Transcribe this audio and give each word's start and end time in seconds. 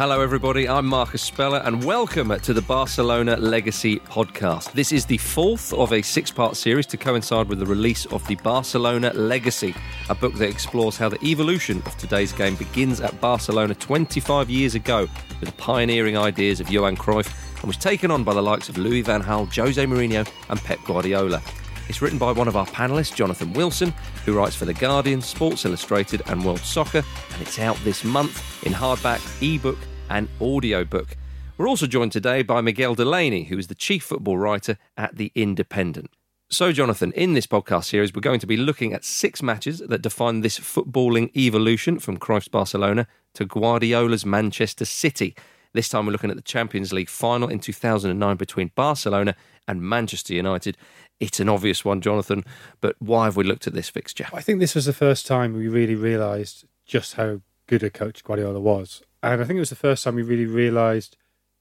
Hello, 0.00 0.22
everybody. 0.22 0.66
I'm 0.66 0.86
Marcus 0.86 1.20
Speller, 1.20 1.60
and 1.66 1.84
welcome 1.84 2.34
to 2.40 2.54
the 2.54 2.62
Barcelona 2.62 3.36
Legacy 3.36 3.98
podcast. 3.98 4.72
This 4.72 4.92
is 4.92 5.04
the 5.04 5.18
fourth 5.18 5.74
of 5.74 5.92
a 5.92 6.00
six 6.00 6.30
part 6.30 6.56
series 6.56 6.86
to 6.86 6.96
coincide 6.96 7.50
with 7.50 7.58
the 7.58 7.66
release 7.66 8.06
of 8.06 8.26
the 8.26 8.36
Barcelona 8.36 9.12
Legacy, 9.12 9.74
a 10.08 10.14
book 10.14 10.32
that 10.36 10.48
explores 10.48 10.96
how 10.96 11.10
the 11.10 11.22
evolution 11.22 11.82
of 11.84 11.94
today's 11.98 12.32
game 12.32 12.54
begins 12.54 13.02
at 13.02 13.20
Barcelona 13.20 13.74
25 13.74 14.48
years 14.48 14.74
ago 14.74 15.00
with 15.38 15.50
the 15.50 15.56
pioneering 15.56 16.16
ideas 16.16 16.60
of 16.60 16.70
Johan 16.70 16.96
Cruyff 16.96 17.30
and 17.56 17.64
was 17.64 17.76
taken 17.76 18.10
on 18.10 18.24
by 18.24 18.32
the 18.32 18.42
likes 18.42 18.70
of 18.70 18.78
Louis 18.78 19.02
Van 19.02 19.22
Gaal, 19.22 19.54
Jose 19.54 19.84
Mourinho, 19.84 20.26
and 20.48 20.60
Pep 20.60 20.78
Guardiola. 20.86 21.42
It's 21.90 22.00
written 22.00 22.18
by 22.18 22.32
one 22.32 22.48
of 22.48 22.56
our 22.56 22.66
panelists, 22.66 23.14
Jonathan 23.14 23.52
Wilson, 23.52 23.92
who 24.24 24.32
writes 24.32 24.56
for 24.56 24.64
The 24.64 24.72
Guardian, 24.72 25.20
Sports 25.20 25.66
Illustrated, 25.66 26.22
and 26.28 26.42
World 26.42 26.60
Soccer, 26.60 27.02
and 27.34 27.42
it's 27.42 27.58
out 27.58 27.76
this 27.84 28.02
month 28.02 28.64
in 28.64 28.72
hardback, 28.72 29.20
ebook, 29.42 29.76
and 30.10 30.28
audiobook. 30.40 31.16
We're 31.56 31.68
also 31.68 31.86
joined 31.86 32.12
today 32.12 32.42
by 32.42 32.60
Miguel 32.60 32.94
Delaney, 32.94 33.44
who 33.44 33.58
is 33.58 33.68
the 33.68 33.74
chief 33.74 34.02
football 34.04 34.38
writer 34.38 34.76
at 34.96 35.16
The 35.16 35.30
Independent. 35.34 36.10
So, 36.52 36.72
Jonathan, 36.72 37.12
in 37.12 37.34
this 37.34 37.46
podcast 37.46 37.84
series, 37.84 38.12
we're 38.12 38.22
going 38.22 38.40
to 38.40 38.46
be 38.46 38.56
looking 38.56 38.92
at 38.92 39.04
six 39.04 39.40
matches 39.40 39.78
that 39.78 40.02
define 40.02 40.40
this 40.40 40.58
footballing 40.58 41.34
evolution 41.36 42.00
from 42.00 42.16
Cruyff's 42.16 42.48
Barcelona 42.48 43.06
to 43.34 43.44
Guardiola's 43.44 44.26
Manchester 44.26 44.84
City. 44.84 45.36
This 45.74 45.88
time, 45.88 46.06
we're 46.06 46.12
looking 46.12 46.30
at 46.30 46.36
the 46.36 46.42
Champions 46.42 46.92
League 46.92 47.08
final 47.08 47.48
in 47.48 47.60
2009 47.60 48.36
between 48.36 48.72
Barcelona 48.74 49.36
and 49.68 49.80
Manchester 49.80 50.34
United. 50.34 50.76
It's 51.20 51.38
an 51.38 51.48
obvious 51.48 51.84
one, 51.84 52.00
Jonathan, 52.00 52.44
but 52.80 52.96
why 52.98 53.26
have 53.26 53.36
we 53.36 53.44
looked 53.44 53.68
at 53.68 53.74
this 53.74 53.88
fixture? 53.88 54.26
I 54.32 54.40
think 54.40 54.58
this 54.58 54.74
was 54.74 54.86
the 54.86 54.92
first 54.92 55.26
time 55.26 55.52
we 55.52 55.68
really 55.68 55.94
realised 55.94 56.64
just 56.84 57.14
how 57.14 57.42
good 57.68 57.84
a 57.84 57.90
coach 57.90 58.24
Guardiola 58.24 58.58
was. 58.58 59.02
And 59.22 59.40
I 59.40 59.44
think 59.44 59.56
it 59.56 59.60
was 59.60 59.70
the 59.70 59.76
first 59.76 60.04
time 60.04 60.14
we 60.14 60.22
really 60.22 60.46
realised 60.46 61.16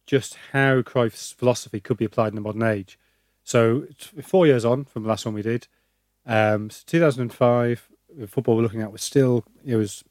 just 0.06 0.38
how 0.54 0.82
Cruyff's 0.82 1.32
philosophy 1.32 1.80
could 1.80 1.98
be 1.98 2.06
applied 2.06 2.30
in 2.30 2.36
the 2.36 2.42
modern 2.42 2.64
age. 2.64 2.98
So, 3.44 3.86
four 4.22 4.48
years 4.48 4.66
on 4.66 4.86
from 4.86 5.04
the 5.04 5.10
last 5.10 5.26
one 5.26 5.36
we 5.36 5.42
did, 5.42 5.68
um, 6.26 6.70
so 6.70 6.84
2005, 6.86 7.90
the 8.18 8.28
football 8.28 8.56
we're 8.56 8.64
looking 8.64 8.82
at 8.82 8.92
was 8.92 9.02
still, 9.02 9.46
it 9.66 9.76
was, 9.76 10.04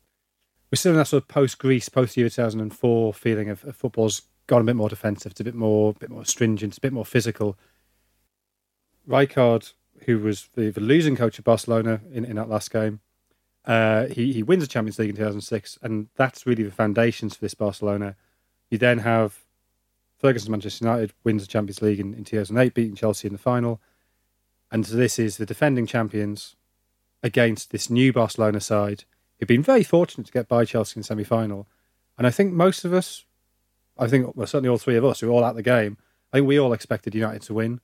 we're 0.71 0.77
still 0.77 0.93
in 0.93 0.99
that 0.99 1.07
sort 1.07 1.23
of 1.23 1.29
post 1.29 1.59
Greece, 1.59 1.89
post 1.89 2.17
year 2.17 2.29
2004 2.29 3.15
feeling 3.15 3.49
of, 3.49 3.65
of 3.65 3.77
football's 3.77 4.23
gone 4.47 4.63
a 4.63 4.65
bit 4.65 4.77
more 4.77 4.89
defensive, 4.89 5.33
it's 5.33 5.41
a 5.41 5.45
bit 5.45 5.55
more, 5.55 5.95
bit 5.95 6.11
more 6.11 6.25
stringent, 6.25 6.73
it's 6.73 6.79
a 6.79 6.83
bit 6.83 6.93
more 6.93 7.05
physical. 7.05 7.57
Rijkaard, 9.09 9.73
who 10.07 10.19
was 10.19 10.49
the, 10.55 10.71
the 10.71 10.81
losing 10.81 11.17
coach 11.17 11.39
of 11.39 11.45
Barcelona 11.45 12.01
in, 12.13 12.25
in 12.25 12.37
that 12.37 12.49
last 12.49 12.71
game, 12.71 13.01
uh, 13.69 14.07
he 14.07 14.33
he 14.33 14.43
wins 14.43 14.65
the 14.65 14.67
Champions 14.67 14.99
League 14.99 15.11
in 15.11 15.17
2006, 15.17 15.79
and 15.83 16.09
that's 16.17 16.47
really 16.47 16.63
the 16.63 16.71
foundations 16.71 17.37
for 17.37 17.43
this 17.43 17.53
Barcelona. 17.53 18.17
You 18.71 18.79
then 18.79 18.99
have 19.01 19.45
Ferguson's 20.17 20.49
Manchester 20.49 20.87
United 20.87 21.13
wins 21.23 21.43
the 21.43 21.49
Champions 21.49 21.83
League 21.83 22.01
in, 22.01 22.15
in 22.15 22.25
2008, 22.25 22.73
beating 22.73 22.97
Chelsea 22.97 23.29
in 23.29 23.35
the 23.35 23.39
final, 23.39 23.79
and 24.73 24.87
so 24.87 24.97
this 24.97 25.19
is 25.19 25.37
the 25.37 25.45
defending 25.45 25.87
champions 25.87 26.57
against 27.23 27.71
this 27.71 27.91
new 27.91 28.11
Barcelona 28.11 28.61
side 28.61 29.05
who've 29.39 29.47
been 29.47 29.63
very 29.63 29.83
fortunate 29.83 30.27
to 30.27 30.33
get 30.33 30.49
by 30.49 30.65
Chelsea 30.65 30.97
in 30.97 31.03
the 31.03 31.07
semi-final, 31.07 31.69
and 32.17 32.27
I 32.27 32.31
think 32.31 32.55
most 32.55 32.87
of 32.87 32.95
us, 32.95 33.27
I 33.99 34.09
think 34.09 34.35
well 34.35 34.47
certainly 34.47 34.71
all 34.71 34.79
three 34.79 34.97
of 34.97 35.05
us 35.05 35.21
who 35.21 35.29
are 35.29 35.33
all 35.33 35.45
at 35.45 35.57
the 35.57 35.63
game, 35.63 35.99
I 36.33 36.39
think 36.39 36.49
we 36.49 36.59
all 36.59 36.73
expected 36.73 37.15
United 37.15 37.43
to 37.43 37.55
win. 37.55 37.81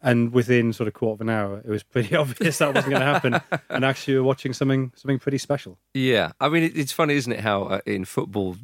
And 0.00 0.32
within 0.32 0.72
sort 0.72 0.86
of 0.86 0.94
quarter 0.94 1.14
of 1.14 1.20
an 1.22 1.28
hour, 1.28 1.58
it 1.58 1.68
was 1.68 1.82
pretty 1.82 2.14
obvious 2.16 2.58
that 2.58 2.74
wasn't 2.74 2.92
going 2.92 3.00
to 3.00 3.06
happen. 3.06 3.60
and 3.68 3.84
actually, 3.84 4.14
we 4.14 4.20
were 4.20 4.26
watching 4.26 4.52
something 4.52 4.92
something 4.94 5.18
pretty 5.18 5.38
special. 5.38 5.78
Yeah, 5.92 6.32
I 6.40 6.48
mean, 6.48 6.70
it's 6.74 6.92
funny, 6.92 7.14
isn't 7.14 7.32
it? 7.32 7.40
How 7.40 7.64
uh, 7.64 7.80
in 7.84 8.04
football, 8.04 8.56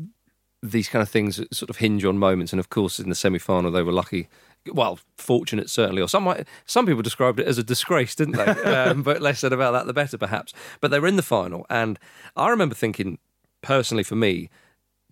these 0.62 0.88
kind 0.88 1.02
of 1.02 1.08
things 1.08 1.40
sort 1.52 1.70
of 1.70 1.76
hinge 1.76 2.04
on 2.04 2.18
moments. 2.18 2.52
And 2.52 2.60
of 2.60 2.70
course, 2.70 2.98
in 2.98 3.08
the 3.08 3.14
semi-final, 3.14 3.70
they 3.70 3.82
were 3.82 3.92
lucky. 3.92 4.28
Well, 4.72 4.98
fortunate 5.18 5.68
certainly, 5.68 6.00
or 6.00 6.08
some 6.08 6.32
some 6.64 6.86
people 6.86 7.02
described 7.02 7.38
it 7.38 7.46
as 7.46 7.58
a 7.58 7.62
disgrace, 7.62 8.14
didn't 8.14 8.36
they? 8.36 8.44
um, 8.64 9.02
but 9.02 9.20
less 9.20 9.40
said 9.40 9.52
about 9.52 9.72
that, 9.72 9.86
the 9.86 9.92
better, 9.92 10.16
perhaps. 10.16 10.54
But 10.80 10.90
they 10.90 11.00
were 11.00 11.08
in 11.08 11.16
the 11.16 11.22
final, 11.22 11.66
and 11.68 11.98
I 12.34 12.48
remember 12.48 12.74
thinking, 12.74 13.18
personally, 13.60 14.04
for 14.04 14.14
me, 14.14 14.48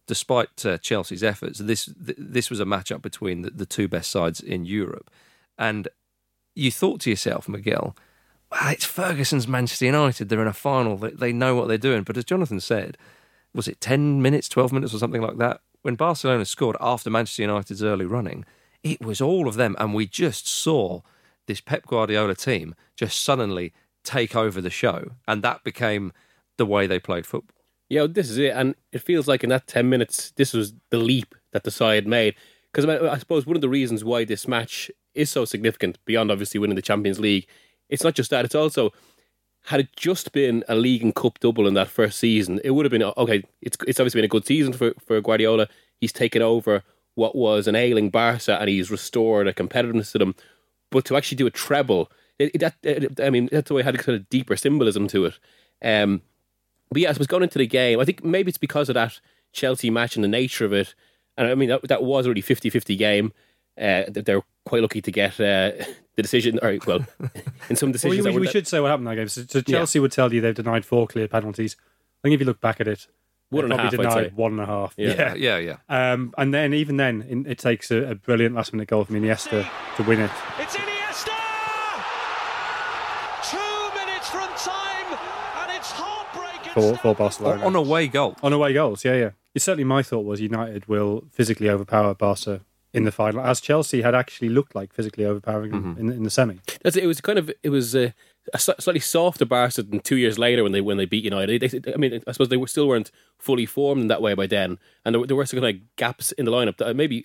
despite 0.06 0.64
uh, 0.64 0.78
Chelsea's 0.78 1.22
efforts, 1.22 1.58
this 1.58 1.84
th- 1.84 2.16
this 2.18 2.48
was 2.48 2.60
a 2.60 2.64
matchup 2.64 3.02
between 3.02 3.42
the, 3.42 3.50
the 3.50 3.66
two 3.66 3.88
best 3.88 4.10
sides 4.10 4.40
in 4.40 4.64
Europe, 4.64 5.10
and 5.58 5.88
you 6.54 6.70
thought 6.70 7.00
to 7.02 7.10
yourself, 7.10 7.48
Miguel, 7.48 7.96
well, 8.50 8.70
it's 8.70 8.84
Ferguson's 8.84 9.48
Manchester 9.48 9.86
United. 9.86 10.28
They're 10.28 10.42
in 10.42 10.46
a 10.46 10.52
final. 10.52 10.96
They, 10.96 11.10
they 11.10 11.32
know 11.32 11.54
what 11.54 11.68
they're 11.68 11.78
doing. 11.78 12.02
But 12.02 12.16
as 12.16 12.24
Jonathan 12.24 12.60
said, 12.60 12.98
was 13.54 13.68
it 13.68 13.80
10 13.80 14.20
minutes, 14.20 14.48
12 14.48 14.72
minutes, 14.72 14.94
or 14.94 14.98
something 14.98 15.22
like 15.22 15.38
that? 15.38 15.60
When 15.82 15.94
Barcelona 15.94 16.44
scored 16.44 16.76
after 16.80 17.10
Manchester 17.10 17.42
United's 17.42 17.82
early 17.82 18.04
running, 18.04 18.44
it 18.82 19.00
was 19.00 19.20
all 19.20 19.48
of 19.48 19.54
them. 19.54 19.74
And 19.78 19.94
we 19.94 20.06
just 20.06 20.46
saw 20.46 21.00
this 21.46 21.60
Pep 21.60 21.86
Guardiola 21.86 22.34
team 22.34 22.74
just 22.94 23.22
suddenly 23.22 23.72
take 24.04 24.36
over 24.36 24.60
the 24.60 24.70
show. 24.70 25.12
And 25.26 25.42
that 25.42 25.64
became 25.64 26.12
the 26.58 26.66
way 26.66 26.86
they 26.86 26.98
played 26.98 27.26
football. 27.26 27.56
Yeah, 27.88 28.06
this 28.08 28.30
is 28.30 28.38
it. 28.38 28.52
And 28.54 28.74
it 28.92 29.00
feels 29.00 29.26
like 29.26 29.42
in 29.42 29.50
that 29.50 29.66
10 29.66 29.88
minutes, 29.88 30.32
this 30.36 30.52
was 30.52 30.74
the 30.90 30.98
leap 30.98 31.34
that 31.52 31.64
the 31.64 31.70
side 31.70 32.06
made. 32.06 32.34
Because 32.72 32.86
I 32.86 33.18
suppose 33.18 33.46
one 33.46 33.56
of 33.56 33.60
the 33.62 33.68
reasons 33.68 34.04
why 34.04 34.24
this 34.24 34.48
match 34.48 34.90
is 35.14 35.30
so 35.30 35.44
significant 35.44 35.98
beyond 36.04 36.30
obviously 36.30 36.58
winning 36.60 36.76
the 36.76 36.82
Champions 36.82 37.20
League. 37.20 37.46
It's 37.88 38.04
not 38.04 38.14
just 38.14 38.30
that; 38.30 38.44
it's 38.44 38.54
also 38.54 38.92
had 39.66 39.80
it 39.80 39.88
just 39.96 40.32
been 40.32 40.64
a 40.68 40.74
league 40.74 41.02
and 41.02 41.14
cup 41.14 41.38
double 41.38 41.66
in 41.66 41.74
that 41.74 41.88
first 41.88 42.18
season, 42.18 42.60
it 42.64 42.70
would 42.70 42.84
have 42.84 42.90
been 42.90 43.02
okay. 43.02 43.44
It's 43.60 43.76
it's 43.86 44.00
obviously 44.00 44.18
been 44.18 44.26
a 44.26 44.28
good 44.28 44.46
season 44.46 44.72
for 44.72 44.92
for 45.04 45.20
Guardiola. 45.20 45.68
He's 46.00 46.12
taken 46.12 46.42
over 46.42 46.82
what 47.14 47.36
was 47.36 47.68
an 47.68 47.76
ailing 47.76 48.10
Barca 48.10 48.58
and 48.58 48.68
he's 48.68 48.90
restored 48.90 49.46
a 49.46 49.52
competitiveness 49.52 50.12
to 50.12 50.18
them. 50.18 50.34
But 50.90 51.04
to 51.06 51.16
actually 51.16 51.36
do 51.36 51.46
a 51.46 51.50
treble, 51.50 52.10
it, 52.38 52.52
it, 52.54 52.58
that 52.58 52.74
it, 52.82 53.20
I 53.20 53.30
mean, 53.30 53.48
that's 53.52 53.70
way 53.70 53.80
it 53.80 53.84
had 53.84 53.94
a 53.94 53.98
kind 53.98 54.16
of 54.16 54.28
deeper 54.30 54.56
symbolism 54.56 55.08
to 55.08 55.26
it. 55.26 55.38
Um, 55.82 56.22
but 56.90 57.02
yeah, 57.02 57.10
I 57.10 57.12
was 57.16 57.26
going 57.26 57.42
into 57.42 57.58
the 57.58 57.66
game, 57.66 58.00
I 58.00 58.04
think 58.04 58.24
maybe 58.24 58.48
it's 58.48 58.58
because 58.58 58.88
of 58.88 58.94
that 58.94 59.20
Chelsea 59.52 59.90
match 59.90 60.16
and 60.16 60.24
the 60.24 60.28
nature 60.28 60.64
of 60.64 60.72
it. 60.72 60.94
And 61.36 61.48
I 61.48 61.54
mean, 61.54 61.68
that, 61.68 61.88
that 61.88 62.02
was 62.02 62.26
already 62.26 62.40
50 62.40 62.68
50 62.70 62.96
game 62.96 63.32
uh, 63.80 64.04
they're 64.08 64.42
quite 64.64 64.82
lucky 64.82 65.00
to 65.02 65.10
get 65.10 65.32
uh, 65.40 65.72
the 66.16 66.22
decision. 66.22 66.58
Or 66.62 66.76
well, 66.86 67.06
in 67.68 67.76
some 67.76 67.88
Well, 67.88 67.92
decisions, 67.92 68.26
we, 68.26 68.32
that 68.32 68.40
we 68.40 68.46
should 68.48 68.66
say 68.66 68.80
what 68.80 68.88
happened 68.90 69.08
in 69.08 69.14
that 69.14 69.20
game. 69.20 69.28
So, 69.28 69.42
so 69.48 69.58
Yeah. 69.66 69.78
Chelsea 69.78 69.98
would 69.98 70.12
tell 70.12 70.32
you 70.32 70.40
they've 70.40 70.54
denied 70.54 70.84
four 70.84 71.06
clear 71.06 71.28
penalties. 71.28 71.76
I 71.80 72.28
think 72.28 72.34
if 72.34 72.40
you 72.40 72.46
look 72.46 72.60
back 72.60 72.80
at 72.80 72.86
it, 72.88 73.08
One 73.50 73.62
they 73.62 73.64
and 73.64 73.72
a 73.72 73.76
probably 73.76 73.98
half, 74.06 74.06
I'd 74.16 74.16
denied 74.20 74.30
say. 74.30 74.34
one 74.36 74.52
and 74.52 74.60
a 74.60 74.66
half. 74.66 74.94
Yeah. 74.96 75.34
yeah, 75.34 75.58
yeah. 75.58 75.76
Um, 75.88 76.32
and 76.38 76.54
then 76.54 76.72
even 76.74 76.96
then, 76.98 77.44
it 77.48 77.58
takes 77.58 77.90
a, 77.90 78.10
a 78.10 78.14
brilliant 78.14 78.54
last 78.54 78.72
minute 78.72 78.88
goal 78.88 79.04
from 79.04 79.16
Iniesta 79.16 79.68
to 79.96 80.02
win 80.04 80.20
it. 80.20 80.30
It's 80.58 80.76
Iniesta! 80.76 81.38
Two 83.50 83.58
minutes 83.98 84.28
from 84.28 84.48
time, 84.56 85.18
and 85.58 85.76
it's 85.76 85.90
heartbreaking. 85.90 86.72
For, 86.74 86.96
for 86.98 87.14
Barcelona. 87.14 87.64
on 87.66 87.74
away 87.74 88.06
goal. 88.08 88.36
On 88.42 88.52
away 88.52 88.72
goals, 88.72 89.04
yeah, 89.04 89.14
yeah. 89.16 89.30
It's 89.54 89.64
certainly 89.64 89.84
my 89.84 90.02
thought 90.02 90.24
was 90.24 90.40
United 90.40 90.86
will 90.86 91.24
physically 91.30 91.68
overpower 91.68 92.14
Barca 92.14 92.60
in 92.94 93.04
the 93.04 93.12
final, 93.12 93.40
as 93.40 93.60
Chelsea 93.60 94.02
had 94.02 94.14
actually 94.14 94.48
looked 94.50 94.74
like 94.74 94.92
physically 94.92 95.24
overpowering 95.24 95.70
them 95.72 95.96
in, 95.98 96.10
in 96.12 96.22
the 96.24 96.30
semi. 96.30 96.58
That's 96.82 96.96
it. 96.96 97.04
It 97.04 97.06
was 97.06 97.20
kind 97.20 97.38
of 97.38 97.50
it 97.62 97.70
was 97.70 97.94
uh, 97.96 98.10
a 98.52 98.58
slightly 98.58 99.00
softer 99.00 99.44
Barca 99.46 99.82
than 99.82 100.00
two 100.00 100.16
years 100.16 100.38
later 100.38 100.62
when 100.62 100.72
they 100.72 100.80
when 100.80 100.96
they 100.98 101.06
beat 101.06 101.24
United. 101.24 101.60
They, 101.62 101.68
they- 101.78 101.94
I 101.94 101.96
mean, 101.96 102.22
I 102.26 102.32
suppose 102.32 102.48
they 102.48 102.56
were, 102.56 102.66
still 102.66 102.88
weren't 102.88 103.10
fully 103.38 103.66
formed 103.66 104.02
in 104.02 104.08
that 104.08 104.20
way 104.22 104.34
by 104.34 104.46
then, 104.46 104.78
and 105.04 105.14
there, 105.14 105.20
were- 105.20 105.26
there 105.26 105.36
were 105.36 105.46
some 105.46 105.60
kind 105.60 105.76
of 105.76 105.96
gaps 105.96 106.32
in 106.32 106.44
the 106.44 106.52
lineup 106.52 106.76
that 106.78 106.94
maybe 106.96 107.24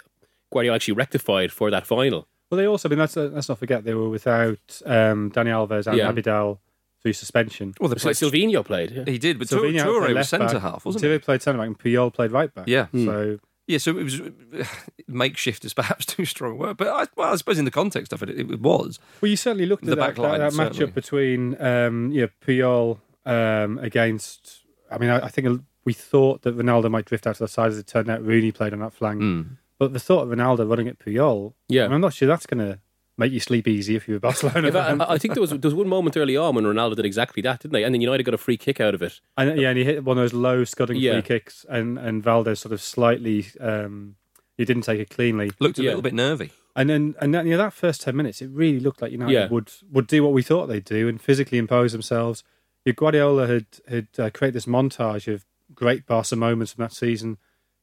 Guardiola 0.53 0.75
actually 0.75 0.93
rectified 0.93 1.51
for 1.51 1.69
that 1.71 1.85
final. 1.85 2.27
Well, 2.49 2.57
they 2.57 2.65
also, 2.65 2.87
I 2.87 2.91
mean, 2.91 2.99
let's, 2.99 3.17
let's 3.17 3.49
not 3.49 3.57
forget 3.59 3.83
they 3.83 3.93
were 3.93 4.07
without 4.07 4.81
um, 4.85 5.31
Dani 5.31 5.49
Alves 5.49 5.85
and 5.85 5.97
Yeah. 5.97 6.09
Abidal 6.09 6.59
through 7.01 7.11
suspension. 7.11 7.73
Well, 7.81 7.89
they 7.89 7.97
So 7.99 8.03
played. 8.03 8.15
Sylvinho 8.15 8.63
played. 8.63 8.91
Yeah. 8.91 9.03
He 9.05 9.17
did, 9.17 9.37
but 9.37 9.49
Sylvinho 9.49 9.83
Toure 9.83 9.99
played 9.99 10.07
was 10.07 10.15
left 10.15 10.29
centre 10.29 10.45
back, 10.53 10.61
half, 10.61 10.85
wasn't 10.85 11.03
Toure 11.03 11.11
he? 11.13 11.19
played 11.19 11.41
centre 11.41 11.57
back 11.57 11.67
and 11.67 11.77
Puyol 11.77 12.13
played 12.13 12.31
right 12.31 12.53
back. 12.53 12.67
Yeah. 12.69 12.87
So 12.93 13.39
Yeah, 13.67 13.77
so 13.79 13.97
it 13.97 14.03
was 14.03 14.21
makeshift 15.07 15.65
is 15.65 15.73
perhaps 15.73 16.05
too 16.15 16.25
strong 16.25 16.53
a 16.53 16.55
word, 16.55 16.77
but 16.77 16.87
I, 16.87 17.05
well, 17.15 17.33
I 17.33 17.35
suppose 17.35 17.59
in 17.59 17.65
the 17.65 17.71
context 17.71 18.13
of 18.13 18.23
it, 18.23 18.29
it, 18.29 18.49
it 18.51 18.61
was. 18.61 18.99
Well, 19.21 19.29
you 19.29 19.35
certainly 19.37 19.65
looked 19.65 19.85
The 19.85 19.91
at 19.91 19.97
that, 19.97 20.07
back 20.07 20.17
line, 20.17 20.39
that, 20.39 20.53
that 20.53 20.71
matchup 20.73 20.93
between 20.93 21.61
um, 21.61 22.11
yeah, 22.11 22.27
Puyol 22.45 22.99
um, 23.25 23.77
against. 23.79 24.61
I 24.89 24.97
mean, 24.97 25.09
I, 25.09 25.25
I 25.25 25.27
think 25.27 25.61
we 25.85 25.93
thought 25.93 26.41
that 26.43 26.57
Ronaldo 26.57 26.89
might 26.89 27.05
drift 27.05 27.27
out 27.27 27.35
to 27.35 27.43
the 27.43 27.47
side 27.47 27.71
as 27.71 27.77
it 27.77 27.87
turned 27.87 28.09
out. 28.09 28.23
Rooney 28.25 28.51
played 28.51 28.73
on 28.73 28.79
that 28.79 28.93
flank, 28.93 29.19
Hmm. 29.21 29.41
but 29.79 29.91
the 29.93 29.99
thought 29.99 30.23
of 30.23 30.29
Ronaldo 30.29 30.69
running 30.69 30.87
at 30.87 30.99
Puyol, 30.99 31.53
Yeah. 31.67 31.83
I 31.83 31.87
mean, 31.87 31.95
I'm 31.95 32.01
not 32.01 32.13
sure 32.13 32.27
that's 32.27 32.45
going 32.45 32.65
to 32.65 32.79
make 33.17 33.31
you 33.31 33.39
sleep 33.39 33.67
easy 33.67 33.95
if 33.95 34.07
you're 34.07 34.17
a 34.17 34.19
Barcelona 34.19 34.67
In 34.67 34.73
fan. 34.73 35.01
I, 35.01 35.13
I 35.13 35.17
think 35.17 35.33
there 35.33 35.41
was 35.41 35.49
there 35.51 35.59
was 35.63 35.73
one 35.73 35.87
moment 35.87 36.15
early 36.17 36.37
on 36.37 36.55
when 36.55 36.63
Ronaldo 36.65 36.95
did 36.95 37.05
exactly 37.05 37.41
that, 37.43 37.61
didn't 37.61 37.73
they? 37.73 37.83
And 37.83 37.93
then 37.93 38.01
United 38.01 38.23
got 38.23 38.33
a 38.33 38.37
free 38.37 38.57
kick 38.57 38.79
out 38.79 38.93
of 38.93 39.01
it. 39.01 39.19
And 39.37 39.59
yeah, 39.59 39.69
and 39.69 39.77
he 39.77 39.83
hit 39.83 40.03
one 40.03 40.17
of 40.17 40.23
those 40.23 40.33
low 40.33 40.63
scudding 40.63 40.97
Yeah. 40.97 41.13
free 41.13 41.21
kicks, 41.23 41.65
and 41.69 41.97
and 41.97 42.23
Valdés 42.23 42.57
sort 42.59 42.73
of 42.73 42.81
slightly. 42.81 43.45
Um, 43.59 44.15
he 44.57 44.65
didn't 44.65 44.83
take 44.83 44.99
it 44.99 45.09
cleanly, 45.11 45.51
Looked 45.59 45.77
a 45.79 45.83
Yeah. 45.83 45.89
little 45.89 46.01
bit 46.01 46.13
nervy. 46.15 46.51
and 46.75 46.89
then 46.89 47.13
and 47.21 47.33
that, 47.35 47.45
you 47.45 47.51
know, 47.51 47.57
that 47.57 47.73
first 47.73 48.01
ten 48.01 48.15
minutes, 48.15 48.41
it 48.41 48.49
really 48.51 48.79
looked 48.79 49.01
like 49.01 49.11
United 49.11 49.31
Yeah. 49.33 49.47
would 49.49 49.71
would 49.91 50.07
do 50.07 50.23
what 50.23 50.33
we 50.33 50.41
thought 50.41 50.67
they'd 50.67 50.83
do 50.83 51.07
and 51.07 51.21
physically 51.21 51.57
impose 51.57 51.91
themselves. 51.91 52.43
Your 52.85 52.93
Guardiola 52.93 53.47
had 53.47 53.65
had 53.87 54.07
uh, 54.17 54.29
created 54.31 54.53
this 54.55 54.65
montage 54.65 55.31
of 55.31 55.45
great 55.75 56.05
Barca 56.05 56.35
moments 56.35 56.73
from 56.73 56.83
that 56.83 56.93
season, 56.93 57.37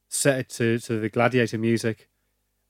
set 0.08 0.38
it 0.38 0.48
to 0.50 0.78
to 0.80 0.98
the 0.98 1.08
gladiator 1.08 1.58
music, 1.58 2.08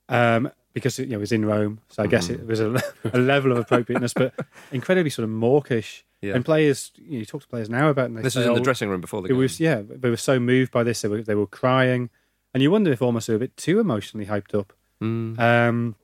um, 0.09 0.51
because 0.75 0.99
you 0.99 1.05
know 1.07 1.15
it 1.15 1.19
was 1.21 1.31
in 1.31 1.45
Rome, 1.45 1.79
so 1.89 2.03
I 2.03 2.07
guess 2.07 2.29
it 2.29 2.45
was 2.45 2.59
a, 2.59 2.75
a 3.13 3.17
level 3.17 3.53
of 3.53 3.57
appropriateness, 3.57 4.13
but 4.13 4.33
incredibly 4.73 5.09
sort 5.09 5.23
of 5.23 5.29
mawkish. 5.31 6.03
Yeah. 6.21 6.33
And 6.35 6.43
players, 6.43 6.91
you, 6.97 7.13
know, 7.13 7.17
you 7.19 7.25
talk 7.25 7.41
to 7.43 7.47
players 7.47 7.69
now 7.69 7.87
about, 7.89 8.03
it 8.03 8.05
and 8.07 8.17
they 8.17 8.21
This 8.23 8.33
say, 8.33 8.41
was 8.41 8.47
in 8.47 8.53
the 8.55 8.59
"Oh, 8.59 8.63
dressing 8.63 8.89
room 8.89 8.99
before 8.99 9.21
the 9.21 9.27
it 9.27 9.29
game. 9.29 9.37
was 9.37 9.59
yeah, 9.59 9.81
they 9.87 10.09
were 10.09 10.17
so 10.17 10.37
moved 10.39 10.71
by 10.71 10.83
this, 10.83 11.01
they 11.01 11.07
were 11.07 11.21
they 11.21 11.33
were 11.33 11.47
crying, 11.47 12.09
and 12.53 12.61
you 12.61 12.69
wonder 12.71 12.91
if 12.91 13.01
almost 13.01 13.27
they 13.27 13.33
were 13.33 13.37
a 13.37 13.39
bit 13.39 13.55
too 13.57 13.79
emotionally 13.79 14.25
hyped 14.25 14.53
up. 14.53 14.73
Mm. 15.01 15.39
Um, 15.39 15.95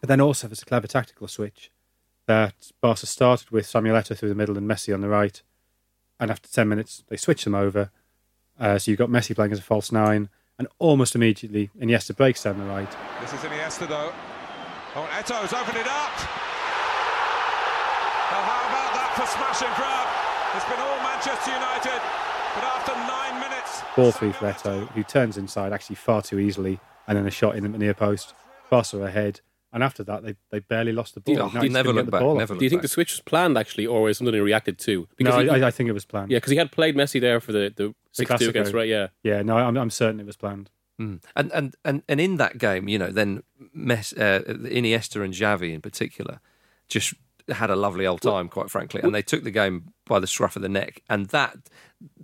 but 0.00 0.08
then 0.08 0.20
also 0.20 0.48
there's 0.48 0.62
a 0.62 0.66
clever 0.66 0.86
tactical 0.88 1.28
switch 1.28 1.70
that 2.26 2.72
Barca 2.80 3.06
started 3.06 3.50
with 3.50 3.66
Samuel 3.66 3.96
Eto'o 3.96 4.16
through 4.18 4.28
the 4.28 4.34
middle 4.34 4.58
and 4.58 4.68
Messi 4.68 4.92
on 4.92 5.00
the 5.00 5.08
right, 5.08 5.40
and 6.18 6.30
after 6.30 6.48
ten 6.50 6.68
minutes 6.68 7.04
they 7.08 7.16
switched 7.16 7.44
them 7.44 7.54
over. 7.54 7.90
Uh, 8.58 8.78
so 8.78 8.90
you've 8.90 8.98
got 8.98 9.08
Messi 9.10 9.36
playing 9.36 9.52
as 9.52 9.60
a 9.60 9.62
false 9.62 9.92
nine, 9.92 10.28
and 10.58 10.68
almost 10.78 11.14
immediately 11.14 11.70
Iniesta 11.80 12.16
breaks 12.16 12.42
down 12.42 12.58
the 12.58 12.64
right. 12.64 12.90
This 13.20 13.32
is 13.32 13.40
Iniesta, 13.40 13.88
though. 13.88 14.12
Oh, 14.96 15.08
Eto's 15.18 15.52
opened 15.52 15.78
it 15.78 15.86
up. 15.86 16.14
Well, 18.28 18.44
how 18.44 18.66
about 18.66 18.92
that 18.98 19.12
for 19.16 19.26
smash 19.26 19.62
and 19.62 19.74
grab? 19.78 20.08
It's 20.56 20.64
been 20.66 20.80
all 20.80 20.98
Manchester 21.04 21.52
United, 21.52 22.00
but 22.54 22.64
after 22.64 22.92
nine 23.06 23.40
minutes. 23.40 23.82
Ball 23.94 24.12
through 24.12 24.32
for 24.32 24.46
Eto'o, 24.46 24.88
who 24.92 25.02
turns 25.04 25.36
inside 25.36 25.72
actually 25.72 25.96
far 25.96 26.22
too 26.22 26.38
easily, 26.38 26.80
and 27.06 27.16
then 27.16 27.26
a 27.26 27.30
shot 27.30 27.56
in 27.56 27.70
the 27.70 27.78
near 27.78 27.94
post. 27.94 28.34
Barca 28.70 29.02
ahead, 29.02 29.40
and 29.72 29.82
after 29.82 30.02
that 30.04 30.22
they, 30.22 30.34
they 30.50 30.58
barely 30.60 30.92
lost 30.92 31.14
the 31.14 31.20
ball. 31.20 31.34
Oh, 31.34 31.46
United 31.48 31.62
he 31.62 31.68
never 31.68 31.86
couldn't 31.88 31.96
looked 31.96 32.06
the 32.06 32.10
back. 32.12 32.20
ball 32.20 32.36
Never 32.36 32.54
them. 32.54 32.58
Do 32.58 32.64
you 32.64 32.70
think 32.70 32.82
the 32.82 32.88
switch 32.88 33.12
was 33.12 33.20
planned 33.20 33.56
actually, 33.58 33.86
or 33.86 34.02
was 34.02 34.18
something 34.18 34.34
he 34.34 34.40
reacted 34.40 34.78
to? 34.80 35.08
No, 35.20 35.38
he- 35.40 35.48
I, 35.48 35.68
I 35.68 35.70
think 35.70 35.88
it 35.88 35.92
was 35.92 36.04
planned. 36.04 36.30
yeah, 36.30 36.38
because 36.38 36.50
he 36.52 36.56
had 36.58 36.72
played 36.72 36.96
Messi 36.96 37.20
there 37.20 37.40
for 37.40 37.52
the 37.52 37.72
the 37.76 37.94
six 38.12 38.30
two 38.38 38.48
against 38.48 38.72
right. 38.72 38.88
Yeah, 38.88 39.08
Yeah, 39.22 39.42
no, 39.42 39.56
I'm, 39.56 39.76
I'm 39.76 39.90
certain 39.90 40.20
it 40.20 40.26
was 40.26 40.36
planned. 40.36 40.70
Mm. 41.00 41.22
And, 41.36 41.52
and 41.52 41.74
and 41.84 42.02
and 42.08 42.20
in 42.20 42.36
that 42.38 42.58
game, 42.58 42.88
you 42.88 42.98
know, 42.98 43.10
then 43.12 43.42
Mess, 43.72 44.12
uh, 44.14 44.40
Iniesta 44.48 45.22
and 45.24 45.32
Xavi 45.32 45.72
in 45.72 45.80
particular 45.80 46.40
just 46.88 47.14
had 47.48 47.70
a 47.70 47.76
lovely 47.76 48.06
old 48.06 48.20
time, 48.20 48.48
quite 48.48 48.68
frankly, 48.68 49.00
and 49.02 49.14
they 49.14 49.22
took 49.22 49.42
the 49.44 49.50
game 49.50 49.92
by 50.06 50.18
the 50.18 50.26
scruff 50.26 50.56
of 50.56 50.62
the 50.62 50.68
neck. 50.68 51.02
And 51.08 51.26
that, 51.28 51.56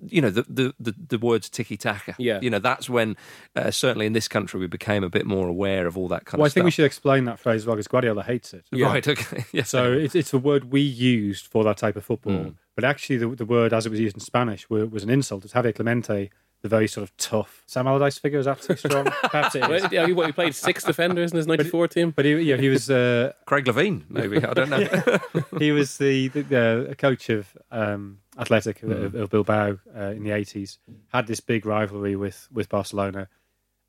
you 0.06 0.20
know, 0.20 0.30
the 0.30 0.42
the 0.48 0.74
the, 0.78 0.94
the 1.08 1.18
words 1.18 1.48
tiki 1.48 1.76
taka. 1.76 2.14
Yeah. 2.18 2.38
you 2.42 2.50
know, 2.50 2.58
that's 2.58 2.88
when 2.88 3.16
uh, 3.56 3.70
certainly 3.70 4.06
in 4.06 4.12
this 4.12 4.28
country 4.28 4.60
we 4.60 4.66
became 4.66 5.02
a 5.04 5.08
bit 5.10 5.26
more 5.26 5.48
aware 5.48 5.86
of 5.86 5.96
all 5.98 6.08
that 6.08 6.24
kind 6.26 6.34
of 6.34 6.38
Well, 6.40 6.46
I 6.46 6.48
of 6.48 6.52
think 6.52 6.64
we 6.64 6.70
should 6.70 6.84
explain 6.84 7.24
that 7.24 7.38
phrase 7.38 7.62
as 7.62 7.66
well 7.66 7.76
because 7.76 7.88
Guardiola 7.88 8.22
hates 8.22 8.54
it. 8.54 8.64
Yeah. 8.72 8.86
Right. 8.86 9.06
Okay. 9.14 9.44
Yeah. 9.52 9.62
So 9.64 9.92
it's, 9.92 10.14
it's 10.14 10.30
the 10.30 10.38
word 10.38 10.72
we 10.72 10.80
used 10.80 11.46
for 11.46 11.64
that 11.64 11.76
type 11.76 11.96
of 11.96 12.04
football, 12.04 12.32
Mm. 12.32 12.54
but 12.74 12.84
actually 12.84 13.16
the, 13.18 13.28
the 13.28 13.44
word 13.44 13.72
as 13.72 13.86
it 13.86 13.90
was 13.90 14.00
used 14.00 14.16
in 14.16 14.20
Spanish 14.20 14.68
were, 14.70 14.86
was 14.86 15.02
an 15.04 15.10
insult. 15.10 15.44
It's 15.44 15.54
Javier 15.54 15.74
Clemente, 15.74 16.30
the 16.62 16.68
very 16.68 16.88
sort 16.88 17.02
of 17.02 17.14
tough 17.18 17.62
Sam 17.66 17.86
Allardyce 17.86 18.18
figure 18.18 18.38
is 18.38 18.46
absolutely 18.48 18.88
strong. 18.88 19.04
Perhaps 19.24 19.54
it 19.54 19.70
is. 19.70 19.92
Yeah. 19.92 20.06
He, 20.06 20.12
what, 20.14 20.26
he 20.26 20.32
played 20.32 20.54
six 20.54 20.82
defenders 20.82 21.30
in 21.32 21.36
his 21.36 21.46
'94 21.46 21.88
team. 21.88 22.10
But 22.10 22.24
he, 22.24 22.34
yeah, 22.36 22.56
he 22.56 22.70
was 22.70 22.88
uh, 22.90 23.32
Craig 23.44 23.66
Levein, 23.66 24.04
maybe 24.08 24.42
I 24.42 24.54
don't 24.54 24.70
know. 24.70 25.18
he 25.58 25.72
was 25.72 25.98
the, 25.98 26.28
the 26.28 26.88
uh, 26.90 26.94
coach 26.94 27.28
of 27.28 27.54
um, 27.70 28.20
Athletic 28.38 28.82
of, 28.82 28.90
Mm. 28.90 29.14
of 29.14 29.30
Bilbao 29.30 29.78
uh, 29.96 30.00
in 30.10 30.22
the 30.24 30.30
eighties. 30.32 30.78
Had 31.12 31.26
this 31.26 31.40
big 31.40 31.64
rivalry 31.66 32.16
with 32.16 32.48
with 32.52 32.68
Barcelona, 32.68 33.28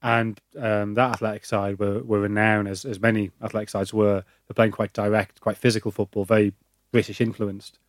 and 0.02 0.40
um, 0.60 0.94
that 0.96 1.12
athletic 1.14 1.46
side 1.46 1.80
were, 1.80 2.04
were 2.04 2.20
renowned 2.22 2.68
as 2.68 2.86
as 2.86 3.00
many 3.00 3.32
athletic 3.42 3.70
sides 3.70 3.94
were. 3.94 4.24
They're 4.48 4.54
playing 4.56 4.72
quite 4.72 4.94
direct, 4.94 5.42
quite 5.42 5.58
physical 5.58 5.92
football, 5.92 6.26
very 6.26 6.54
British 6.92 7.20
influenced. 7.22 7.80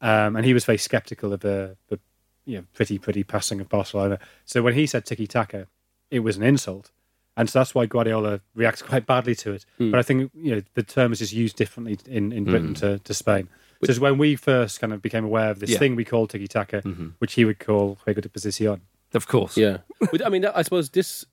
Um, 0.00 0.36
and 0.36 0.44
he 0.44 0.52
was 0.52 0.64
very 0.64 0.78
sceptical 0.78 1.32
of 1.32 1.40
the, 1.40 1.76
the 1.88 1.98
you 2.44 2.58
know 2.58 2.64
pretty 2.74 2.98
pretty 2.98 3.22
passing 3.24 3.60
of 3.60 3.68
Barcelona. 3.68 4.18
So 4.44 4.62
when 4.62 4.74
he 4.74 4.86
said 4.86 5.06
tiki 5.06 5.26
taka, 5.26 5.68
it 6.10 6.20
was 6.20 6.36
an 6.36 6.42
insult. 6.42 6.90
And 7.36 7.50
so 7.50 7.58
that's 7.58 7.74
why 7.74 7.86
Guardiola 7.86 8.40
reacts 8.54 8.82
quite 8.90 9.06
badly 9.06 9.34
to 9.36 9.52
it. 9.52 9.64
But 9.78 9.94
I 9.98 10.02
think 10.02 10.30
you 10.34 10.56
know 10.56 10.62
the 10.74 10.82
term 10.82 11.12
is 11.12 11.20
just 11.20 11.32
used 11.32 11.56
differently 11.56 11.98
in, 12.06 12.32
in 12.32 12.44
Britain 12.44 12.74
to, 12.74 12.98
to 12.98 13.14
Spain. 13.14 13.48
So 13.82 13.90
it's 13.90 13.98
when 14.00 14.18
we 14.18 14.36
first 14.36 14.80
kind 14.80 14.92
of 14.92 15.02
became 15.02 15.24
aware 15.24 15.50
of 15.50 15.58
this 15.60 15.70
Yeah. 15.70 15.78
thing 15.78 15.96
we 15.96 16.04
call 16.04 16.26
tiki 16.26 16.46
taka, 16.48 16.80
which 17.18 17.34
he 17.34 17.44
would 17.44 17.58
call 17.58 17.98
juego 18.06 18.20
de 18.20 18.28
posición. 18.28 18.80
of 19.14 19.26
course. 19.28 19.56
Yeah, 19.56 19.78
I 20.24 20.28
mean, 20.28 20.44
I 20.46 20.62
suppose 20.62 20.90
this 20.90 21.24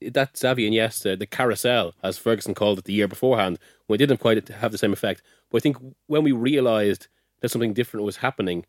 that 0.00 0.34
Xavi 0.34 0.66
and 0.66 0.74
Iniesta, 0.74 1.18
the 1.18 1.26
carousel, 1.26 1.94
as 2.02 2.18
Ferguson 2.18 2.54
called 2.54 2.78
it 2.78 2.84
the 2.84 2.92
year 2.92 3.08
beforehand, 3.08 3.58
well, 3.88 3.94
it 3.94 3.98
didn't 3.98 4.18
quite 4.20 4.46
have 4.48 4.70
the 4.70 4.78
same 4.78 4.92
effect. 4.92 5.22
But 5.50 5.58
I 5.58 5.60
think 5.60 5.78
when 6.06 6.22
we 6.22 6.32
realised 6.32 7.08
that 7.40 7.48
something 7.50 7.72
different 7.72 8.04
was 8.04 8.18
happening, 8.18 8.66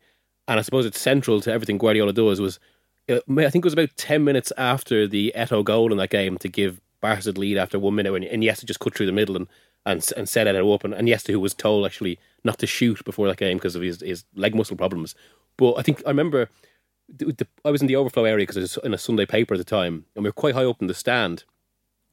and 0.48 0.58
I 0.58 0.62
suppose 0.62 0.86
it's 0.86 0.98
central 1.00 1.40
to 1.42 1.52
everything 1.52 1.78
Guardiola 1.78 2.12
does, 2.12 2.40
was 2.40 2.58
uh, 3.08 3.20
I 3.38 3.50
think 3.50 3.64
it 3.64 3.70
was 3.70 3.72
about 3.74 3.96
ten 3.96 4.24
minutes 4.24 4.52
after 4.56 5.06
the 5.06 5.32
Eto'o 5.36 5.62
goal 5.64 5.92
in 5.92 5.98
that 5.98 6.10
game 6.10 6.38
to 6.38 6.48
give 6.48 6.80
Barca 7.00 7.30
the 7.32 7.38
lead 7.38 7.58
after 7.58 7.78
one 7.78 7.94
minute, 7.94 8.12
when 8.12 8.22
Iniesta 8.24 8.64
just 8.64 8.80
cut 8.80 8.94
through 8.94 9.06
the 9.06 9.12
middle 9.12 9.36
and 9.36 9.46
and, 9.84 10.04
and 10.16 10.28
set 10.28 10.46
Eto'o 10.48 10.74
up, 10.74 10.82
and 10.84 10.94
Iniesta 10.94 11.30
who 11.32 11.38
was 11.38 11.54
told 11.54 11.86
actually 11.86 12.18
not 12.46 12.58
to 12.58 12.66
shoot 12.66 13.04
before 13.04 13.28
that 13.28 13.36
game 13.36 13.58
because 13.58 13.76
of 13.76 13.82
his, 13.82 14.00
his 14.00 14.24
leg 14.34 14.54
muscle 14.54 14.76
problems. 14.76 15.14
But 15.56 15.74
I 15.74 15.82
think 15.82 16.02
I 16.06 16.10
remember 16.10 16.48
the, 17.08 17.26
the, 17.26 17.46
I 17.64 17.70
was 17.70 17.80
in 17.80 17.86
the 17.88 17.96
overflow 17.96 18.24
area 18.24 18.44
because 18.44 18.56
it 18.56 18.62
was 18.62 18.78
in 18.82 18.94
a 18.94 18.98
Sunday 18.98 19.26
paper 19.26 19.54
at 19.54 19.58
the 19.58 19.64
time, 19.64 20.06
and 20.14 20.24
we 20.24 20.28
were 20.28 20.32
quite 20.32 20.54
high 20.54 20.64
up 20.64 20.80
in 20.80 20.86
the 20.86 20.94
stand. 20.94 21.44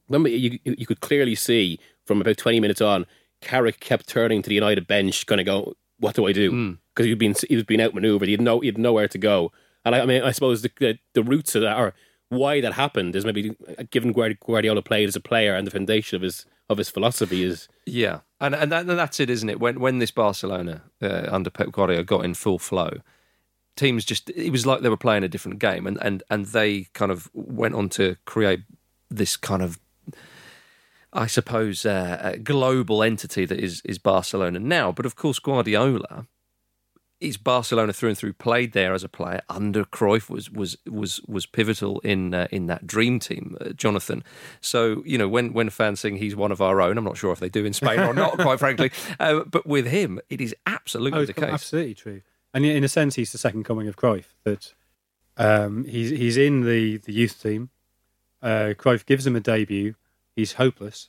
Remember, 0.08 0.28
you 0.28 0.58
you 0.64 0.86
could 0.86 1.00
clearly 1.00 1.34
see 1.34 1.78
from 2.04 2.20
about 2.20 2.36
twenty 2.36 2.60
minutes 2.60 2.80
on, 2.80 3.06
Carrick 3.40 3.80
kept 3.80 4.08
turning 4.08 4.42
to 4.42 4.48
the 4.48 4.54
United 4.54 4.86
bench, 4.86 5.26
kind 5.26 5.40
of 5.40 5.46
go, 5.46 5.74
"What 5.98 6.16
do 6.16 6.26
I 6.26 6.32
do?" 6.32 6.50
Hmm. 6.50 6.72
Because 6.94 7.06
he'd 7.06 7.18
been 7.18 7.34
he 7.48 7.56
was 7.56 7.64
being 7.64 7.80
outmaneuvered. 7.80 8.28
He 8.28 8.32
had 8.32 8.40
no 8.40 8.60
he 8.60 8.66
had 8.66 8.78
nowhere 8.78 9.08
to 9.08 9.18
go. 9.18 9.52
And 9.84 9.94
I, 9.94 10.00
I 10.00 10.06
mean, 10.06 10.22
I 10.22 10.32
suppose 10.32 10.62
the, 10.62 10.70
the 10.78 10.98
the 11.14 11.22
roots 11.22 11.54
of 11.54 11.62
that 11.62 11.78
or 11.78 11.94
why 12.28 12.60
that 12.60 12.72
happened 12.74 13.14
is 13.16 13.24
maybe 13.24 13.54
uh, 13.78 13.84
given 13.90 14.12
Guardi- 14.12 14.38
Guardiola 14.40 14.82
played 14.82 15.08
as 15.08 15.16
a 15.16 15.20
player 15.20 15.54
and 15.54 15.66
the 15.66 15.70
foundation 15.70 16.16
of 16.16 16.22
his 16.22 16.46
of 16.68 16.78
his 16.78 16.90
philosophy 16.90 17.42
is 17.42 17.68
Yeah, 17.86 18.20
and 18.46 18.54
and, 18.54 18.72
that, 18.72 18.86
and 18.86 18.98
that's 18.98 19.20
it, 19.20 19.30
isn't 19.30 19.48
it? 19.48 19.60
When 19.60 19.80
when 19.80 19.98
this 19.98 20.10
Barcelona 20.10 20.82
uh, 21.02 21.26
under 21.30 21.50
Pep 21.50 21.72
Guardiola 21.72 22.04
got 22.04 22.24
in 22.24 22.34
full 22.34 22.58
flow, 22.58 22.98
teams 23.76 24.04
just 24.04 24.30
it 24.30 24.50
was 24.50 24.66
like 24.66 24.80
they 24.80 24.88
were 24.88 24.96
playing 24.96 25.24
a 25.24 25.28
different 25.28 25.58
game, 25.58 25.86
and 25.86 25.98
and 26.02 26.22
and 26.30 26.46
they 26.46 26.84
kind 26.92 27.12
of 27.12 27.30
went 27.32 27.74
on 27.74 27.88
to 27.90 28.16
create 28.24 28.60
this 29.10 29.36
kind 29.36 29.62
of. 29.62 29.78
I 31.16 31.28
suppose, 31.28 31.86
uh, 31.86 32.38
global 32.42 33.04
entity 33.04 33.44
that 33.44 33.60
is 33.60 33.80
is 33.84 33.98
Barcelona 34.00 34.58
now. 34.58 34.90
But 34.90 35.06
of 35.06 35.14
course, 35.14 35.38
Guardiola 35.38 36.26
is 37.20 37.36
Barcelona 37.36 37.92
through 37.92 38.10
and 38.10 38.18
through. 38.18 38.32
Played 38.34 38.72
there 38.72 38.92
as 38.92 39.02
a 39.04 39.08
player 39.08 39.40
under 39.48 39.84
Cruyff 39.84 40.28
was 40.28 40.50
was 40.50 40.76
was 40.86 41.20
was 41.26 41.46
pivotal 41.46 42.00
in 42.00 42.34
uh, 42.34 42.48
in 42.50 42.66
that 42.66 42.86
dream 42.86 43.18
team, 43.18 43.56
uh, 43.60 43.70
Jonathan. 43.70 44.22
So 44.60 45.02
you 45.06 45.16
know 45.18 45.28
when 45.28 45.52
when 45.52 45.70
fans 45.70 46.00
sing 46.00 46.16
he's 46.16 46.36
one 46.36 46.52
of 46.52 46.60
our 46.60 46.80
own, 46.80 46.98
I'm 46.98 47.04
not 47.04 47.16
sure 47.16 47.32
if 47.32 47.40
they 47.40 47.48
do 47.48 47.64
in 47.64 47.72
Spain 47.72 48.00
or 48.00 48.12
not, 48.14 48.38
quite 48.38 48.58
frankly. 48.58 48.90
Uh, 49.20 49.44
but 49.44 49.66
with 49.66 49.86
him, 49.86 50.20
it 50.28 50.40
is 50.40 50.54
absolutely 50.66 51.20
Oh, 51.20 51.24
the 51.24 51.32
case. 51.32 51.44
absolutely 51.44 51.94
true. 51.94 52.22
And 52.52 52.64
in 52.66 52.84
a 52.84 52.88
sense, 52.88 53.14
he's 53.14 53.32
the 53.32 53.38
second 53.38 53.64
coming 53.64 53.86
of 53.88 53.96
Cruyff. 53.96 54.26
That 54.44 54.74
um, 55.36 55.84
he's 55.84 56.10
he's 56.10 56.36
in 56.36 56.62
the, 56.62 56.98
the 56.98 57.12
youth 57.12 57.40
team. 57.42 57.70
Uh, 58.42 58.74
Cruyff 58.76 59.06
gives 59.06 59.26
him 59.26 59.36
a 59.36 59.40
debut. 59.40 59.94
He's 60.36 60.54
hopeless. 60.54 61.08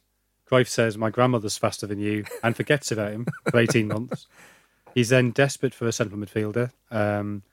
Cruyff 0.49 0.67
says, 0.67 0.97
"My 0.97 1.09
grandmother's 1.09 1.57
faster 1.57 1.87
than 1.87 1.99
you," 1.99 2.25
and 2.43 2.55
forgets 2.55 2.91
about 2.91 3.11
him 3.11 3.25
for 3.49 3.59
eighteen 3.59 3.87
months. 3.87 4.27
He's 4.95 5.09
then 5.09 5.31
desperate 5.31 5.73
for 5.73 5.85
a 5.87 5.91
central 5.91 6.17
midfielder. 6.19 6.71
Um, 6.89 7.43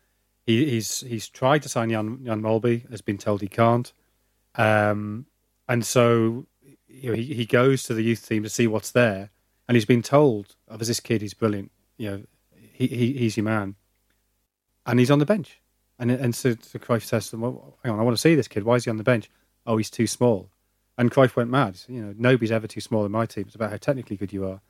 he, 0.47 0.71
he's 0.71 1.01
he's 1.01 1.29
tried 1.29 1.63
to 1.65 1.69
sign 1.69 1.91
Jan 1.91 2.25
Jan 2.25 2.41
Molby, 2.41 2.89
has 2.89 3.03
been 3.03 3.19
told 3.19 3.41
he 3.41 3.49
can't, 3.49 3.93
um, 4.55 5.27
and 5.69 5.85
so 5.85 6.47
you 6.89 7.11
know, 7.11 7.17
he 7.17 7.35
he 7.35 7.45
goes 7.45 7.83
to 7.85 7.95
the 7.95 8.03
youth 8.03 8.27
team 8.27 8.45
to 8.45 8.49
see 8.49 8.69
what's 8.69 8.93
there, 8.93 9.31
and 9.67 9.75
he's 9.75 9.85
been 9.85 10.03
told, 10.03 10.55
"Oh, 10.69 10.77
there's 10.77 10.89
this 10.89 11.01
kid, 11.01 11.21
he's 11.21 11.35
brilliant. 11.35 11.73
You 11.99 12.11
know, 12.11 12.23
he, 12.55 12.87
he 12.87 13.13
he's 13.15 13.37
your 13.37 13.45
man," 13.45 13.75
and 14.87 15.01
he's 15.01 15.11
on 15.11 15.19
the 15.19 15.27
bench. 15.27 15.61
And 15.99 16.13
and 16.13 16.35
so, 16.35 16.55
so 16.61 16.79
Cruyff 16.79 17.03
says 17.03 17.33
well, 17.35 17.77
"Hang 17.83 17.93
on, 17.93 17.99
I 17.99 18.05
want 18.05 18.17
to 18.17 18.21
see 18.21 18.37
this 18.37 18.49
kid. 18.49 18.63
Why 18.63 18.77
is 18.77 18.85
he 18.85 18.91
on 18.91 18.99
the 18.99 19.05
bench? 19.05 19.29
Oh, 19.67 19.77
he's 19.77 19.91
too 19.91 20.07
small." 20.07 20.51
And 20.97 21.11
Cruyff 21.11 21.35
went 21.35 21.51
mad. 21.51 21.81
You 21.89 22.03
know, 22.03 22.15
nobody's 22.17 22.53
ever 22.53 22.69
too 22.69 22.81
small 22.81 23.05
in 23.05 23.11
my 23.11 23.27
team. 23.27 23.45
It's 23.47 23.57
about 23.57 23.71
how 23.71 23.79
technically 23.79 24.17
good 24.17 24.33
you 24.33 24.47
are. 24.47 24.61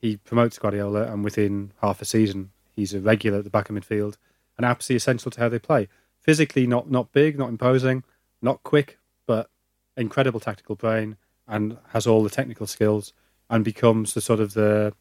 He 0.00 0.16
promotes 0.16 0.58
Guardiola, 0.58 1.12
and 1.12 1.22
within 1.22 1.72
half 1.80 2.00
a 2.00 2.04
season, 2.04 2.50
he's 2.74 2.94
a 2.94 3.00
regular 3.00 3.38
at 3.38 3.44
the 3.44 3.50
back 3.50 3.68
of 3.68 3.76
midfield 3.76 4.16
and 4.56 4.64
absolutely 4.64 4.96
essential 4.96 5.30
to 5.30 5.40
how 5.40 5.48
they 5.48 5.58
play. 5.58 5.88
Physically, 6.20 6.66
not 6.66 6.90
not 6.90 7.12
big, 7.12 7.38
not 7.38 7.48
imposing, 7.48 8.04
not 8.42 8.62
quick, 8.62 8.98
but 9.26 9.50
incredible 9.96 10.40
tactical 10.40 10.76
brain 10.76 11.16
and 11.48 11.76
has 11.88 12.06
all 12.06 12.22
the 12.22 12.30
technical 12.30 12.66
skills 12.66 13.12
and 13.48 13.64
becomes 13.64 14.14
the 14.14 14.20
sort 14.20 14.40
of 14.40 14.54
the 14.54 14.94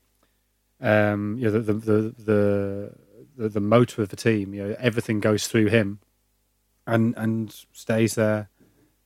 um, 0.82 1.38
you 1.38 1.46
know 1.46 1.60
the 1.60 1.74
the 1.74 1.74
the, 1.74 2.94
the 3.38 3.50
the 3.50 3.60
motor 3.60 4.02
of 4.02 4.10
the 4.10 4.16
team. 4.16 4.54
You 4.54 4.64
know, 4.64 4.76
everything 4.80 5.20
goes 5.20 5.48
through 5.48 5.68
him, 5.68 6.00
and 6.88 7.14
and 7.18 7.56
stays 7.72 8.16
there. 8.16 8.50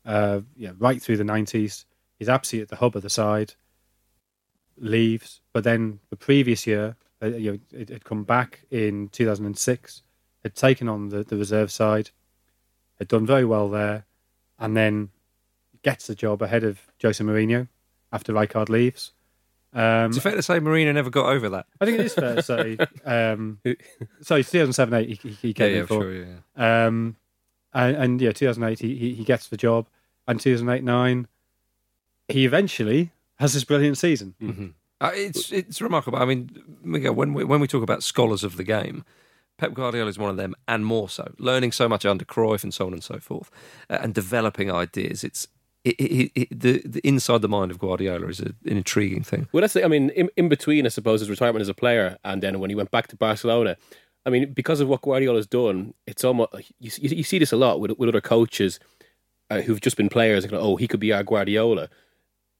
Uh, 0.05 0.41
yeah, 0.55 0.71
right 0.77 1.01
through 1.01 1.17
the 1.17 1.23
nineties. 1.23 1.85
He's 2.19 2.29
absolutely 2.29 2.63
at 2.63 2.69
the 2.69 2.75
hub 2.77 2.95
of 2.95 3.01
the 3.01 3.09
side. 3.09 3.55
Leaves, 4.77 5.41
but 5.53 5.63
then 5.63 5.99
the 6.09 6.15
previous 6.15 6.65
year, 6.67 6.95
uh, 7.21 7.27
you 7.27 7.51
know, 7.53 7.59
it 7.71 7.89
had 7.89 8.03
come 8.03 8.23
back 8.23 8.61
in 8.71 9.09
two 9.09 9.25
thousand 9.25 9.45
and 9.45 9.57
six. 9.57 10.01
Had 10.43 10.55
taken 10.55 10.89
on 10.89 11.07
the, 11.09 11.23
the 11.23 11.37
reserve 11.37 11.71
side, 11.71 12.09
had 12.99 13.07
done 13.07 13.25
very 13.25 13.45
well 13.45 13.69
there, 13.69 14.05
and 14.59 14.75
then 14.75 15.09
gets 15.83 16.07
the 16.07 16.15
job 16.15 16.41
ahead 16.41 16.63
of 16.65 16.81
Jose 17.01 17.23
Mourinho 17.23 17.67
after 18.11 18.33
Rijkaard 18.33 18.67
leaves. 18.69 19.13
Um, 19.73 20.11
Is 20.11 20.17
it 20.17 20.21
fair 20.21 20.35
to 20.35 20.41
say 20.43 20.59
Mourinho 20.59 20.93
never 20.93 21.09
got 21.09 21.27
over 21.27 21.49
that? 21.49 21.65
I 21.81 21.85
think 21.85 21.99
it 21.99 22.05
is 22.05 22.13
fair 22.13 22.35
to 22.35 22.43
say. 22.43 22.77
Um, 23.05 23.59
sorry, 24.21 24.43
2007 24.43 24.93
8 24.93 25.09
he, 25.21 25.29
he- 25.29 25.53
came 25.53 25.77
in 25.77 25.87
for. 25.87 26.11
yeah. 26.11 26.85
Um, 26.85 27.15
and, 27.73 27.95
and 27.95 28.21
yeah, 28.21 28.31
2008 28.33 28.79
he, 28.79 28.95
he, 28.97 29.13
he 29.15 29.23
gets 29.23 29.47
the 29.47 29.57
job. 29.57 29.87
And 30.27 30.39
2008 30.39 30.83
9, 30.83 31.27
he 32.27 32.45
eventually 32.45 33.11
has 33.39 33.53
this 33.53 33.63
brilliant 33.63 33.97
season. 33.97 34.35
Mm-hmm. 34.41 34.67
Uh, 35.01 35.11
it's 35.13 35.51
it's 35.51 35.81
remarkable. 35.81 36.19
I 36.19 36.25
mean, 36.25 36.49
Miguel, 36.81 37.13
when 37.13 37.33
we 37.33 37.43
when 37.43 37.59
we 37.59 37.67
talk 37.67 37.83
about 37.83 38.03
scholars 38.03 38.43
of 38.43 38.57
the 38.57 38.63
game, 38.63 39.03
Pep 39.57 39.73
Guardiola 39.73 40.09
is 40.09 40.17
one 40.17 40.29
of 40.29 40.37
them, 40.37 40.55
and 40.67 40.85
more 40.85 41.09
so, 41.09 41.33
learning 41.37 41.71
so 41.71 41.89
much 41.89 42.05
under 42.05 42.25
Cruyff 42.25 42.63
and 42.63 42.73
so 42.73 42.87
on 42.87 42.93
and 42.93 43.03
so 43.03 43.19
forth, 43.19 43.51
uh, 43.89 43.99
and 44.01 44.13
developing 44.13 44.71
ideas. 44.71 45.23
It's 45.23 45.47
it, 45.83 45.95
it, 45.99 46.31
it, 46.35 46.59
the, 46.59 46.81
the 46.85 47.01
inside 47.05 47.41
the 47.41 47.49
mind 47.49 47.71
of 47.71 47.79
Guardiola 47.79 48.27
is 48.27 48.39
a, 48.39 48.53
an 48.65 48.77
intriguing 48.77 49.23
thing. 49.23 49.47
Well, 49.51 49.61
that's 49.61 49.73
the, 49.73 49.83
I 49.83 49.87
mean, 49.89 50.11
in, 50.11 50.29
in 50.37 50.47
between, 50.47 50.85
I 50.85 50.89
suppose, 50.89 51.19
his 51.19 51.29
retirement 51.29 51.61
as 51.61 51.67
a 51.67 51.73
player 51.73 52.17
and 52.23 52.41
then 52.41 52.59
when 52.59 52.69
he 52.69 52.75
went 52.75 52.91
back 52.91 53.07
to 53.07 53.17
Barcelona. 53.17 53.75
I 54.25 54.29
mean, 54.29 54.53
because 54.53 54.79
of 54.79 54.87
what 54.87 55.01
Guardiola's 55.01 55.47
done, 55.47 55.93
it's 56.07 56.23
almost 56.23 56.53
you, 56.79 56.91
you, 56.97 57.17
you 57.17 57.23
see 57.23 57.39
this 57.39 57.51
a 57.51 57.57
lot 57.57 57.81
with, 57.81 57.91
with 57.97 58.07
other 58.07 58.21
coaches 58.21 58.79
uh, 59.49 59.59
who've 59.59 59.81
just 59.81 59.97
been 59.97 60.07
players. 60.07 60.45
Like, 60.45 60.53
oh, 60.53 60.77
he 60.77 60.87
could 60.87 61.01
be 61.01 61.11
our 61.11 61.23
Guardiola. 61.23 61.89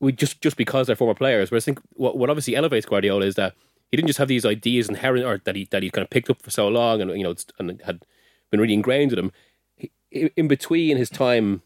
We 0.04 0.12
just 0.12 0.42
just 0.42 0.58
because 0.58 0.88
they're 0.88 0.96
former 0.96 1.16
players. 1.16 1.50
Whereas 1.50 1.64
I 1.64 1.66
think 1.66 1.80
what, 1.94 2.18
what 2.18 2.30
obviously 2.30 2.56
elevates 2.56 2.86
Guardiola 2.86 3.26
is 3.26 3.36
that 3.36 3.56
he 3.90 3.98
didn't 3.98 4.08
just 4.08 4.20
have 4.20 4.28
these 4.28 4.46
ideas 4.46 4.90
inherent, 4.90 5.26
or 5.26 5.40
that 5.46 5.56
he 5.56 5.68
that 5.72 5.82
he 5.84 5.90
kind 5.90 6.04
of 6.04 6.10
picked 6.10 6.30
up 6.30 6.42
for 6.42 6.52
so 6.52 6.68
long, 6.68 7.02
and 7.02 7.12
you 7.12 7.24
know, 7.24 7.36
and 7.58 7.82
had 7.86 8.04
been 8.52 8.60
really 8.60 8.74
ingrained 8.74 9.12
with 9.12 9.20
him. 9.20 9.32
He, 9.76 9.92
in 10.36 10.48
between 10.48 10.98
his 10.98 11.10
time 11.10 11.62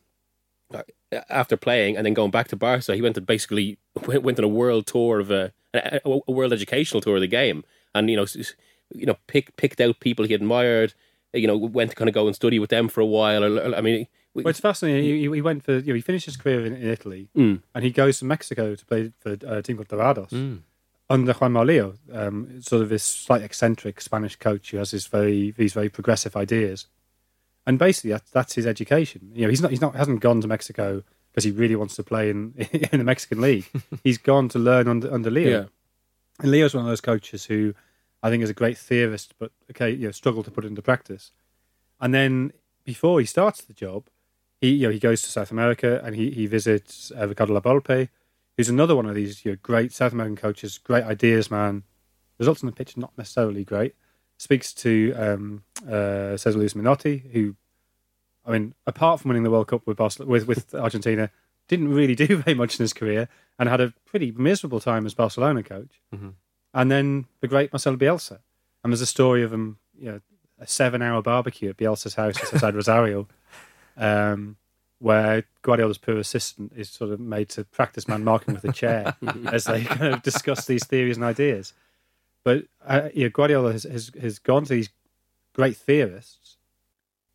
uh, 0.74 0.84
after 1.30 1.58
playing 1.58 1.98
and 1.98 2.06
then 2.06 2.14
going 2.14 2.32
back 2.32 2.48
to 2.50 2.56
Barca, 2.56 2.96
he 2.96 3.02
went 3.02 3.16
to 3.16 3.22
basically 3.22 3.78
went, 4.06 4.24
went 4.24 4.40
on 4.40 4.46
a 4.46 4.50
world 4.50 4.86
tour 4.86 5.20
of 5.20 5.32
a, 5.32 5.52
a 5.74 6.00
a 6.06 6.32
world 6.32 6.54
educational 6.54 7.02
tour 7.02 7.16
of 7.16 7.22
the 7.22 7.28
game, 7.28 7.64
and 7.96 8.10
you 8.10 8.18
know, 8.18 8.26
you 8.94 9.06
know, 9.06 9.18
pick, 9.28 9.56
picked 9.58 9.82
out 9.82 10.00
people 10.00 10.26
he 10.26 10.34
admired. 10.34 10.94
You 11.34 11.48
know, 11.48 11.58
went 11.58 11.92
to 11.92 11.96
kind 11.96 12.08
of 12.08 12.16
go 12.16 12.28
and 12.28 12.36
study 12.36 12.58
with 12.58 12.70
them 12.70 12.88
for 12.88 13.02
a 13.02 13.06
while. 13.06 13.44
Or, 13.44 13.76
I 13.76 13.82
mean, 13.82 14.08
we- 14.38 14.44
Well, 14.44 14.52
it's 14.52 14.60
fascinating. 14.62 15.04
He, 15.04 15.22
he 15.24 15.42
went 15.42 15.64
for, 15.66 15.74
you 15.78 15.88
know, 15.88 15.96
he 15.96 16.02
finished 16.02 16.26
his 16.26 16.38
career 16.38 16.66
in, 16.66 16.74
in 16.74 16.88
Italy 16.88 17.28
Mm. 17.36 17.62
and 17.76 17.84
he 17.84 17.92
goes 17.92 18.20
to 18.20 18.26
Mexico 18.26 18.76
to 18.76 18.86
play 18.86 19.12
for 19.20 19.32
a 19.46 19.62
team 19.62 19.76
called 19.78 19.90
Dorados 19.90 20.30
Mm. 20.30 20.60
under 21.10 21.34
Juanma 21.34 21.66
Lillo, 21.66 21.96
um, 22.14 22.62
sort 22.62 22.82
of 22.84 22.90
this 22.90 23.04
slight 23.04 23.42
eccentric 23.42 24.00
Spanish 24.02 24.36
coach 24.38 24.72
who 24.72 24.78
has 24.78 24.92
this 24.92 25.08
very, 25.08 25.52
these 25.52 25.74
very 25.74 25.90
progressive 25.90 26.36
ideas. 26.38 26.88
And 27.66 27.78
basically, 27.78 28.12
that's, 28.12 28.32
that's 28.32 28.54
his 28.56 28.66
education. 28.66 29.32
You 29.34 29.44
know, 29.44 29.50
he's 29.50 29.62
not, 29.62 29.72
he's 29.72 29.82
not, 29.82 29.94
hasn't 29.96 30.22
gone 30.22 30.40
to 30.42 30.48
Mexico 30.48 31.04
because 31.32 31.44
he 31.44 31.52
really 31.52 31.76
wants 31.76 31.96
to 31.98 32.04
play 32.04 32.30
in 32.30 32.54
in 32.92 33.00
the 33.00 33.04
Mexican 33.04 33.42
league. 33.42 33.66
he's 34.04 34.18
gone 34.18 34.48
to 34.50 34.60
learn 34.60 34.88
under 34.88 35.14
under 35.14 35.30
Lillo. 35.30 35.50
Yeah. 35.62 35.66
And 36.40 36.52
Lillo's 36.52 36.74
one 36.76 36.86
of 36.86 36.90
those 36.90 37.02
coaches 37.02 37.46
who 37.46 37.74
I 38.24 38.30
think 38.30 38.42
is 38.44 38.50
a 38.50 38.54
great 38.54 38.78
theorist, 38.78 39.34
but 39.38 39.52
okay, 39.72 39.90
you 39.92 40.06
know, 40.08 40.12
struggle 40.12 40.44
to 40.44 40.52
put 40.52 40.64
it 40.64 40.68
into 40.68 40.82
practice. 40.82 41.32
And 42.00 42.14
then 42.14 42.54
before 42.86 43.20
he 43.20 43.26
starts 43.26 43.62
the 43.64 43.74
job, 43.74 44.06
he 44.60 44.70
you 44.70 44.88
know 44.88 44.92
he 44.92 45.00
goes 45.00 45.22
to 45.22 45.30
South 45.30 45.52
America 45.52 46.02
and 46.04 46.16
he 46.16 46.32
he 46.32 46.46
visits 46.46 47.12
uh, 47.18 47.28
Ricardo 47.28 47.54
La 47.54 47.60
Volpe, 47.60 48.10
who's 48.56 48.70
another 48.70 48.96
one 48.96 49.06
of 49.06 49.16
these 49.16 49.46
you 49.46 49.52
know, 49.52 49.58
great 49.62 49.94
South 49.94 50.14
American 50.14 50.36
coaches, 50.36 50.78
great 50.78 51.04
ideas 51.04 51.50
man. 51.52 51.84
Results 52.40 52.62
on 52.62 52.68
the 52.68 52.76
pitch 52.76 52.96
not 52.96 53.18
necessarily 53.18 53.64
great. 53.64 53.96
Speaks 54.38 54.72
to 54.72 55.14
um, 55.18 55.64
uh, 55.88 56.38
Cesar 56.38 56.60
Luis 56.60 56.76
Menotti, 56.76 57.32
who, 57.32 57.56
I 58.46 58.52
mean, 58.52 58.76
apart 58.86 59.20
from 59.20 59.30
winning 59.30 59.42
the 59.42 59.50
World 59.50 59.68
Cup 59.68 59.88
with 59.88 59.98
Barcelona, 59.98 60.32
with 60.32 60.48
with 60.48 60.76
Argentina, 60.76 61.32
didn't 61.68 61.94
really 61.94 62.14
do 62.16 62.38
very 62.38 62.54
much 62.56 62.80
in 62.80 62.84
his 62.84 62.94
career 62.94 63.28
and 63.58 63.68
had 63.68 63.82
a 63.82 63.94
pretty 64.06 64.32
miserable 64.32 64.80
time 64.80 65.06
as 65.06 65.14
Barcelona 65.16 65.64
coach. 65.64 66.02
And 66.74 66.92
then 66.92 67.26
the 67.42 67.48
great 67.48 67.74
Marcelo 67.74 67.98
Bielsa, 67.98 68.40
and 68.84 68.94
there's 68.94 69.02
a 69.02 69.08
story 69.08 69.42
of 69.42 69.52
him, 69.52 69.80
you 69.98 70.12
know, 70.12 70.22
a 70.60 70.68
seven-hour 70.68 71.24
barbecue 71.24 71.70
at 71.70 71.78
Bielsa's 71.78 72.14
house 72.16 72.38
outside 72.54 72.76
Rosario, 72.76 73.28
um, 73.98 74.58
where 75.00 75.44
Guardiola's 75.62 75.98
poor 75.98 76.18
assistant 76.18 76.74
is 76.76 76.90
sort 76.90 77.12
of 77.12 77.20
made 77.20 77.50
to 77.50 77.64
practice 77.64 78.08
man 78.08 78.24
marking 78.24 78.54
with 78.54 78.64
a 78.64 78.72
chair 78.72 79.16
as 79.52 79.66
they 79.66 79.84
kind 79.84 80.14
of 80.14 80.24
discuss 80.24 80.66
these 80.66 80.86
theories 80.86 81.18
and 81.18 81.26
ideas. 81.26 81.74
But 82.44 82.66
uh, 82.86 83.10
know, 83.16 83.30
Guardiola 83.30 83.74
has, 83.74 83.84
has 83.84 84.12
has 84.20 84.40
gone 84.40 84.64
to 84.64 84.74
these 84.74 84.90
great 85.54 85.76
theorists, 85.76 86.58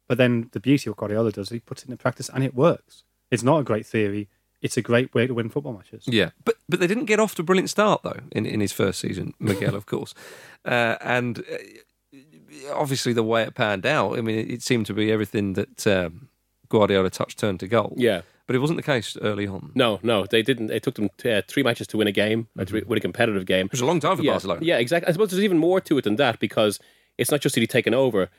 but 0.08 0.18
then 0.18 0.48
the 0.52 0.60
beauty 0.60 0.88
of 0.88 0.92
what 0.92 1.00
Guardiola 1.00 1.32
does, 1.32 1.48
is 1.48 1.52
he 1.52 1.60
puts 1.60 1.82
it 1.82 1.90
into 1.90 1.98
practice 1.98 2.30
and 2.32 2.42
it 2.42 2.54
works. 2.54 3.04
It's 3.30 3.42
not 3.42 3.60
a 3.60 3.64
great 3.64 3.84
theory; 3.84 4.28
it's 4.62 4.76
a 4.76 4.82
great 4.82 5.14
way 5.14 5.26
to 5.26 5.34
win 5.34 5.50
football 5.50 5.74
matches. 5.74 6.04
Yeah, 6.06 6.30
but 6.44 6.56
but 6.68 6.80
they 6.80 6.86
didn't 6.86 7.04
get 7.04 7.20
off 7.20 7.34
to 7.34 7.42
a 7.42 7.44
brilliant 7.44 7.70
start 7.70 8.02
though 8.02 8.20
in, 8.32 8.46
in 8.46 8.60
his 8.60 8.72
first 8.72 9.00
season, 9.00 9.34
Miguel, 9.38 9.74
of 9.74 9.86
course, 9.86 10.14
uh, 10.64 10.96
and 11.02 11.40
uh, 11.40 12.72
obviously 12.72 13.12
the 13.12 13.22
way 13.22 13.42
it 13.42 13.54
panned 13.54 13.84
out. 13.84 14.18
I 14.18 14.22
mean, 14.22 14.38
it, 14.38 14.50
it 14.50 14.62
seemed 14.62 14.86
to 14.86 14.94
be 14.94 15.12
everything 15.12 15.52
that 15.54 15.86
um, 15.86 16.28
Guardiola 16.72 17.10
touched 17.10 17.38
turned 17.38 17.60
to 17.60 17.68
goal. 17.68 17.92
yeah. 17.98 18.22
but 18.46 18.56
it 18.56 18.60
wasn't 18.60 18.78
the 18.78 18.82
case 18.82 19.16
early 19.20 19.46
on. 19.46 19.72
No, 19.74 20.00
no, 20.02 20.24
they 20.24 20.42
didn't. 20.42 20.70
It 20.70 20.82
took 20.82 20.94
them 20.94 21.10
uh, 21.24 21.42
three 21.46 21.62
matches 21.62 21.86
to 21.88 21.98
win 21.98 22.08
a 22.08 22.12
game, 22.12 22.48
uh, 22.58 22.64
to 22.64 22.82
win 22.86 22.96
a 22.96 23.00
competitive 23.00 23.44
game. 23.44 23.66
It 23.66 23.72
was 23.72 23.82
a 23.82 23.86
long 23.86 24.00
time 24.00 24.16
for 24.16 24.22
yeah, 24.22 24.32
Barcelona. 24.32 24.60
Yeah, 24.64 24.78
exactly. 24.78 25.08
I 25.08 25.12
suppose 25.12 25.30
there's 25.30 25.44
even 25.44 25.58
more 25.58 25.82
to 25.82 25.98
it 25.98 26.04
than 26.04 26.16
that 26.16 26.40
because 26.40 26.80
it's 27.18 27.30
not 27.30 27.42
just 27.42 27.54
that 27.54 27.60
he'd 27.60 27.70
taken 27.70 27.92
over. 27.92 28.30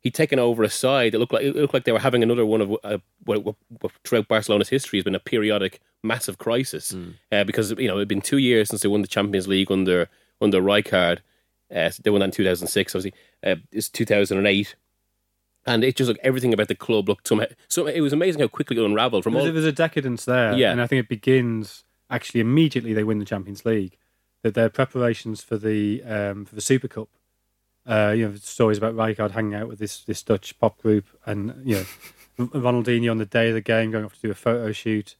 He'd 0.00 0.14
taken 0.14 0.38
over 0.38 0.62
a 0.62 0.68
side. 0.68 1.14
It 1.14 1.18
looked 1.18 1.32
like 1.32 1.44
it 1.44 1.56
looked 1.56 1.74
like 1.74 1.84
they 1.84 1.92
were 1.92 1.98
having 1.98 2.22
another 2.22 2.44
one 2.44 2.60
of 2.60 2.76
uh, 2.84 2.98
what, 3.24 3.42
what, 3.42 3.56
what 3.80 3.92
throughout 4.04 4.28
Barcelona's 4.28 4.68
history 4.68 4.98
has 4.98 5.04
been 5.04 5.14
a 5.14 5.18
periodic 5.18 5.80
massive 6.02 6.38
crisis 6.38 6.94
uh, 7.32 7.42
because 7.42 7.72
you 7.72 7.88
know 7.88 7.96
it'd 7.96 8.06
been 8.06 8.20
two 8.20 8.38
years 8.38 8.68
since 8.68 8.82
they 8.82 8.88
won 8.88 9.00
the 9.00 9.08
Champions 9.08 9.48
League 9.48 9.72
under 9.72 10.08
under 10.40 10.60
Rijkaard. 10.60 11.18
Uh, 11.74 11.90
they 12.02 12.10
won 12.10 12.20
that 12.20 12.26
in 12.26 12.30
2006. 12.30 12.94
Obviously, 12.94 13.18
uh, 13.42 13.56
it's 13.72 13.88
2008. 13.88 14.76
And 15.66 15.84
it 15.84 15.96
just 15.96 16.08
like 16.08 16.20
everything 16.22 16.54
about 16.54 16.68
the 16.68 16.74
club 16.74 17.08
looked 17.08 17.28
somehow. 17.28 17.46
So 17.68 17.86
it 17.86 18.00
was 18.00 18.12
amazing 18.12 18.40
how 18.40 18.48
quickly 18.48 18.78
it 18.78 18.84
unravelled 18.84 19.22
from 19.24 19.36
all. 19.36 19.44
there 19.44 19.52
was 19.52 19.66
a 19.66 19.72
decadence 19.72 20.24
there, 20.24 20.54
Yeah. 20.54 20.72
and 20.72 20.80
I 20.80 20.86
think 20.86 21.00
it 21.04 21.08
begins 21.08 21.84
actually 22.10 22.40
immediately 22.40 22.94
they 22.94 23.04
win 23.04 23.18
the 23.18 23.24
Champions 23.26 23.64
League. 23.66 23.96
That 24.42 24.54
their 24.54 24.68
preparations 24.70 25.42
for 25.42 25.56
the 25.58 26.02
um, 26.04 26.44
for 26.44 26.54
the 26.54 26.60
Super 26.60 26.86
Cup, 26.88 27.08
uh, 27.86 28.14
you 28.16 28.28
know, 28.28 28.34
stories 28.36 28.78
about 28.78 28.94
Rijkaard 28.94 29.32
hanging 29.32 29.54
out 29.54 29.66
with 29.68 29.78
this 29.80 30.04
this 30.04 30.22
Dutch 30.22 30.56
pop 30.60 30.78
group, 30.78 31.06
and 31.26 31.60
you 31.64 31.74
know, 31.74 31.84
Ronaldinho 32.38 33.10
on 33.10 33.18
the 33.18 33.26
day 33.26 33.48
of 33.48 33.54
the 33.54 33.60
game 33.60 33.90
going 33.90 34.04
off 34.04 34.14
to 34.14 34.20
do 34.20 34.30
a 34.30 34.34
photo 34.34 34.70
shoot. 34.72 35.16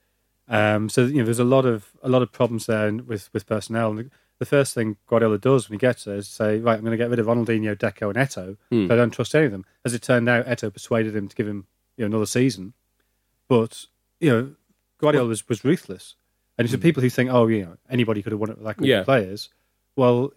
Um, 0.49 0.89
so 0.89 1.05
you 1.07 1.17
know, 1.19 1.25
there's 1.25 1.41
a 1.41 1.45
lot 1.45 1.67
of 1.67 1.91
a 2.03 2.09
lot 2.09 2.23
of 2.23 2.31
problems 2.31 2.67
there 2.67 2.93
with 2.93 3.29
with 3.35 3.45
personnel. 3.47 3.91
And 3.99 4.11
the, 4.39 4.45
the 4.45 4.47
first 4.47 4.75
thing 4.75 4.97
Guardiola 5.07 5.39
does 5.39 5.69
when 5.69 5.77
he 5.77 5.81
gets 5.81 6.05
there 6.05 6.17
is 6.17 6.29
say, 6.29 6.59
right, 6.59 6.75
I'm 6.75 6.81
going 6.85 6.93
to 6.93 6.97
get 6.97 7.11
rid 7.11 7.19
of 7.19 7.27
Ronaldinho, 7.27 7.77
Deco, 7.77 8.09
and 8.09 8.17
Eto'o. 8.17 8.57
Hmm. 8.71 8.91
I 8.93 8.97
don't 8.97 9.11
trust 9.11 9.35
any 9.35 9.47
of 9.47 9.53
them. 9.53 9.65
As 9.85 9.95
it 9.95 10.03
turned 10.03 10.29
out, 10.29 10.47
Eto'o 10.47 10.73
persuaded 10.73 11.15
him 11.17 11.29
to 11.29 11.35
give 11.37 11.47
him 11.49 11.67
you 11.97 12.03
know 12.05 12.07
another 12.07 12.27
season, 12.27 12.75
but 13.49 13.87
you 14.21 14.31
know, 14.31 14.55
Guardiola 15.01 15.29
was, 15.29 15.49
was 15.49 15.65
ruthless. 15.65 16.15
And 16.57 16.69
for 16.69 16.77
people 16.79 17.01
who 17.03 17.09
think, 17.11 17.31
oh, 17.31 17.47
you 17.47 17.65
know, 17.65 17.77
anybody 17.89 18.21
could 18.21 18.33
have 18.33 18.41
won 18.41 18.51
it 18.51 18.59
with 18.59 18.67
that 18.67 18.77
group. 18.79 18.89
Yeah. 18.89 18.99
of 19.01 19.05
players, 19.05 19.49
well, 19.95 20.33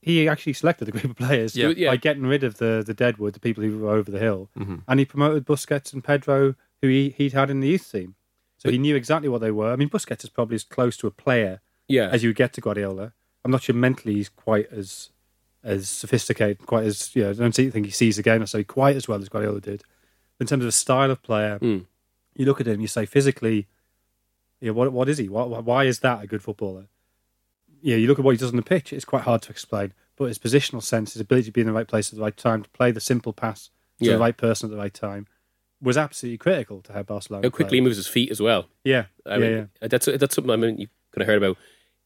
he 0.00 0.26
actually 0.28 0.54
selected 0.54 0.88
a 0.88 0.92
group 0.92 1.04
of 1.04 1.16
players 1.16 1.54
Yeah. 1.54 1.68
Yeah. 1.76 1.90
by 1.90 1.96
getting 1.98 2.22
rid 2.22 2.42
of 2.42 2.56
the 2.58 2.82
the 2.86 2.94
deadwood, 2.94 3.34
the 3.34 3.40
people 3.40 3.62
who 3.62 3.78
were 3.78 3.90
over 3.90 4.10
the 4.10 4.18
hill, 4.18 4.48
Mm-hmm. 4.58 4.76
and 4.88 4.98
he 4.98 5.04
promoted 5.04 5.44
Busquets 5.46 5.92
and 5.92 6.02
Pedro, 6.02 6.54
who 6.80 6.88
he, 6.88 7.10
he'd 7.10 7.32
had 7.34 7.50
in 7.50 7.60
the 7.60 7.68
youth 7.68 7.90
team. 7.92 8.14
So 8.56 8.70
he 8.70 8.78
knew 8.78 8.96
exactly 8.96 9.28
what 9.28 9.40
they 9.40 9.50
were. 9.52 9.70
I 9.72 9.76
mean, 9.76 9.88
Busquets 9.90 10.24
is 10.24 10.30
probably 10.30 10.56
as 10.56 10.64
close 10.64 10.96
to 10.98 11.06
a 11.06 11.10
player 11.12 11.60
Yeah. 11.86 12.08
as 12.08 12.22
you 12.22 12.30
would 12.30 12.36
get 12.36 12.52
to 12.54 12.60
Guardiola. 12.60 13.12
I'm 13.44 13.50
not 13.50 13.62
sure 13.62 13.74
mentally 13.74 14.14
he's 14.14 14.28
quite 14.28 14.70
as 14.72 15.10
as 15.64 15.88
sophisticated, 15.88 16.66
quite 16.66 16.84
as 16.84 17.14
you 17.14 17.22
know. 17.24 17.30
I 17.30 17.34
don't 17.34 17.52
think 17.54 17.84
he 17.86 17.90
sees 17.90 18.16
the 18.16 18.22
game 18.22 18.40
necessarily 18.40 18.64
quite 18.64 18.96
as 18.96 19.08
well 19.08 19.20
as 19.20 19.28
Guardiola 19.28 19.60
did. 19.60 19.82
In 20.40 20.46
terms 20.46 20.62
of 20.64 20.68
a 20.68 20.72
style 20.72 21.10
of 21.10 21.22
player, 21.22 21.58
Mm. 21.58 21.86
you 22.36 22.46
look 22.46 22.60
at 22.60 22.68
him, 22.68 22.80
you 22.80 22.86
say 22.86 23.06
physically, 23.06 23.66
yeah, 24.60 24.70
what 24.70 24.92
what 24.92 25.08
is 25.08 25.18
he? 25.18 25.28
What, 25.28 25.64
why 25.64 25.84
is 25.84 26.00
that 26.00 26.22
a 26.22 26.26
good 26.26 26.42
footballer? 26.42 26.86
Yeah, 27.80 27.96
you 27.96 28.06
look 28.08 28.18
at 28.18 28.24
what 28.24 28.32
he 28.32 28.38
does 28.38 28.50
on 28.50 28.56
the 28.56 28.62
pitch; 28.62 28.92
it's 28.92 29.04
quite 29.04 29.22
hard 29.22 29.42
to 29.42 29.50
explain. 29.50 29.92
But 30.16 30.26
his 30.26 30.38
positional 30.38 30.82
sense, 30.82 31.12
his 31.12 31.20
ability 31.22 31.46
to 31.46 31.52
be 31.52 31.60
in 31.60 31.66
the 31.68 31.72
right 31.72 31.86
place 31.86 32.12
at 32.12 32.16
the 32.16 32.22
right 32.22 32.36
time, 32.36 32.62
to 32.64 32.70
play 32.70 32.90
the 32.90 33.00
simple 33.00 33.32
pass 33.32 33.70
to 34.00 34.04
Yeah. 34.06 34.12
the 34.14 34.18
right 34.18 34.36
person 34.36 34.66
at 34.68 34.70
the 34.72 34.76
right 34.76 34.92
time, 34.94 35.26
was 35.80 35.96
absolutely 35.96 36.38
critical 36.38 36.80
to 36.82 36.92
how 36.92 37.02
Barcelona. 37.04 37.46
How 37.46 37.50
quickly 37.50 37.76
he 37.76 37.80
played. 37.80 37.84
moves 37.86 37.96
his 37.98 38.08
feet 38.08 38.30
as 38.32 38.40
well. 38.40 38.68
Yeah, 38.84 39.06
I 39.26 39.34
yeah, 39.34 39.38
mean, 39.38 39.68
yeah. 39.80 39.88
that's 39.88 40.06
that's 40.06 40.34
something 40.34 40.50
I 40.50 40.56
mean 40.56 40.78
you 40.78 40.88
could 41.12 41.20
have 41.22 41.28
heard 41.28 41.42
about 41.42 41.56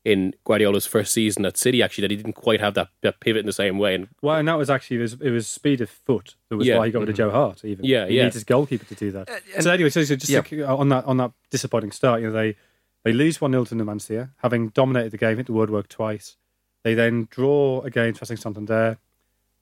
in 0.04 0.34
Guardiola's 0.44 0.86
first 0.86 1.12
season 1.12 1.44
at 1.44 1.56
City. 1.56 1.82
Actually, 1.82 2.02
that 2.02 2.10
he 2.10 2.16
didn't 2.16 2.34
quite 2.34 2.60
have 2.60 2.74
that, 2.74 2.88
that 3.02 3.20
pivot 3.20 3.40
in 3.40 3.46
the 3.46 3.52
same 3.52 3.78
way. 3.78 3.94
And 3.94 4.08
Well, 4.20 4.36
and 4.36 4.48
that 4.48 4.58
was 4.58 4.70
actually 4.70 4.98
it 4.98 5.02
was, 5.02 5.12
it 5.14 5.30
was 5.30 5.48
speed 5.48 5.80
of 5.80 5.90
foot 5.90 6.34
that 6.48 6.56
was 6.56 6.66
Yeah. 6.66 6.78
why 6.78 6.86
he 6.86 6.92
got 6.92 7.00
rid 7.00 7.08
of 7.08 7.16
Joe 7.16 7.28
mm-hmm. 7.28 7.36
Hart. 7.36 7.64
Even 7.64 7.84
Yeah, 7.84 8.06
he 8.06 8.16
yeah. 8.16 8.24
needs 8.24 8.34
his 8.34 8.44
goalkeeper 8.44 8.84
to 8.84 8.94
do 8.94 9.12
that. 9.12 9.28
Uh, 9.28 9.60
so 9.60 9.70
anyway, 9.70 9.90
so, 9.90 10.02
so 10.04 10.16
just 10.16 10.30
yeah. 10.30 10.40
to- 10.42 10.62
uh, 10.62 10.76
on 10.76 10.88
that 10.88 11.04
on 11.04 11.16
that 11.18 11.32
disappointing 11.50 11.92
start, 11.92 12.20
you 12.20 12.26
know 12.28 12.32
they 12.32 12.56
they 13.04 13.12
lose 13.12 13.40
one 13.40 13.52
0 13.52 13.64
to 13.64 13.74
Numancia, 13.74 14.30
having 14.38 14.68
dominated 14.68 15.10
the 15.10 15.18
game, 15.18 15.36
hit 15.36 15.46
the 15.46 15.52
woodwork 15.52 15.88
twice. 15.88 16.36
They 16.84 16.94
then 16.94 17.28
draw 17.30 17.80
against 17.82 18.20
Racing 18.20 18.36
Santander. 18.38 18.98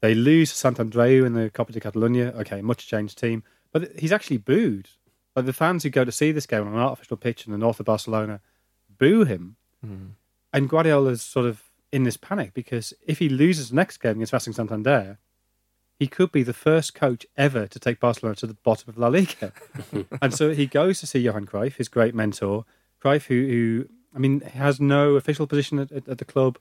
They 0.01 0.15
lose 0.15 0.51
to 0.51 0.57
Sant 0.57 0.79
Andreu 0.79 1.27
in 1.27 1.35
the 1.35 1.51
Copa 1.51 1.73
de 1.73 1.81
Catalunya. 1.81 2.35
Okay, 2.41 2.63
much 2.63 2.87
changed 2.87 3.19
team, 3.19 3.43
but 3.73 3.91
he's 3.99 4.13
actually 4.13 4.39
booed. 4.39 4.89
Like 5.37 5.47
the 5.47 5.53
fans 5.53 5.83
who 5.83 5.91
go 5.91 6.05
to 6.05 6.13
see 6.13 6.33
this 6.33 6.47
game 6.47 6.67
on 6.67 6.73
an 6.73 6.79
artificial 6.79 7.17
pitch 7.17 7.47
in 7.47 7.53
the 7.53 7.59
north 7.59 7.81
of 7.81 7.87
Barcelona 7.87 8.41
boo 8.99 9.25
him. 9.25 9.57
Mm-hmm. 9.85 10.07
And 10.53 10.69
Guardiola's 10.69 11.23
sort 11.23 11.47
of 11.47 11.63
in 11.93 12.05
this 12.05 12.17
panic 12.17 12.55
because 12.55 12.95
if 13.07 13.19
he 13.19 13.29
loses 13.29 13.71
the 13.71 13.77
next 13.77 13.99
game 13.99 14.13
against 14.13 14.33
Racing 14.33 14.53
Santander, 14.53 15.19
he 15.99 16.07
could 16.07 16.33
be 16.33 16.43
the 16.43 16.55
first 16.55 16.95
coach 16.95 17.27
ever 17.37 17.67
to 17.67 17.79
take 17.79 18.01
Barcelona 18.01 18.35
to 18.37 18.47
the 18.47 18.55
bottom 18.55 18.89
of 18.89 18.99
La 18.99 19.09
Liga. 19.09 19.53
and 20.23 20.33
so 20.33 20.55
he 20.55 20.67
goes 20.67 21.01
to 21.01 21.07
see 21.07 21.19
Johan 21.19 21.47
Cruyff, 21.47 21.77
his 21.77 21.89
great 21.89 22.15
mentor. 22.15 22.65
Cruyff, 23.03 23.27
who, 23.27 23.47
who 23.47 23.89
I 24.15 24.19
mean, 24.19 24.41
has 24.41 24.81
no 24.81 25.17
official 25.17 25.47
position 25.47 25.79
at, 25.79 25.93
at, 25.93 26.09
at 26.09 26.19
the 26.19 26.25
club, 26.25 26.59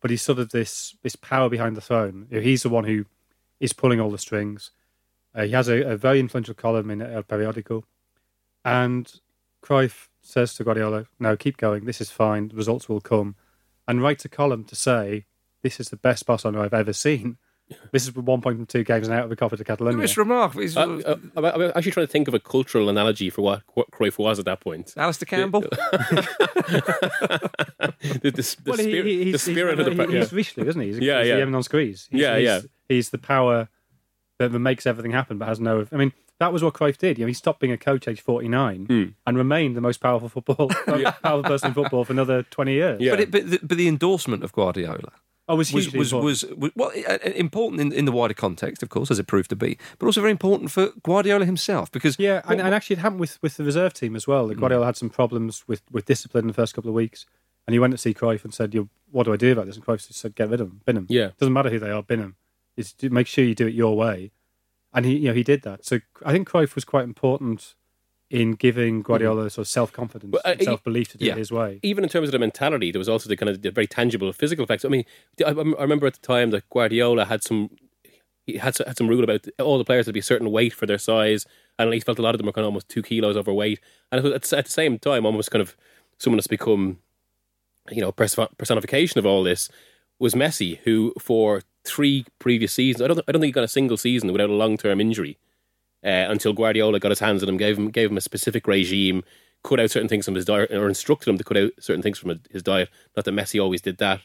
but 0.00 0.10
he's 0.10 0.22
sort 0.22 0.38
of 0.38 0.50
this 0.50 0.96
this 1.02 1.16
power 1.16 1.48
behind 1.48 1.76
the 1.76 1.80
throne. 1.80 2.26
He's 2.30 2.64
the 2.64 2.68
one 2.68 2.84
who 2.84 3.06
is 3.60 3.72
pulling 3.72 4.00
all 4.00 4.10
the 4.10 4.18
strings. 4.18 4.72
Uh, 5.34 5.44
he 5.44 5.52
has 5.52 5.68
a, 5.68 5.82
a 5.92 5.96
very 5.96 6.20
influential 6.20 6.54
column 6.54 6.90
in 6.90 7.00
El 7.00 7.22
Periódico. 7.22 7.84
And 8.64 9.10
Cruyff 9.64 10.08
says 10.22 10.54
to 10.54 10.64
Guardiola, 10.64 11.06
no, 11.18 11.36
keep 11.36 11.56
going. 11.56 11.84
This 11.84 12.00
is 12.00 12.10
fine. 12.10 12.48
The 12.48 12.56
results 12.56 12.88
will 12.88 13.00
come. 13.00 13.36
And 13.88 14.02
writes 14.02 14.24
a 14.24 14.28
column 14.28 14.64
to 14.64 14.76
say, 14.76 15.26
this 15.62 15.78
is 15.80 15.88
the 15.90 15.96
best 15.96 16.24
Barcelona 16.26 16.62
I've 16.62 16.74
ever 16.74 16.92
seen. 16.92 17.38
This 17.90 18.02
is 18.06 18.10
1.2 18.10 18.84
games 18.84 19.08
and 19.08 19.16
out 19.16 19.24
of 19.24 19.30
the 19.30 19.36
Copa 19.36 19.56
de 19.56 19.64
Catalunya. 19.64 20.02
It's 20.04 20.18
remarkable. 20.18 20.62
It's, 20.62 20.76
uh, 20.76 21.00
uh, 21.06 21.16
I'm 21.36 21.44
I'm 21.46 21.72
actually 21.74 21.92
trying 21.92 22.06
to 22.06 22.12
think 22.12 22.28
of 22.28 22.34
a 22.34 22.38
cultural 22.40 22.90
analogy 22.90 23.30
for 23.30 23.40
what, 23.40 23.62
what 23.72 23.90
Cruyff 23.90 24.18
was 24.18 24.38
at 24.38 24.44
that 24.44 24.60
point. 24.60 24.92
Alastair 24.94 25.24
Campbell. 25.26 25.64
The, 26.62 28.20
the, 28.22 28.30
the 28.30 28.56
Well, 28.66 28.76
spirit, 28.78 29.06
he- 29.06 29.32
the 29.32 29.38
spirit 29.38 29.78
he's, 29.78 29.86
of 29.86 29.96
the 29.96 30.06
he- 30.06 30.18
he's 30.18 30.32
Richelieu, 30.32 30.68
isn't 30.68 30.80
he? 30.80 30.88
He's, 30.88 30.98
Yeah, 30.98 31.20
he's 31.20 31.28
yeah. 31.28 31.36
the 31.36 31.42
Eminence 31.42 31.68
Grise. 31.68 32.08
He's, 32.10 32.20
Yeah, 32.20 32.36
he's, 32.36 32.44
yeah. 32.44 32.60
He's 32.88 33.10
the 33.10 33.18
power 33.18 33.68
that, 34.38 34.52
that 34.52 34.58
makes 34.58 34.86
everything 34.86 35.12
happen, 35.12 35.38
but 35.38 35.48
has 35.48 35.60
no. 35.60 35.86
I 35.92 35.96
mean, 35.96 36.12
that 36.40 36.52
was 36.52 36.62
what 36.62 36.74
Cruyff 36.74 36.98
did. 36.98 37.18
You 37.18 37.24
know, 37.24 37.28
he 37.28 37.34
stopped 37.34 37.60
being 37.60 37.72
a 37.72 37.78
coach 37.78 38.08
age 38.08 38.20
49 38.20 38.86
Hmm. 38.86 39.04
and 39.26 39.36
remained 39.36 39.76
the 39.76 39.80
most 39.80 39.98
powerful 40.00 40.28
football, 40.28 40.68
powerful 40.86 41.42
person 41.42 41.68
in 41.68 41.74
football 41.74 42.04
for 42.04 42.12
another 42.12 42.42
20 42.44 42.72
years. 42.72 43.00
Yeah. 43.00 43.12
But, 43.12 43.20
it, 43.20 43.30
but, 43.30 43.50
the, 43.50 43.58
but 43.62 43.76
the 43.78 43.88
endorsement 43.88 44.42
of 44.42 44.52
Guardiola 44.52 45.12
Oh, 45.48 45.54
it 45.54 45.58
was 45.58 45.72
was 45.72 45.92
was, 45.92 46.12
important. 46.12 46.24
was 46.24 46.44
was 46.56 46.72
well 46.76 46.90
important 47.34 47.80
in, 47.80 47.92
in 47.92 48.04
the 48.04 48.12
wider 48.12 48.32
context, 48.32 48.80
of 48.82 48.90
course, 48.90 49.10
as 49.10 49.18
it 49.18 49.26
proved 49.26 49.50
to 49.50 49.56
be, 49.56 49.76
but 49.98 50.06
also 50.06 50.20
very 50.20 50.30
important 50.30 50.70
for 50.70 50.90
Guardiola 51.02 51.44
himself 51.44 51.90
because 51.90 52.16
Yeah, 52.18 52.42
and, 52.46 52.60
and 52.60 52.72
actually, 52.72 52.94
it 52.94 53.00
happened 53.00 53.20
with, 53.20 53.42
with 53.42 53.56
the 53.56 53.64
reserve 53.64 53.92
team 53.92 54.14
as 54.14 54.26
well. 54.28 54.46
Like 54.46 54.58
Guardiola 54.58 54.86
had 54.86 54.96
some 54.96 55.10
problems 55.10 55.64
with, 55.66 55.82
with 55.90 56.04
discipline 56.06 56.44
in 56.44 56.48
the 56.48 56.54
first 56.54 56.74
couple 56.74 56.88
of 56.90 56.94
weeks, 56.94 57.26
and 57.66 57.74
he 57.74 57.80
went 57.80 57.90
to 57.90 57.98
see 57.98 58.14
Cruyff 58.14 58.44
and 58.44 58.54
said, 58.54 58.72
"You, 58.72 58.88
what 59.10 59.24
do 59.24 59.32
I 59.32 59.36
do 59.36 59.50
about 59.50 59.66
this?" 59.66 59.74
And 59.76 59.84
Cruyff 59.84 60.06
just 60.06 60.20
said, 60.20 60.36
"Get 60.36 60.48
rid 60.48 60.60
of 60.60 60.68
them, 60.68 60.80
bin 60.86 60.94
them. 60.94 61.06
Yeah. 61.10 61.30
doesn't 61.38 61.52
matter 61.52 61.70
who 61.70 61.80
they 61.80 61.90
are, 61.90 62.04
bin 62.04 62.20
them. 62.20 62.36
It's 62.76 62.94
make 63.02 63.26
sure 63.26 63.44
you 63.44 63.56
do 63.56 63.66
it 63.66 63.74
your 63.74 63.96
way." 63.96 64.30
And 64.94 65.06
he, 65.06 65.16
you 65.16 65.28
know, 65.28 65.34
he 65.34 65.42
did 65.42 65.62
that. 65.62 65.84
So 65.84 66.00
I 66.24 66.32
think 66.32 66.48
Cruyff 66.48 66.74
was 66.74 66.84
quite 66.84 67.04
important 67.04 67.74
in 68.30 68.52
giving 68.52 69.02
Guardiola 69.02 69.50
sort 69.50 69.66
of 69.66 69.68
self 69.68 69.92
confidence, 69.92 70.32
Well, 70.32 70.42
uh, 70.44 70.62
self 70.62 70.82
belief 70.82 71.08
to 71.12 71.18
do 71.18 71.26
yeah. 71.26 71.32
it 71.32 71.38
his 71.38 71.52
way. 71.52 71.80
even 71.82 72.02
in 72.02 72.08
terms 72.10 72.28
of 72.28 72.32
the 72.32 72.38
mentality, 72.38 72.90
there 72.90 72.98
was 72.98 73.08
also 73.08 73.28
the 73.28 73.36
kind 73.36 73.50
of 73.50 73.60
the 73.60 73.70
very 73.70 73.86
tangible 73.86 74.32
physical 74.32 74.64
effects. 74.64 74.84
I 74.84 74.88
mean, 74.88 75.04
I, 75.44 75.50
I 75.50 75.82
remember 75.82 76.06
at 76.06 76.14
the 76.14 76.26
time 76.26 76.50
that 76.50 76.68
Guardiola 76.70 77.26
had 77.26 77.42
some 77.44 77.70
he 78.46 78.56
had 78.56 78.76
had 78.78 78.96
some 78.96 79.08
rule 79.08 79.22
about 79.22 79.46
all 79.60 79.78
the 79.78 79.84
players 79.84 80.06
had 80.06 80.10
to 80.10 80.14
be 80.14 80.20
a 80.20 80.22
certain 80.22 80.50
weight 80.50 80.72
for 80.72 80.86
their 80.86 80.98
size, 80.98 81.46
and 81.78 81.92
he 81.92 82.00
felt 82.00 82.18
a 82.18 82.22
lot 82.22 82.34
of 82.34 82.38
them 82.38 82.46
were 82.46 82.52
kind 82.52 82.64
of 82.64 82.70
almost 82.70 82.88
two 82.88 83.02
kilos 83.02 83.36
overweight. 83.36 83.80
And 84.10 84.18
it 84.18 84.24
was 84.24 84.32
at, 84.32 84.58
at 84.58 84.64
the 84.64 84.70
same 84.70 84.98
time, 84.98 85.26
almost 85.26 85.50
kind 85.50 85.62
of 85.62 85.76
someone 86.18 86.38
that's 86.38 86.46
become 86.46 86.98
you 87.90 88.00
know 88.00 88.12
personification 88.12 89.18
of 89.18 89.26
all 89.26 89.42
this 89.42 89.68
was 90.22 90.34
Messi, 90.34 90.78
who 90.84 91.12
for 91.18 91.62
three 91.84 92.24
previous 92.38 92.72
seasons, 92.72 93.02
I 93.02 93.08
don't 93.08 93.18
I 93.28 93.32
don't 93.32 93.40
think 93.40 93.48
he 93.48 93.52
got 93.52 93.64
a 93.64 93.68
single 93.68 93.96
season 93.96 94.32
without 94.32 94.50
a 94.50 94.54
long 94.54 94.78
term 94.78 95.00
injury 95.00 95.36
uh, 96.04 96.30
until 96.30 96.52
Guardiola 96.52 97.00
got 97.00 97.10
his 97.10 97.18
hands 97.18 97.42
on 97.42 97.48
him, 97.48 97.56
gave 97.56 97.76
him 97.76 97.90
gave 97.90 98.08
him 98.10 98.16
a 98.16 98.22
specific 98.22 98.68
regime, 98.68 99.24
cut 99.64 99.80
out 99.80 99.90
certain 99.90 100.08
things 100.08 100.24
from 100.24 100.36
his 100.36 100.44
diet, 100.44 100.70
or 100.70 100.86
instructed 100.86 101.28
him 101.28 101.38
to 101.38 101.44
cut 101.44 101.56
out 101.56 101.72
certain 101.80 102.02
things 102.02 102.18
from 102.18 102.40
his 102.50 102.62
diet. 102.62 102.88
Not 103.16 103.24
that 103.24 103.32
Messi 103.32 103.60
always 103.60 103.82
did 103.82 103.98
that, 103.98 104.20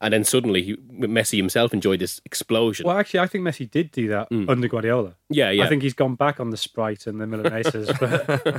and 0.00 0.12
then 0.12 0.24
suddenly 0.24 0.64
he, 0.64 0.76
Messi 0.76 1.36
himself 1.36 1.72
enjoyed 1.72 2.00
this 2.00 2.20
explosion. 2.24 2.84
Well, 2.84 2.98
actually, 2.98 3.20
I 3.20 3.28
think 3.28 3.44
Messi 3.44 3.70
did 3.70 3.92
do 3.92 4.08
that 4.08 4.26
under 4.32 4.66
Guardiola. 4.66 5.14
yeah, 5.30 5.50
yeah, 5.50 5.62
I 5.64 5.68
think 5.68 5.84
he's 5.84 5.94
gone 5.94 6.16
back 6.16 6.40
on 6.40 6.50
the 6.50 6.56
Sprite 6.56 7.06
and 7.06 7.20
the 7.20 7.26
Milanesas, 7.26 7.96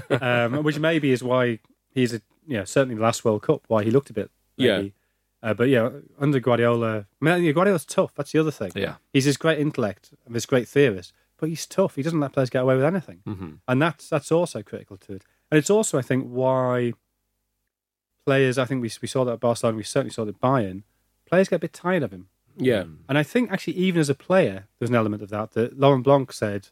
but, 0.10 0.22
um, 0.24 0.64
which 0.64 0.80
maybe 0.80 1.12
is 1.12 1.22
why 1.22 1.60
he's 1.90 2.14
a, 2.14 2.22
you 2.48 2.60
know, 2.60 2.64
certainly 2.64 2.96
the 2.96 3.02
last 3.02 3.26
World 3.26 3.42
Cup, 3.42 3.64
why 3.68 3.84
he 3.84 3.92
looked 3.92 4.10
a 4.10 4.14
bit. 4.14 4.32
Maybe. 4.78 4.94
Uh, 5.44 5.54
but 5.54 5.70
yeah, 5.70 5.90
under 6.20 6.40
Guardiola, 6.40 7.06
I 7.22 7.26
mean, 7.26 7.44
yeah, 7.44 7.52
Guardiola's 7.52 7.86
tough. 7.86 8.14
That's 8.16 8.32
the 8.32 8.40
other 8.40 8.52
thing. 8.52 8.72
Yeah. 8.76 8.96
He's 9.14 9.26
this 9.26 9.38
great 9.38 9.60
intellect 9.60 10.12
and 10.26 10.36
this 10.36 10.46
great 10.48 10.68
theorist, 10.68 11.14
but 11.38 11.50
he's 11.50 11.66
tough. 11.68 11.96
He 11.96 12.02
doesn't 12.02 12.20
let 12.20 12.34
players 12.34 12.50
get 12.50 12.64
away 12.64 12.76
with 12.76 12.86
anything, 12.86 13.22
Mm-hmm. 13.28 13.50
and 13.68 13.82
that's 13.82 14.10
that's 14.10 14.32
also 14.32 14.64
critical 14.64 14.98
to 14.98 15.14
it. 15.14 15.24
And 15.52 15.58
it's 15.60 15.70
also, 15.70 15.98
I 15.98 16.02
think, 16.02 16.26
why 16.28 16.94
players. 18.26 18.58
I 18.58 18.66
think 18.66 18.82
we 18.82 18.92
we 19.02 19.08
saw 19.08 19.24
that 19.26 19.34
at 19.34 19.40
Barcelona. 19.40 19.78
We 19.78 19.84
certainly 19.84 20.12
saw 20.14 20.26
that 20.26 20.36
at 20.36 20.42
Bayern. 20.42 20.84
Players 21.26 21.50
get 21.50 21.58
a 21.58 21.60
bit 21.60 21.74
tired 21.74 22.04
of 22.04 22.12
him. 22.12 22.30
yeah. 22.56 22.86
And 23.10 23.18
I 23.18 23.24
think 23.24 23.52
actually, 23.52 23.74
even 23.76 24.00
as 24.00 24.10
a 24.10 24.16
player, 24.16 24.68
there's 24.80 24.90
an 24.90 24.96
element 24.96 25.22
of 25.22 25.30
that. 25.30 25.52
That 25.52 25.78
Laurent 25.80 26.04
Blanc 26.04 26.32
said 26.32 26.70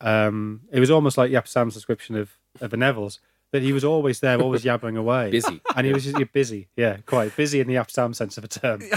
um, 0.00 0.62
it 0.72 0.80
was 0.80 0.90
almost 0.90 1.18
like 1.18 1.30
Jaap 1.30 1.46
Stam's 1.48 1.74
description 1.74 2.16
of 2.16 2.38
of 2.60 2.70
the 2.70 2.76
Neville's 2.76 3.20
that 3.52 3.62
he 3.62 3.72
was 3.72 3.84
always 3.84 4.20
there, 4.20 4.40
always 4.40 4.64
yabbering 4.64 4.96
away, 4.96 5.30
Busy. 5.30 5.60
and 5.76 5.86
he 5.86 5.92
was 5.92 6.04
just 6.04 6.18
yeah, 6.18 6.24
busy. 6.32 6.68
Yeah, 6.76 6.98
quite 7.06 7.36
busy 7.36 7.60
in 7.60 7.66
the 7.66 7.74
Jaap 7.74 7.90
Stam 7.90 8.14
sense 8.14 8.38
of 8.38 8.44
a 8.44 8.48
term. 8.48 8.80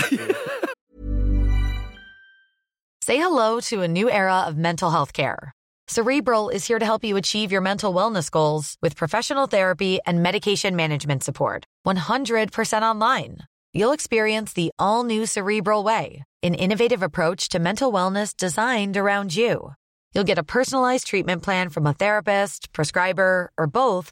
Say 3.02 3.18
hello 3.18 3.60
to 3.62 3.82
a 3.82 3.88
new 3.88 4.10
era 4.10 4.42
of 4.48 4.56
mental 4.58 4.90
health 4.90 5.12
care. 5.12 5.52
Cerebral 5.90 6.48
is 6.50 6.66
here 6.66 6.80
to 6.80 6.86
help 6.86 7.04
you 7.04 7.18
achieve 7.18 7.52
your 7.52 7.60
mental 7.60 7.94
wellness 7.94 8.32
goals 8.32 8.78
with 8.82 8.96
professional 8.96 9.48
therapy 9.48 10.00
and 10.06 10.24
medication 10.24 10.78
management 10.78 11.24
support. 11.24 11.66
100% 11.86 12.82
online. 12.82 13.40
You'll 13.74 13.92
experience 13.92 14.54
the 14.54 14.72
all 14.80 15.04
new 15.04 15.26
Cerebral 15.26 15.84
Way, 15.84 16.24
an 16.42 16.54
innovative 16.54 17.04
approach 17.04 17.50
to 17.50 17.60
mental 17.60 17.92
wellness 17.92 18.38
designed 18.38 18.96
around 18.96 19.36
you. 19.36 19.74
You'll 20.14 20.24
get 20.24 20.38
a 20.38 20.44
personalized 20.44 21.08
treatment 21.08 21.44
plan 21.44 21.70
from 21.70 21.86
a 21.86 21.94
therapist, 21.94 22.72
prescriber, 22.72 23.52
or 23.58 23.68
both 23.68 24.12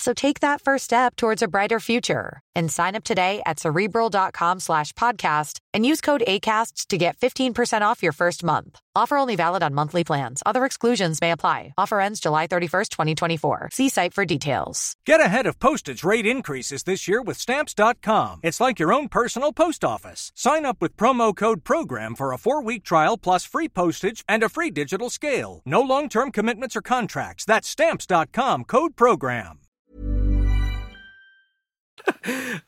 So 0.00 0.14
take 0.14 0.40
that 0.40 0.62
first 0.62 0.84
step 0.84 1.14
towards 1.14 1.42
a 1.42 1.48
brighter 1.48 1.78
future 1.78 2.40
and 2.54 2.72
sign 2.72 2.96
up 2.96 3.04
today 3.04 3.42
at 3.44 3.60
cerebral.com 3.60 4.58
slash 4.58 4.94
podcast 4.94 5.58
and 5.74 5.84
use 5.84 6.00
code 6.00 6.22
ACAST 6.26 6.86
to 6.86 6.96
get 6.96 7.18
15% 7.18 7.82
off 7.82 8.02
your 8.02 8.12
first 8.12 8.42
month. 8.42 8.80
Offer 8.96 9.18
only 9.18 9.36
valid 9.36 9.62
on 9.62 9.74
monthly 9.74 10.02
plans. 10.02 10.42
Other 10.46 10.64
exclusions 10.64 11.20
may 11.20 11.32
apply. 11.32 11.74
Offer 11.76 12.00
ends 12.00 12.18
July 12.18 12.46
31st, 12.46 12.88
2024. 12.88 13.68
See 13.72 13.90
site 13.90 14.14
for 14.14 14.24
details. 14.24 14.96
Get 15.04 15.20
ahead 15.20 15.46
of 15.46 15.60
postage 15.60 16.02
rate 16.02 16.26
increases 16.26 16.82
this 16.84 17.06
year 17.06 17.20
with 17.20 17.36
Stamps.com. 17.36 18.40
It's 18.42 18.60
like 18.60 18.80
your 18.80 18.94
own 18.94 19.08
personal 19.08 19.52
post 19.52 19.84
office. 19.84 20.32
Sign 20.34 20.64
up 20.64 20.78
with 20.80 20.96
promo 20.96 21.36
code 21.36 21.62
PROGRAM 21.62 22.14
for 22.14 22.32
a 22.32 22.38
four 22.38 22.62
week 22.62 22.84
trial 22.84 23.18
plus 23.18 23.44
free 23.44 23.68
postage 23.68 24.24
and 24.26 24.42
a 24.42 24.48
free 24.48 24.70
digital 24.70 25.10
scale. 25.10 25.60
No 25.66 25.82
long 25.82 26.08
term 26.08 26.32
commitments 26.32 26.74
or 26.74 26.80
contracts. 26.82 27.44
That's 27.44 27.68
Stamps.com 27.68 28.64
code 28.64 28.96
PROGRAM. 28.96 29.60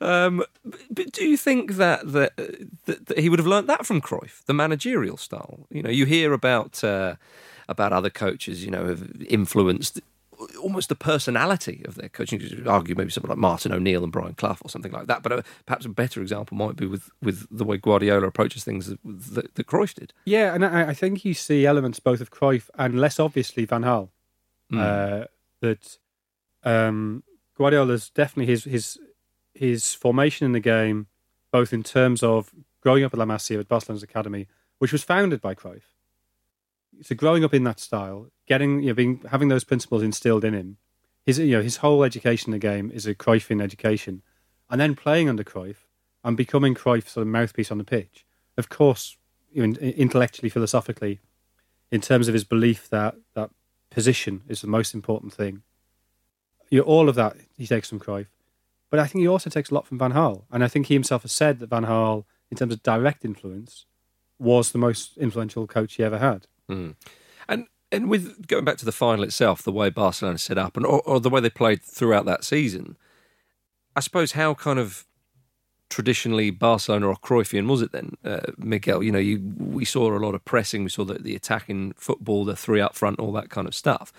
Um, 0.00 0.44
but 0.90 1.12
do 1.12 1.24
you 1.24 1.36
think 1.36 1.72
that, 1.72 2.12
that 2.12 2.36
that 2.86 3.06
that 3.06 3.18
he 3.18 3.28
would 3.28 3.38
have 3.38 3.46
learnt 3.46 3.66
that 3.68 3.86
from 3.86 4.00
Cruyff, 4.00 4.44
the 4.46 4.54
managerial 4.54 5.16
style? 5.16 5.66
You 5.70 5.82
know, 5.82 5.90
you 5.90 6.06
hear 6.06 6.32
about 6.32 6.82
uh, 6.82 7.16
about 7.68 7.92
other 7.92 8.10
coaches, 8.10 8.64
you 8.64 8.70
know, 8.70 8.86
have 8.86 9.22
influenced 9.28 10.00
almost 10.60 10.88
the 10.88 10.96
personality 10.96 11.82
of 11.86 11.94
their 11.94 12.08
coaching. 12.08 12.40
You 12.40 12.48
could 12.48 12.68
argue 12.68 12.94
maybe 12.96 13.10
someone 13.10 13.30
like 13.30 13.38
Martin 13.38 13.72
O'Neill 13.72 14.02
and 14.02 14.12
Brian 14.12 14.34
Clough 14.34 14.58
or 14.62 14.70
something 14.70 14.90
like 14.90 15.06
that. 15.06 15.22
But 15.22 15.32
uh, 15.32 15.42
perhaps 15.66 15.84
a 15.84 15.88
better 15.88 16.20
example 16.20 16.56
might 16.56 16.74
be 16.74 16.86
with, 16.86 17.10
with 17.22 17.46
the 17.56 17.64
way 17.64 17.76
Guardiola 17.76 18.26
approaches 18.26 18.64
things 18.64 18.86
that, 18.86 18.98
that, 19.04 19.54
that 19.54 19.66
Cruyff 19.66 19.94
did. 19.94 20.12
Yeah, 20.24 20.54
and 20.54 20.64
I, 20.64 20.88
I 20.88 20.94
think 20.94 21.24
you 21.24 21.34
see 21.34 21.64
elements 21.64 22.00
both 22.00 22.20
of 22.20 22.30
Cruyff 22.30 22.70
and 22.76 23.00
less 23.00 23.20
obviously 23.20 23.64
Van 23.64 23.82
Gaal. 23.82 24.08
Uh, 24.74 25.26
that 25.60 25.98
um, 26.64 27.22
Guardiola's 27.58 28.08
definitely 28.08 28.50
his 28.50 28.64
his 28.64 28.98
his 29.62 29.94
formation 29.94 30.44
in 30.44 30.50
the 30.50 30.58
game, 30.58 31.06
both 31.52 31.72
in 31.72 31.84
terms 31.84 32.20
of 32.20 32.52
growing 32.80 33.04
up 33.04 33.12
at 33.14 33.18
La 33.18 33.24
Masia 33.24 33.60
at 33.60 33.68
Barcelona's 33.68 34.02
academy, 34.02 34.48
which 34.78 34.90
was 34.90 35.04
founded 35.04 35.40
by 35.40 35.54
Cruyff. 35.54 35.84
So 37.02 37.14
growing 37.14 37.44
up 37.44 37.54
in 37.54 37.62
that 37.62 37.78
style, 37.78 38.26
getting 38.48 38.80
you 38.80 38.88
know, 38.88 38.94
being 38.94 39.22
having 39.30 39.46
those 39.46 39.62
principles 39.62 40.02
instilled 40.02 40.44
in 40.44 40.52
him, 40.52 40.78
his 41.24 41.38
you 41.38 41.56
know 41.56 41.62
his 41.62 41.76
whole 41.76 42.02
education 42.02 42.48
in 42.48 42.58
the 42.58 42.68
game 42.68 42.90
is 42.92 43.06
a 43.06 43.14
Cruyffian 43.14 43.62
education, 43.62 44.22
and 44.68 44.80
then 44.80 44.96
playing 44.96 45.28
under 45.28 45.44
Cruyff 45.44 45.76
and 46.24 46.36
becoming 46.36 46.74
Cruyff's 46.74 47.12
sort 47.12 47.22
of 47.22 47.28
mouthpiece 47.28 47.70
on 47.70 47.78
the 47.78 47.84
pitch. 47.84 48.26
Of 48.58 48.68
course, 48.68 49.16
you 49.52 49.64
know, 49.64 49.78
intellectually, 49.78 50.50
philosophically, 50.50 51.20
in 51.92 52.00
terms 52.00 52.26
of 52.26 52.34
his 52.34 52.42
belief 52.44 52.90
that 52.90 53.14
that 53.34 53.50
position 53.90 54.42
is 54.48 54.60
the 54.60 54.66
most 54.66 54.92
important 54.92 55.32
thing. 55.32 55.62
You 56.68 56.78
know, 56.78 56.84
all 56.84 57.08
of 57.08 57.14
that 57.14 57.36
he 57.56 57.68
takes 57.68 57.88
from 57.88 58.00
Cruyff, 58.00 58.26
but 58.92 59.00
I 59.00 59.06
think 59.06 59.22
he 59.22 59.28
also 59.28 59.48
takes 59.48 59.70
a 59.70 59.74
lot 59.74 59.86
from 59.86 59.98
Van 59.98 60.12
Gaal, 60.12 60.42
and 60.52 60.62
I 60.62 60.68
think 60.68 60.88
he 60.88 60.94
himself 60.94 61.22
has 61.22 61.32
said 61.32 61.60
that 61.60 61.70
Van 61.70 61.86
Gaal, 61.86 62.26
in 62.50 62.58
terms 62.58 62.74
of 62.74 62.82
direct 62.82 63.24
influence, 63.24 63.86
was 64.38 64.72
the 64.72 64.78
most 64.78 65.16
influential 65.16 65.66
coach 65.66 65.94
he 65.94 66.04
ever 66.04 66.18
had. 66.18 66.46
Mm. 66.68 66.96
And 67.48 67.68
and 67.90 68.10
with 68.10 68.46
going 68.48 68.66
back 68.66 68.76
to 68.76 68.84
the 68.84 68.92
final 68.92 69.24
itself, 69.24 69.62
the 69.62 69.72
way 69.72 69.88
Barcelona 69.88 70.36
set 70.36 70.58
up, 70.58 70.76
and 70.76 70.84
or, 70.84 71.00
or 71.06 71.20
the 71.20 71.30
way 71.30 71.40
they 71.40 71.48
played 71.48 71.80
throughout 71.80 72.26
that 72.26 72.44
season, 72.44 72.98
I 73.96 74.00
suppose 74.00 74.32
how 74.32 74.52
kind 74.52 74.78
of 74.78 75.06
traditionally 75.88 76.50
Barcelona 76.50 77.08
or 77.08 77.16
Cruyffian 77.16 77.68
was 77.68 77.80
it 77.80 77.92
then, 77.92 78.18
uh, 78.26 78.52
Miguel? 78.58 79.02
You 79.02 79.12
know, 79.12 79.18
you 79.18 79.40
we 79.56 79.86
saw 79.86 80.14
a 80.14 80.20
lot 80.20 80.34
of 80.34 80.44
pressing, 80.44 80.84
we 80.84 80.90
saw 80.90 81.06
the, 81.06 81.14
the 81.14 81.34
attacking 81.34 81.94
football, 81.96 82.44
the 82.44 82.56
three 82.56 82.82
up 82.82 82.94
front, 82.94 83.20
all 83.20 83.32
that 83.32 83.48
kind 83.48 83.66
of 83.66 83.74
stuff. 83.74 84.12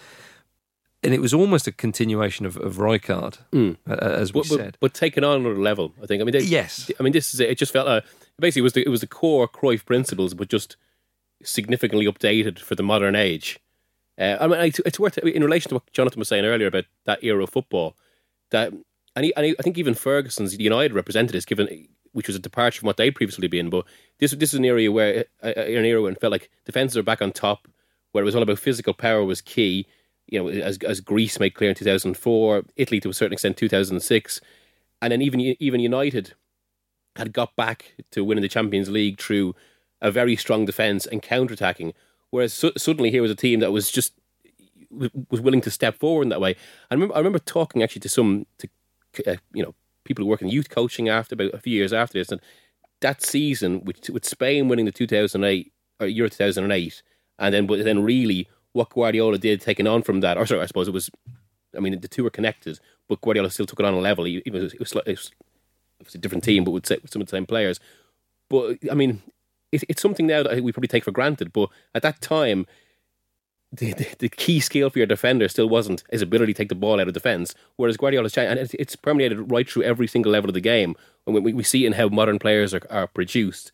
And 1.04 1.14
it 1.14 1.20
was 1.22 1.34
almost 1.34 1.68
a 1.68 1.72
continuation 1.72 2.46
of, 2.46 2.56
of 2.58 2.78
Rijkaard, 2.78 3.40
Mm. 3.52 3.76
uh, 3.90 3.94
as 3.96 4.34
we 4.34 4.40
but, 4.42 4.50
but, 4.50 4.58
said. 4.58 4.78
but 4.80 4.94
taken 4.94 5.24
on 5.24 5.42
another 5.42 5.58
level. 5.58 5.94
I 6.02 6.06
think. 6.06 6.22
I 6.22 6.26
mean, 6.26 6.32
they, 6.34 6.40
Yes. 6.40 6.90
I 7.00 7.04
mean, 7.04 7.12
this 7.14 7.34
is 7.34 7.40
it. 7.40 7.50
It 7.50 7.58
just 7.58 7.74
felt 7.74 7.88
uh, 7.88 8.02
basically 8.40 8.62
it 8.62 8.64
was 8.64 8.74
the, 8.74 8.82
it 8.84 8.90
was 8.90 9.02
the 9.02 9.08
core 9.08 9.48
Cruyff 9.48 9.86
principles, 9.86 10.34
but 10.34 10.48
just 10.50 10.78
significantly 11.44 12.06
updated 12.06 12.60
for 12.60 12.76
the 12.76 12.84
modern 12.84 13.16
age. 13.16 13.60
Uh, 14.18 14.38
I 14.40 14.48
mean, 14.48 14.60
it's, 14.62 14.80
it's 14.86 15.00
worth 15.00 15.18
in 15.18 15.44
relation 15.44 15.70
to 15.70 15.76
what 15.76 15.92
Jonathan 15.92 16.20
was 16.20 16.28
saying 16.30 16.46
earlier 16.46 16.68
about 16.68 16.86
that 17.06 17.24
era 17.24 17.44
of 17.44 17.50
football. 17.50 17.96
That 18.52 18.72
and, 19.16 19.26
he, 19.26 19.34
and 19.36 19.46
he, 19.48 19.56
I 19.60 19.62
think 19.64 19.78
even 19.78 19.96
Ferguson's 19.96 20.58
United 20.58 20.94
represented 20.94 21.34
this, 21.34 21.46
given 21.46 21.88
which 22.14 22.28
was 22.28 22.36
a 22.36 22.40
departure 22.40 22.80
from 22.80 22.88
what 22.88 22.98
they'd 22.98 23.16
previously 23.16 23.48
been. 23.48 23.70
But 23.70 23.86
this 24.20 24.32
this 24.32 24.54
is 24.54 24.60
an 24.60 24.66
area 24.66 24.92
where 24.92 25.26
uh, 25.44 25.48
an 25.48 25.86
era 25.86 26.02
when 26.02 26.14
it 26.14 26.22
felt 26.22 26.32
like 26.32 26.50
defenses 26.66 26.96
are 26.98 27.04
back 27.04 27.22
on 27.22 27.32
top, 27.32 27.68
where 28.12 28.22
it 28.24 28.26
was 28.26 28.36
all 28.36 28.44
about 28.44 28.60
physical 28.60 28.94
power 28.94 29.24
was 29.26 29.42
key. 29.42 29.88
You 30.34 30.42
know, 30.42 30.48
as 30.50 30.80
as 30.80 31.00
Greece 31.00 31.40
made 31.40 31.54
clear 31.54 31.70
in 31.70 31.76
two 31.76 31.86
thousand 31.86 32.18
four, 32.18 32.64
Italy 32.76 33.00
to 33.02 33.10
a 33.10 33.14
certain 33.14 33.34
extent 33.34 33.56
two 33.56 33.70
thousand 33.70 34.00
six, 34.00 34.42
and 35.00 35.12
then 35.12 35.22
even 35.22 35.40
even 35.40 35.80
United 35.80 36.34
had 37.16 37.34
got 37.34 37.56
back 37.56 37.94
to 38.10 38.24
winning 38.24 38.42
the 38.42 38.50
Champions 38.50 38.90
League 38.90 39.22
through 39.22 39.54
a 40.02 40.10
very 40.10 40.36
strong 40.36 40.66
defence 40.66 41.06
and 41.06 41.22
counter 41.22 41.54
attacking. 41.54 41.94
Whereas 42.32 42.52
su- 42.52 42.74
suddenly 42.76 43.12
here 43.12 43.22
was 43.22 43.30
a 43.30 43.36
team 43.36 43.60
that 43.60 43.72
was 43.72 43.92
just 43.92 44.14
was 45.30 45.40
willing 45.40 45.62
to 45.62 45.70
step 45.70 46.00
forward 46.00 46.24
in 46.24 46.30
that 46.30 46.42
way. 46.42 46.56
I 46.90 46.96
remember 46.96 47.14
I 47.14 47.20
remember 47.20 47.38
talking 47.38 47.84
actually 47.84 48.02
to 48.02 48.10
some 48.10 48.48
to 48.58 48.68
uh, 49.28 49.36
you 49.54 49.62
know 49.62 49.76
people 50.04 50.24
who 50.24 50.30
work 50.30 50.42
in 50.42 50.50
youth 50.50 50.72
coaching 50.72 51.10
after 51.10 51.36
about 51.36 51.54
a 51.54 51.60
few 51.60 51.76
years 51.76 51.94
after 51.94 52.18
this, 52.18 52.32
and 52.32 52.42
that 53.02 53.22
season 53.22 53.86
with 53.86 54.10
with 54.10 54.26
Spain 54.26 54.68
winning 54.68 54.86
the 54.86 54.92
two 54.92 55.06
thousand 55.06 55.44
eight 55.44 55.72
or 56.00 56.08
Euro 56.08 56.28
two 56.30 56.38
thousand 56.38 56.64
and 56.64 56.74
eight, 56.74 57.04
and 57.38 57.54
then 57.54 57.68
but 57.68 57.84
then 57.84 58.04
really 58.04 58.48
what 58.74 58.90
Guardiola 58.90 59.38
did 59.38 59.62
taking 59.62 59.88
on 59.88 60.02
from 60.02 60.20
that, 60.22 60.38
or 60.38 60.46
sorry, 60.46 60.62
I 60.62 60.66
suppose 60.66 60.88
it 60.88 60.94
was. 60.94 61.10
I 61.76 61.80
mean, 61.80 62.00
the 62.00 62.08
two 62.08 62.24
were 62.24 62.30
connected, 62.30 62.80
but 63.10 63.22
Guardiola 63.22 63.50
still 63.50 63.66
took 63.66 63.80
it 63.80 63.86
on 63.86 63.96
a 63.96 64.00
level. 64.00 64.26
He, 64.26 64.44
it 64.46 64.54
was 64.54 64.74
it 64.74 64.80
was, 64.80 64.94
it 64.94 65.08
was, 65.08 65.32
it 66.00 66.06
was 66.06 66.16
a 66.16 66.20
different 66.20 66.44
team, 66.44 66.64
but 66.64 66.72
with 66.72 66.86
some 66.86 67.22
of 67.22 67.28
the 67.28 67.32
same 67.32 67.46
players. 67.46 67.80
But 68.50 68.78
I 68.92 68.94
mean, 68.94 69.22
it, 69.72 69.84
it's 69.90 70.02
something 70.02 70.28
now 70.28 70.44
that 70.44 70.64
we 70.64 70.72
probably 70.72 70.88
take 70.88 71.04
for 71.04 71.12
granted. 71.12 71.52
But 71.52 71.70
at 71.96 72.04
that 72.04 72.22
time, 72.22 72.68
the, 73.72 73.94
the, 73.94 74.08
the 74.20 74.30
key 74.30 74.60
skill 74.60 74.90
for 74.92 75.00
your 75.00 75.08
defender 75.08 75.48
still 75.48 75.68
wasn't 75.68 76.04
his 76.12 76.22
ability 76.22 76.54
to 76.54 76.58
take 76.58 76.70
the 76.70 76.76
ball 76.76 77.00
out 77.00 77.08
of 77.08 77.14
defence. 77.14 77.56
Whereas 77.78 77.98
Guardiola's 77.98 78.38
and 78.38 78.60
it's, 78.60 78.76
it's 78.76 78.96
permeated 78.96 79.52
right 79.52 79.68
through 79.68 79.84
every 79.84 80.08
single 80.08 80.32
level 80.32 80.50
of 80.50 80.54
the 80.54 80.62
game. 80.62 80.96
And 81.26 81.44
we, 81.44 81.54
we 81.54 81.64
see 81.64 81.86
in 81.86 81.94
how 81.94 82.10
modern 82.10 82.38
players 82.38 82.74
are, 82.74 82.84
are 82.92 83.08
produced. 83.08 83.72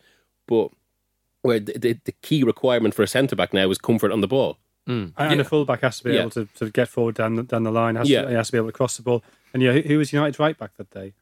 But 0.48 0.70
where 1.42 1.60
the, 1.60 1.78
the, 1.78 2.00
the 2.06 2.14
key 2.22 2.44
requirement 2.44 2.94
for 2.94 3.04
a 3.04 3.08
centre 3.08 3.36
back 3.36 3.54
now 3.54 3.70
is 3.70 3.78
comfort 3.78 4.12
on 4.12 4.22
the 4.22 4.28
ball. 4.28 4.58
And, 4.90 5.14
and 5.18 5.40
a 5.42 5.44
fullback 5.44 5.82
has 5.82 6.00
to 6.00 6.04
be 6.06 6.14
Yeah. 6.14 6.22
able 6.22 6.32
to, 6.32 6.46
to 6.56 6.70
get 6.72 6.88
forward 6.88 7.16
down 7.16 7.36
the, 7.36 7.44
down 7.44 7.64
the 7.64 7.72
line. 7.72 7.96
Has 7.96 8.10
Yeah. 8.10 8.24
to, 8.24 8.30
he 8.30 8.34
has 8.36 8.48
to 8.48 8.52
be 8.54 8.58
able 8.58 8.70
to 8.70 8.74
cross 8.74 8.98
the 8.98 9.04
ball. 9.04 9.24
And 9.54 9.62
yeah, 9.64 9.72
who, 9.74 9.82
who 9.82 9.98
was 10.00 10.12
United's 10.12 10.40
right 10.40 10.58
back 10.58 10.76
that 10.78 10.90
day? 10.90 11.14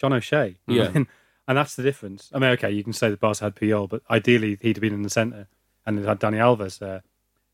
John 0.00 0.12
O'Shea. 0.12 0.56
Yeah. 0.66 0.90
and 0.94 1.06
that's 1.46 1.76
the 1.76 1.82
difference. 1.82 2.30
I 2.34 2.38
mean, 2.40 2.50
okay, 2.50 2.70
you 2.70 2.82
can 2.82 2.92
say 2.92 3.10
the 3.10 3.16
Barca 3.16 3.44
had 3.44 3.54
Puyol, 3.54 3.88
but 3.88 4.02
ideally 4.10 4.58
he'd 4.60 4.76
have 4.76 4.80
been 4.82 4.92
in 4.94 5.02
the 5.02 5.10
centre 5.10 5.46
and 5.86 5.98
it 5.98 6.04
had 6.06 6.18
Dani 6.20 6.36
Alves 6.38 6.78
there. 6.80 7.02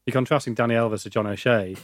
You're 0.06 0.12
contrasting 0.12 0.54
Dani 0.54 0.72
Alves 0.72 1.02
to 1.02 1.10
John 1.10 1.26
O'Shea. 1.26 1.76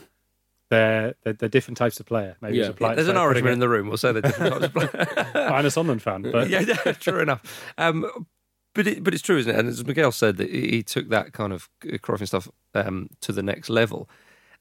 They're, 0.71 1.15
they're, 1.23 1.35
they're 1.35 1.49
different 1.51 1.77
types 1.77 2.01
of 2.01 2.07
player. 2.07 2.37
Maybe 2.41 2.57
Yeah. 2.57 2.63
it's 2.65 2.71
a 2.71 2.73
play, 2.75 2.95
There's 2.95 3.09
an 3.09 3.15
play- 3.15 3.23
Irishman 3.23 3.53
in 3.53 3.59
the 3.59 3.69
room. 3.69 3.89
We'll 3.89 3.99
say 3.99 4.13
they're 4.13 4.23
different 4.23 4.53
types 4.55 4.65
of 4.65 4.73
players. 4.73 4.91
it- 5.35 5.37
I'm 5.37 5.67
a 5.67 5.71
Sunderland 5.71 6.03
fan, 6.03 6.23
but 6.23 6.49
yeah, 6.51 6.61
yeah, 6.61 6.93
true 6.93 7.21
enough. 7.21 7.63
Um, 7.77 8.27
but 8.75 8.87
it, 8.87 9.05
but 9.05 9.15
it's 9.15 9.23
true, 9.23 9.39
isn't 9.39 9.55
it? 9.55 9.59
And 9.59 9.69
as 9.69 9.85
Miguel 9.85 10.13
said, 10.13 10.37
that 10.37 10.51
he 10.51 10.83
took 10.83 11.09
that 11.09 11.33
kind 11.33 11.53
of 11.53 11.69
Cruyffian 11.81 12.27
stuff 12.27 12.49
um, 12.75 13.09
to 13.21 13.33
the 13.33 13.43
next 13.43 13.71
level. 13.71 14.09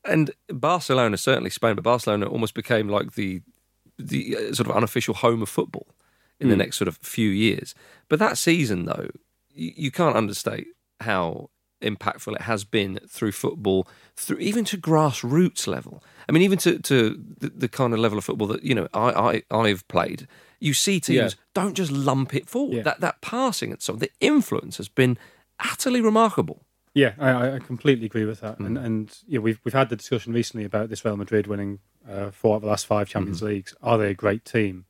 And 0.05 0.31
Barcelona, 0.47 1.17
certainly 1.17 1.49
Spain, 1.49 1.75
but 1.75 1.83
Barcelona 1.83 2.27
almost 2.27 2.53
became 2.53 2.89
like 2.89 3.13
the 3.13 3.41
the 3.97 4.35
uh, 4.35 4.53
sort 4.53 4.67
of 4.67 4.75
unofficial 4.75 5.13
home 5.13 5.41
of 5.41 5.49
football 5.49 5.87
in 6.39 6.49
the 6.49 6.55
next 6.55 6.77
sort 6.77 6.87
of 6.87 6.97
few 6.97 7.29
years. 7.29 7.73
But 8.09 8.19
that 8.19 8.37
season, 8.37 8.85
though, 8.85 9.09
you, 9.53 9.71
you 9.75 9.91
can't 9.91 10.15
understate 10.15 10.67
how 10.99 11.49
impactful 11.83 12.35
it 12.35 12.41
has 12.41 12.63
been 12.63 12.99
through 13.07 13.33
football, 13.33 13.87
through 14.15 14.37
even 14.37 14.65
to 14.65 14.77
grassroots 14.77 15.67
level. 15.67 16.03
I 16.27 16.31
mean, 16.31 16.41
even 16.41 16.57
to, 16.59 16.79
to 16.79 17.23
the, 17.39 17.49
the 17.49 17.69
kind 17.69 17.93
of 17.93 17.99
level 17.99 18.17
of 18.17 18.23
football 18.23 18.47
that 18.47 18.63
you 18.63 18.73
know 18.73 18.87
I, 18.93 19.43
I 19.51 19.55
I've 19.55 19.87
played. 19.87 20.27
You 20.59 20.73
see 20.73 20.99
teams 20.99 21.17
Yeah. 21.17 21.29
don't 21.53 21.75
just 21.75 21.91
lump 21.91 22.33
it 22.33 22.49
forward. 22.49 22.77
Yeah. 22.77 22.83
That 22.83 23.01
that 23.01 23.21
passing 23.21 23.71
and 23.71 23.81
so 23.81 23.93
the 23.93 24.09
influence 24.19 24.77
has 24.77 24.89
been 24.89 25.17
utterly 25.59 26.01
remarkable. 26.01 26.65
Yeah, 26.93 27.13
I, 27.17 27.55
I 27.55 27.59
completely 27.59 28.05
agree 28.05 28.25
with 28.25 28.41
that. 28.41 28.59
Mm. 28.59 28.65
And 28.65 28.77
and 28.77 29.17
yeah, 29.27 29.39
we've 29.39 29.59
we've 29.63 29.73
had 29.73 29.89
the 29.89 29.95
discussion 29.95 30.33
recently 30.33 30.65
about 30.65 30.89
this 30.89 31.03
Real 31.03 31.17
Madrid 31.17 31.47
winning 31.47 31.79
uh, 32.07 32.31
four 32.31 32.55
of 32.55 32.61
the 32.61 32.67
last 32.67 32.85
five 32.85 33.09
Champions 33.09 33.37
mm-hmm. 33.37 33.47
Leagues. 33.47 33.75
Are 33.81 33.97
they 33.97 34.11
a 34.11 34.13
great 34.13 34.45
team? 34.45 34.85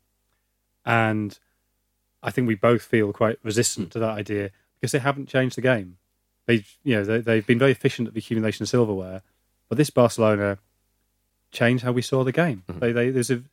And 0.86 1.38
I 2.21 2.32
think 2.32 2.47
we 2.47 2.56
both 2.56 2.84
feel 2.84 3.13
quite 3.13 3.38
resistant 3.43 3.89
mm. 3.89 3.91
to 3.91 3.99
that 3.99 4.17
idea 4.17 4.51
because 4.79 4.91
they 4.91 4.99
haven't 4.99 5.29
changed 5.29 5.56
the 5.56 5.62
game. 5.62 5.97
They 6.45 6.65
you 6.84 6.95
know 6.95 7.03
they, 7.03 7.19
they've 7.19 7.45
been 7.47 7.60
very 7.60 7.71
efficient 7.71 8.08
at 8.08 8.13
the 8.13 8.19
accumulation 8.19 8.63
of 8.63 8.69
silverware, 8.69 9.21
but 9.69 9.77
this 9.77 9.89
Barcelona 9.89 10.58
changed 11.51 11.84
how 11.84 11.91
we 11.91 12.01
saw 12.01 12.23
the 12.23 12.32
game. 12.32 12.63
Mm-hmm. 12.67 12.79
They, 12.79 12.91
they 12.91 13.10
there's 13.12 13.32
a 13.32 13.43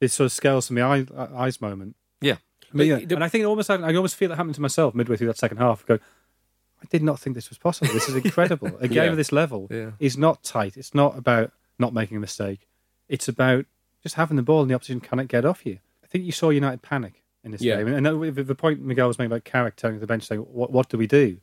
this 0.00 0.14
sort 0.14 0.26
of 0.26 0.32
scales 0.32 0.66
from 0.66 0.76
the 0.76 0.82
eye, 0.82 1.06
eyes 1.16 1.60
moment. 1.60 1.96
Yeah. 2.20 2.36
But, 2.72 2.86
yeah, 2.86 2.96
and 2.96 3.22
I 3.22 3.28
think 3.28 3.46
almost 3.46 3.70
I 3.70 3.94
almost 3.94 4.16
feel 4.16 4.32
it 4.32 4.36
happened 4.36 4.56
to 4.56 4.60
myself 4.60 4.94
midway 4.94 5.16
through 5.16 5.28
that 5.28 5.38
second 5.38 5.58
half. 5.58 5.86
Go, 5.86 5.94
I 5.94 6.86
did 6.90 7.02
not 7.04 7.20
think 7.20 7.34
this 7.36 7.48
was 7.48 7.56
possible. 7.58 7.92
This 7.92 8.08
is 8.08 8.16
incredible. 8.24 8.76
A 8.80 8.88
game 8.88 9.04
Yeah. 9.04 9.10
of 9.10 9.16
this 9.16 9.30
level 9.30 9.68
Yeah. 9.70 9.92
is 10.00 10.18
not 10.18 10.42
tight. 10.42 10.76
It's 10.76 10.92
not 10.94 11.16
about 11.16 11.52
not 11.78 11.94
making 11.94 12.16
a 12.16 12.20
mistake. 12.20 12.66
It's 13.08 13.28
about 13.28 13.66
just 14.02 14.16
having 14.16 14.36
the 14.36 14.42
ball 14.42 14.62
and 14.62 14.70
the 14.70 14.74
opposition 14.74 15.00
cannot 15.00 15.28
get 15.28 15.44
off 15.44 15.64
you. 15.64 15.78
I 16.02 16.08
think 16.08 16.24
you 16.24 16.32
saw 16.32 16.50
United 16.50 16.82
panic 16.82 17.22
in 17.44 17.52
this 17.52 17.62
Yeah. 17.62 17.76
game, 17.76 17.86
and 17.94 18.04
and 18.06 18.34
the 18.36 18.42
the 18.42 18.54
point 18.56 18.80
Miguel 18.82 19.06
was 19.06 19.18
making 19.18 19.30
about 19.32 19.44
Carrick 19.44 19.76
turning 19.76 19.96
to 19.98 20.00
the 20.00 20.06
bench 20.08 20.24
saying, 20.24 20.40
"What 20.40 20.72
what 20.72 20.88
do 20.88 20.98
we 20.98 21.06
do?" 21.06 21.38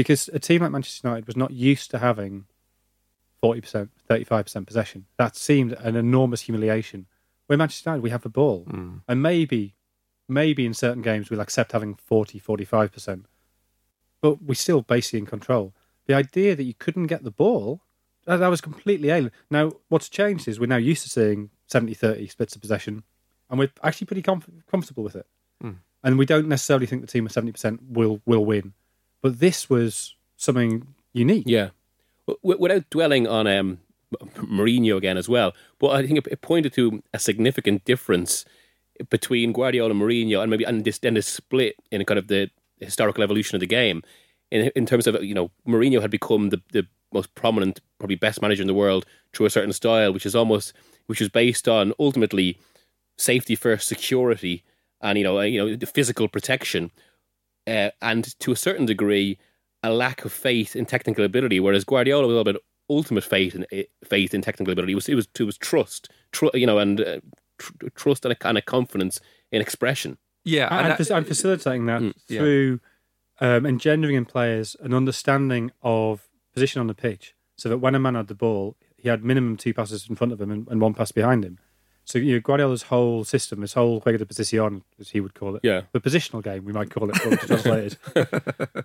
Because 0.00 0.30
a 0.32 0.38
team 0.38 0.62
like 0.62 0.70
Manchester 0.70 1.06
United 1.06 1.26
was 1.26 1.36
not 1.36 1.50
used 1.50 1.90
to 1.90 1.98
having 1.98 2.46
forty 3.42 3.60
percent, 3.60 3.90
thirty 4.08 4.24
five 4.24 4.46
percent 4.46 4.66
possession. 4.66 5.04
That 5.18 5.36
seemed 5.36 5.74
an 5.74 5.94
enormous 5.94 6.40
humiliation. 6.40 7.04
Where 7.48 7.58
Manchester 7.58 7.90
United, 7.90 8.02
we 8.02 8.08
have 8.08 8.22
the 8.22 8.30
ball, 8.30 8.60
hmm. 8.62 8.98
and 9.06 9.22
maybe, 9.22 9.74
maybe 10.26 10.64
in 10.64 10.72
certain 10.72 11.02
games 11.02 11.28
we'll 11.28 11.42
accept 11.42 11.72
having 11.72 11.96
40, 11.96 12.38
45 12.38 12.92
percent, 12.92 13.26
but 14.22 14.40
we're 14.40 14.54
still 14.54 14.80
basically 14.80 15.18
in 15.18 15.26
control. 15.26 15.74
The 16.06 16.14
idea 16.14 16.56
that 16.56 16.62
you 16.62 16.72
couldn't 16.72 17.08
get 17.08 17.22
the 17.22 17.30
ball, 17.30 17.82
that, 18.24 18.38
that 18.38 18.48
was 18.48 18.62
completely 18.62 19.10
alien. 19.10 19.32
Now, 19.50 19.72
what's 19.90 20.08
changed 20.08 20.48
is 20.48 20.58
we're 20.58 20.66
now 20.66 20.76
used 20.76 21.02
to 21.02 21.10
seeing 21.10 21.50
70-30 21.70 22.30
splits 22.30 22.54
of 22.54 22.62
possession, 22.62 23.02
and 23.50 23.58
we're 23.58 23.72
actually 23.82 24.06
pretty 24.06 24.22
comf- 24.22 24.48
comfortable 24.70 25.04
with 25.04 25.16
it. 25.16 25.26
Hmm. 25.60 25.72
And 26.02 26.16
we 26.16 26.24
don't 26.24 26.48
necessarily 26.48 26.86
think 26.86 27.02
the 27.02 27.06
team 27.06 27.26
of 27.26 27.32
seventy 27.32 27.52
percent 27.52 27.80
will 27.82 28.22
will 28.24 28.46
win, 28.46 28.72
but 29.22 29.40
this 29.40 29.68
was 29.68 30.14
something 30.36 30.86
unique. 31.12 31.44
Yeah. 31.46 31.70
Without 32.42 32.88
dwelling 32.90 33.26
on 33.26 33.46
um, 33.46 33.80
Mourinho 34.36 34.96
again 34.96 35.16
as 35.16 35.28
well, 35.28 35.52
but 35.78 35.88
I 35.88 36.06
think 36.06 36.26
it, 36.26 36.40
pointed 36.40 36.72
to 36.74 37.02
a 37.12 37.18
significant 37.18 37.84
difference 37.84 38.44
between 39.08 39.52
Guardiola 39.52 39.90
and 39.90 40.00
Mourinho, 40.00 40.40
and 40.40 40.50
maybe 40.50 40.64
and 40.64 40.84
this 40.84 40.98
then 40.98 41.14
this 41.14 41.26
split 41.26 41.76
in 41.90 42.04
kind 42.04 42.18
of 42.18 42.28
the 42.28 42.50
historical 42.78 43.24
evolution 43.24 43.56
of 43.56 43.60
the 43.60 43.66
game. 43.66 44.02
In, 44.50 44.70
in 44.74 44.86
terms 44.86 45.06
of 45.06 45.22
you 45.24 45.34
know, 45.34 45.50
Mourinho 45.66 46.00
had 46.00 46.10
become 46.10 46.50
the, 46.50 46.60
the 46.72 46.86
most 47.12 47.34
prominent, 47.34 47.80
probably 47.98 48.16
best 48.16 48.42
manager 48.42 48.62
in 48.62 48.68
the 48.68 48.74
world 48.74 49.06
through 49.32 49.46
a 49.46 49.50
certain 49.50 49.72
style, 49.72 50.12
which 50.12 50.26
is 50.26 50.34
almost 50.34 50.72
which 51.06 51.20
is 51.20 51.28
based 51.28 51.68
on 51.68 51.92
ultimately 51.98 52.58
safety 53.16 53.54
first, 53.54 53.88
security, 53.88 54.64
and 55.00 55.18
you 55.18 55.24
know, 55.24 55.40
you 55.40 55.58
know, 55.58 55.76
the 55.76 55.86
physical 55.86 56.28
protection, 56.28 56.90
uh, 57.66 57.90
and 58.02 58.38
to 58.40 58.52
a 58.52 58.56
certain 58.56 58.86
degree, 58.86 59.38
a 59.82 59.92
lack 59.92 60.24
of 60.24 60.32
faith 60.32 60.76
in 60.76 60.86
technical 60.86 61.24
ability. 61.24 61.60
Whereas 61.60 61.84
Guardiola 61.84 62.26
was 62.26 62.34
a 62.34 62.36
little 62.38 62.52
bit 62.52 62.62
ultimate 62.88 63.24
faith 63.24 63.54
in 63.54 63.66
eh, 63.72 63.84
faith 64.04 64.34
in 64.34 64.42
technical 64.42 64.72
ability. 64.72 64.92
It 64.92 64.96
was 64.96 65.08
it 65.08 65.14
was 65.14 65.28
it 65.38 65.44
was 65.44 65.58
trust, 65.58 66.10
tr- 66.32 66.54
you 66.54 66.66
know, 66.66 66.78
and 66.78 67.00
uh, 67.00 67.20
tr- 67.58 67.88
trust 67.94 68.24
and 68.24 68.32
a 68.32 68.36
kind 68.36 68.58
of 68.58 68.66
confidence 68.66 69.20
in 69.52 69.60
expression. 69.62 70.18
Yeah, 70.44 70.68
and, 70.70 70.80
and 70.80 70.86
and, 70.88 71.06
fac- 71.06 71.16
and 71.16 71.26
facilitating 71.26 71.86
that 71.86 72.02
yeah. 72.28 72.40
through 72.40 72.80
um, 73.40 73.64
engendering 73.66 74.16
in 74.16 74.24
players 74.24 74.76
an 74.80 74.92
understanding 74.92 75.70
of 75.82 76.28
position 76.52 76.80
on 76.80 76.88
the 76.88 76.94
pitch, 76.94 77.34
so 77.56 77.68
that 77.68 77.78
when 77.78 77.94
a 77.94 78.00
man 78.00 78.14
had 78.14 78.28
the 78.28 78.34
ball, 78.34 78.76
he 78.96 79.08
had 79.08 79.24
minimum 79.24 79.56
two 79.56 79.72
passes 79.72 80.08
in 80.08 80.16
front 80.16 80.32
of 80.32 80.40
him 80.40 80.50
and, 80.50 80.68
and 80.68 80.80
one 80.80 80.94
pass 80.94 81.12
behind 81.12 81.44
him. 81.44 81.58
So 82.10 82.18
you 82.18 82.34
know, 82.34 82.40
Guardiola's 82.40 82.82
whole 82.82 83.22
system, 83.24 83.60
his 83.60 83.74
whole 83.74 84.00
juego 84.00 84.18
de 84.18 84.26
posición, 84.26 84.82
as 84.98 85.10
he 85.10 85.20
would 85.20 85.34
call 85.34 85.54
it, 85.54 85.60
Yeah. 85.62 85.82
the 85.92 86.00
positional 86.00 86.42
game, 86.42 86.64
we 86.64 86.72
might 86.72 86.90
call 86.90 87.08
it, 87.08 87.14
translated. 87.46 87.96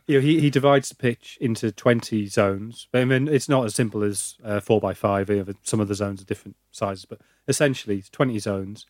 you 0.06 0.18
know, 0.18 0.22
he, 0.22 0.40
he 0.40 0.52
divides 0.52 0.90
the 0.90 0.96
pitch 0.96 1.38
into 1.42 1.72
20 1.72 2.28
zones. 2.28 2.88
But 2.92 3.02
I 3.02 3.06
mean, 3.06 3.28
it's 3.28 3.50
not 3.50 3.66
as 3.66 3.74
simple 3.74 4.04
as 4.04 4.36
uh, 4.44 4.60
4 4.60 4.80
by 4.80 4.94
5 4.94 5.30
You 5.30 5.44
know, 5.44 5.54
some 5.64 5.80
of 5.80 5.88
the 5.88 5.96
zones 5.96 6.22
are 6.22 6.26
different 6.26 6.56
sizes, 6.72 7.06
but 7.06 7.20
essentially 7.48 7.98
it's 7.98 8.10
20 8.10 8.38
zones. 8.38 8.86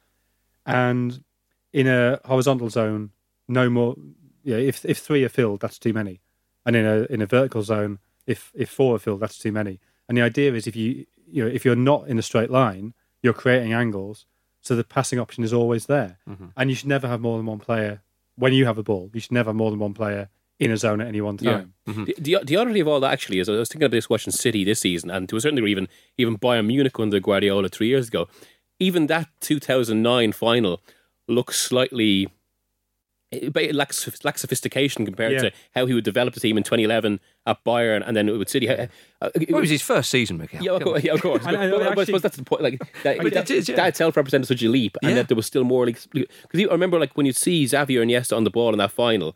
And 0.66 1.24
in 1.72 1.88
a 1.88 2.20
horizontal 2.26 2.70
zone, 2.70 3.12
no 3.48 3.70
more. 3.70 3.96
Yeah, 4.44 4.58
if 4.58 4.84
if 4.86 4.98
three 4.98 5.24
are 5.24 5.30
filled, 5.30 5.62
that's 5.62 5.80
too 5.80 5.94
many. 5.94 6.22
And 6.66 6.76
in 6.76 6.86
a 6.86 7.04
in 7.10 7.22
a 7.22 7.26
vertical 7.26 7.62
zone, 7.64 8.00
if 8.28 8.52
if 8.54 8.70
four 8.70 8.96
are 8.96 9.00
filled, 9.00 9.20
that's 9.22 9.38
too 9.38 9.52
many. 9.52 9.80
And 10.10 10.18
the 10.18 10.22
idea 10.24 10.54
is 10.54 10.68
if 10.68 10.76
you 10.76 11.06
you 11.28 11.44
know 11.44 11.50
if 11.50 11.64
you're 11.66 11.76
not 11.76 12.08
in 12.08 12.18
a 12.20 12.22
straight 12.22 12.50
line, 12.50 12.94
you're 13.26 13.34
creating 13.34 13.74
angles, 13.74 14.26
so 14.62 14.76
the 14.76 14.84
passing 14.84 15.20
option 15.20 15.44
is 15.44 15.52
always 15.52 15.88
there. 15.88 16.20
Mm-hmm. 16.30 16.48
And 16.56 16.70
you 16.70 16.76
should 16.76 16.88
never 16.88 17.08
have 17.08 17.20
more 17.20 17.38
than 17.38 17.48
one 17.48 17.60
player 17.60 18.04
when 18.36 18.54
you 18.54 18.66
have 18.66 18.78
a 18.78 18.84
ball. 18.84 19.10
You 19.14 19.20
should 19.20 19.32
never 19.32 19.50
have 19.50 19.56
more 19.56 19.72
than 19.72 19.80
one 19.80 19.96
player 19.96 20.30
in 20.60 20.70
a 20.72 20.78
zone 20.78 21.02
at 21.02 21.08
any 21.08 21.22
one 21.22 21.38
time. 21.38 21.74
Mm-hmm. 21.88 22.04
The, 22.06 22.16
the 22.20 22.40
the 22.46 22.56
oddity 22.56 22.80
of 22.80 22.88
all 22.88 23.00
that 23.00 23.12
actually 23.12 23.40
is 23.40 23.50
I 23.50 23.54
was 23.54 23.68
thinking 23.68 23.86
about 23.86 23.96
this 23.96 24.10
watching 24.10 24.32
City 24.32 24.64
this 24.64 24.80
season, 24.80 25.10
and 25.10 25.28
to 25.28 25.36
a 25.38 25.42
certain 25.42 25.56
degree, 25.56 25.72
even 25.72 25.88
even 26.18 26.38
Bayern 26.38 26.68
Munich 26.68 26.98
under 27.00 27.20
Guardiola 27.20 27.68
three 27.68 27.88
years 27.88 28.08
ago. 28.08 28.28
Even 28.80 29.08
that 29.08 29.28
2009 29.42 30.32
final 30.34 30.82
looks 31.28 31.60
slightly. 31.60 32.30
It 33.44 33.56
it 33.58 33.76
lacks, 33.76 34.24
lacks 34.24 34.42
sophistication 34.42 35.06
compared 35.06 35.34
Yeah. 35.34 35.40
to 35.40 35.52
how 35.76 35.86
he 35.86 35.94
would 35.94 36.04
develop 36.04 36.34
the 36.34 36.40
team 36.40 36.58
in 36.58 36.64
2011 36.64 37.20
at 37.46 37.64
Bayern 37.64 38.04
and 38.08 38.16
then 38.16 38.26
with 38.40 38.50
City. 38.50 38.68
Uh, 38.70 38.88
uh, 39.22 39.30
it 39.36 39.50
Well, 39.52 39.58
it 39.60 39.62
was 39.62 39.70
his 39.70 39.82
first 39.82 40.10
season, 40.10 40.38
Miguel. 40.38 40.64
Yeah, 40.64 40.72
of 40.72 40.84
course. 40.84 41.04
Yeah, 41.04 41.14
of 41.14 41.22
course. 41.22 41.44
And- 41.46 41.56
and 41.56 41.72
but, 41.72 41.96
but 41.96 42.00
I 42.00 42.06
suppose 42.06 42.22
that's 42.22 42.38
the 42.38 42.44
point. 42.44 42.62
Like 42.64 42.80
that, 43.04 43.18
But 43.18 43.34
that, 43.34 43.50
it 43.50 43.58
is, 43.58 43.70
yeah. 43.70 43.76
that 43.78 43.88
itself 43.90 44.16
represented 44.18 44.48
such 44.48 44.64
a 44.64 44.70
leap, 44.70 44.98
and 45.02 45.12
Yeah. 45.12 45.16
that 45.18 45.28
there 45.30 45.36
was 45.38 45.46
still 45.46 45.64
more. 45.64 45.86
Like 45.86 46.00
because 46.12 46.60
I 46.60 46.64
remember, 46.72 47.00
like 47.00 47.16
when 47.18 47.26
you 47.26 47.34
see 47.34 47.66
Xavier 47.68 48.02
and 48.02 48.10
Iniesta 48.12 48.36
on 48.36 48.44
the 48.44 48.50
ball 48.52 48.72
in 48.72 48.78
that 48.80 48.92
final, 48.92 49.36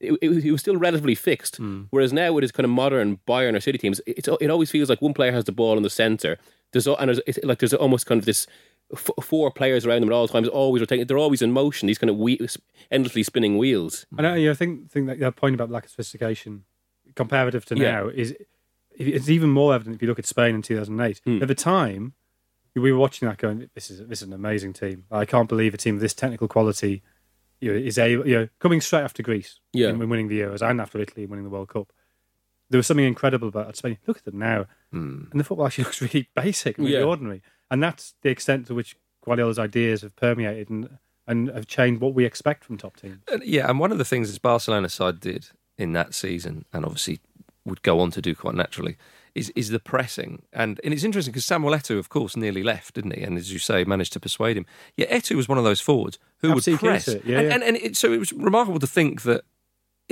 it, 0.00 0.12
it, 0.20 0.44
it 0.44 0.50
was 0.52 0.60
still 0.60 0.76
relatively 0.76 1.14
fixed. 1.14 1.56
Hmm. 1.56 1.82
Whereas 1.90 2.12
now 2.12 2.32
with 2.32 2.42
his 2.42 2.52
kind 2.52 2.64
of 2.64 2.70
modern 2.70 3.18
Bayern 3.28 3.54
or 3.56 3.60
City 3.60 3.78
teams, 3.78 4.00
it's 4.06 4.28
it 4.40 4.50
always 4.50 4.70
feels 4.70 4.88
like 4.88 5.00
one 5.00 5.14
player 5.14 5.32
has 5.32 5.44
the 5.44 5.52
ball 5.52 5.76
in 5.76 5.82
the 5.82 5.90
center. 5.90 6.38
There's 6.72 6.88
al- 6.88 6.96
and 6.96 7.08
there's 7.08 7.20
it's 7.26 7.38
like 7.44 7.58
there's 7.58 7.74
almost 7.74 8.06
kind 8.06 8.18
of 8.18 8.24
this. 8.24 8.46
F- 8.92 9.10
Four 9.22 9.50
players 9.50 9.84
around 9.86 10.00
them 10.02 10.10
at 10.10 10.14
all 10.14 10.28
times, 10.28 10.48
always 10.48 10.80
rotating. 10.80 11.06
They're 11.06 11.18
always 11.18 11.42
in 11.42 11.52
motion. 11.52 11.86
These 11.86 11.98
kind 11.98 12.10
of 12.10 12.16
whe- 12.16 12.38
endlessly 12.90 13.22
spinning 13.22 13.58
wheels. 13.58 14.06
And 14.16 14.26
I, 14.26 14.50
I 14.50 14.54
think 14.54 14.90
think 14.90 15.06
that, 15.06 15.18
that 15.20 15.36
point 15.36 15.54
about 15.54 15.70
lack 15.70 15.84
of 15.84 15.90
sophistication, 15.90 16.64
comparative 17.14 17.64
to 17.66 17.76
Yeah. 17.76 17.92
now, 17.92 18.08
is 18.08 18.34
it's 18.94 19.28
even 19.30 19.50
more 19.50 19.74
evident 19.74 19.96
if 19.96 20.02
you 20.02 20.08
look 20.08 20.18
at 20.18 20.26
Spain 20.26 20.54
in 20.54 20.62
2008. 20.62 21.20
Hmm. 21.24 21.42
At 21.42 21.48
the 21.48 21.54
time, 21.54 22.12
we 22.74 22.92
were 22.92 22.98
watching 22.98 23.28
that 23.28 23.38
going, 23.38 23.68
"This 23.74 23.90
is 23.90 24.06
this 24.06 24.20
is 24.22 24.28
an 24.28 24.34
amazing 24.34 24.72
team. 24.74 25.04
I 25.10 25.24
can't 25.24 25.48
believe 25.48 25.74
a 25.74 25.78
team 25.78 25.94
of 25.96 26.00
this 26.00 26.14
technical 26.14 26.48
quality 26.48 27.02
you 27.60 27.72
know, 27.72 27.78
is 27.78 27.96
able, 27.96 28.26
you 28.26 28.34
know, 28.34 28.48
coming 28.58 28.80
straight 28.80 29.02
after 29.02 29.22
Greece, 29.22 29.60
Yeah. 29.72 29.90
in, 29.90 30.02
in 30.02 30.08
winning 30.08 30.26
the 30.28 30.40
Euros 30.40 30.68
and 30.68 30.80
after 30.80 31.00
Italy 31.00 31.26
winning 31.26 31.44
the 31.44 31.50
World 31.50 31.68
Cup. 31.68 31.92
There 32.70 32.78
was 32.78 32.86
something 32.88 33.04
incredible 33.06 33.46
about 33.48 33.76
Spain. 33.76 33.98
Look 34.06 34.16
at 34.18 34.24
them 34.24 34.38
now, 34.38 34.66
and 34.90 35.28
the 35.32 35.44
football 35.44 35.66
actually 35.66 35.84
looks 35.88 36.00
really 36.02 36.28
basic, 36.34 36.76
really 36.78 36.94
Yeah. 36.94 37.02
ordinary, 37.04 37.40
and 37.72 37.82
that's 37.82 38.14
the 38.22 38.28
extent 38.28 38.66
to 38.66 38.74
which 38.74 38.96
Guardiola's 39.24 39.58
ideas 39.58 40.02
have 40.02 40.14
permeated 40.14 40.70
and 40.70 40.98
and 41.26 41.48
have 41.48 41.66
changed 41.66 42.00
what 42.00 42.14
we 42.14 42.24
expect 42.24 42.64
from 42.64 42.76
top 42.76 42.96
teams. 42.96 43.18
And, 43.32 43.42
yeah, 43.44 43.68
and 43.68 43.78
one 43.78 43.92
of 43.92 43.98
the 43.98 44.04
things 44.04 44.28
this 44.28 44.38
Barcelona 44.38 44.88
side 44.88 45.20
did 45.20 45.48
in 45.78 45.92
that 45.92 46.14
season, 46.14 46.64
and 46.72 46.84
obviously 46.84 47.20
would 47.64 47.82
go 47.82 48.00
on 48.00 48.10
to 48.10 48.20
do 48.20 48.34
quite 48.34 48.54
naturally, 48.54 48.96
is 49.34 49.50
is 49.56 49.70
the 49.70 49.78
pressing. 49.80 50.42
And 50.52 50.80
and 50.84 50.92
it's 50.92 51.04
interesting 51.04 51.32
because 51.32 51.46
Samuel 51.46 51.72
Eto'o, 51.72 51.98
of 51.98 52.10
course, 52.10 52.36
nearly 52.36 52.62
left, 52.62 52.94
didn't 52.94 53.16
he? 53.16 53.22
And 53.22 53.38
as 53.38 53.52
you 53.52 53.58
say, 53.58 53.84
managed 53.84 54.12
to 54.12 54.20
persuade 54.20 54.56
him. 54.56 54.66
Yeah, 54.96 55.06
Eto'o 55.06 55.36
was 55.36 55.48
one 55.48 55.58
of 55.58 55.64
those 55.64 55.80
forwards 55.80 56.18
who 56.38 56.52
Absolutely 56.52 56.88
would 56.88 56.92
press. 56.92 57.08
it, 57.08 57.24
yeah, 57.24 57.38
and, 57.38 57.48
yeah. 57.48 57.54
and, 57.54 57.62
and 57.62 57.76
it, 57.78 57.96
so 57.96 58.12
it 58.12 58.18
was 58.18 58.32
remarkable 58.34 58.80
to 58.80 58.86
think 58.86 59.22
that 59.22 59.44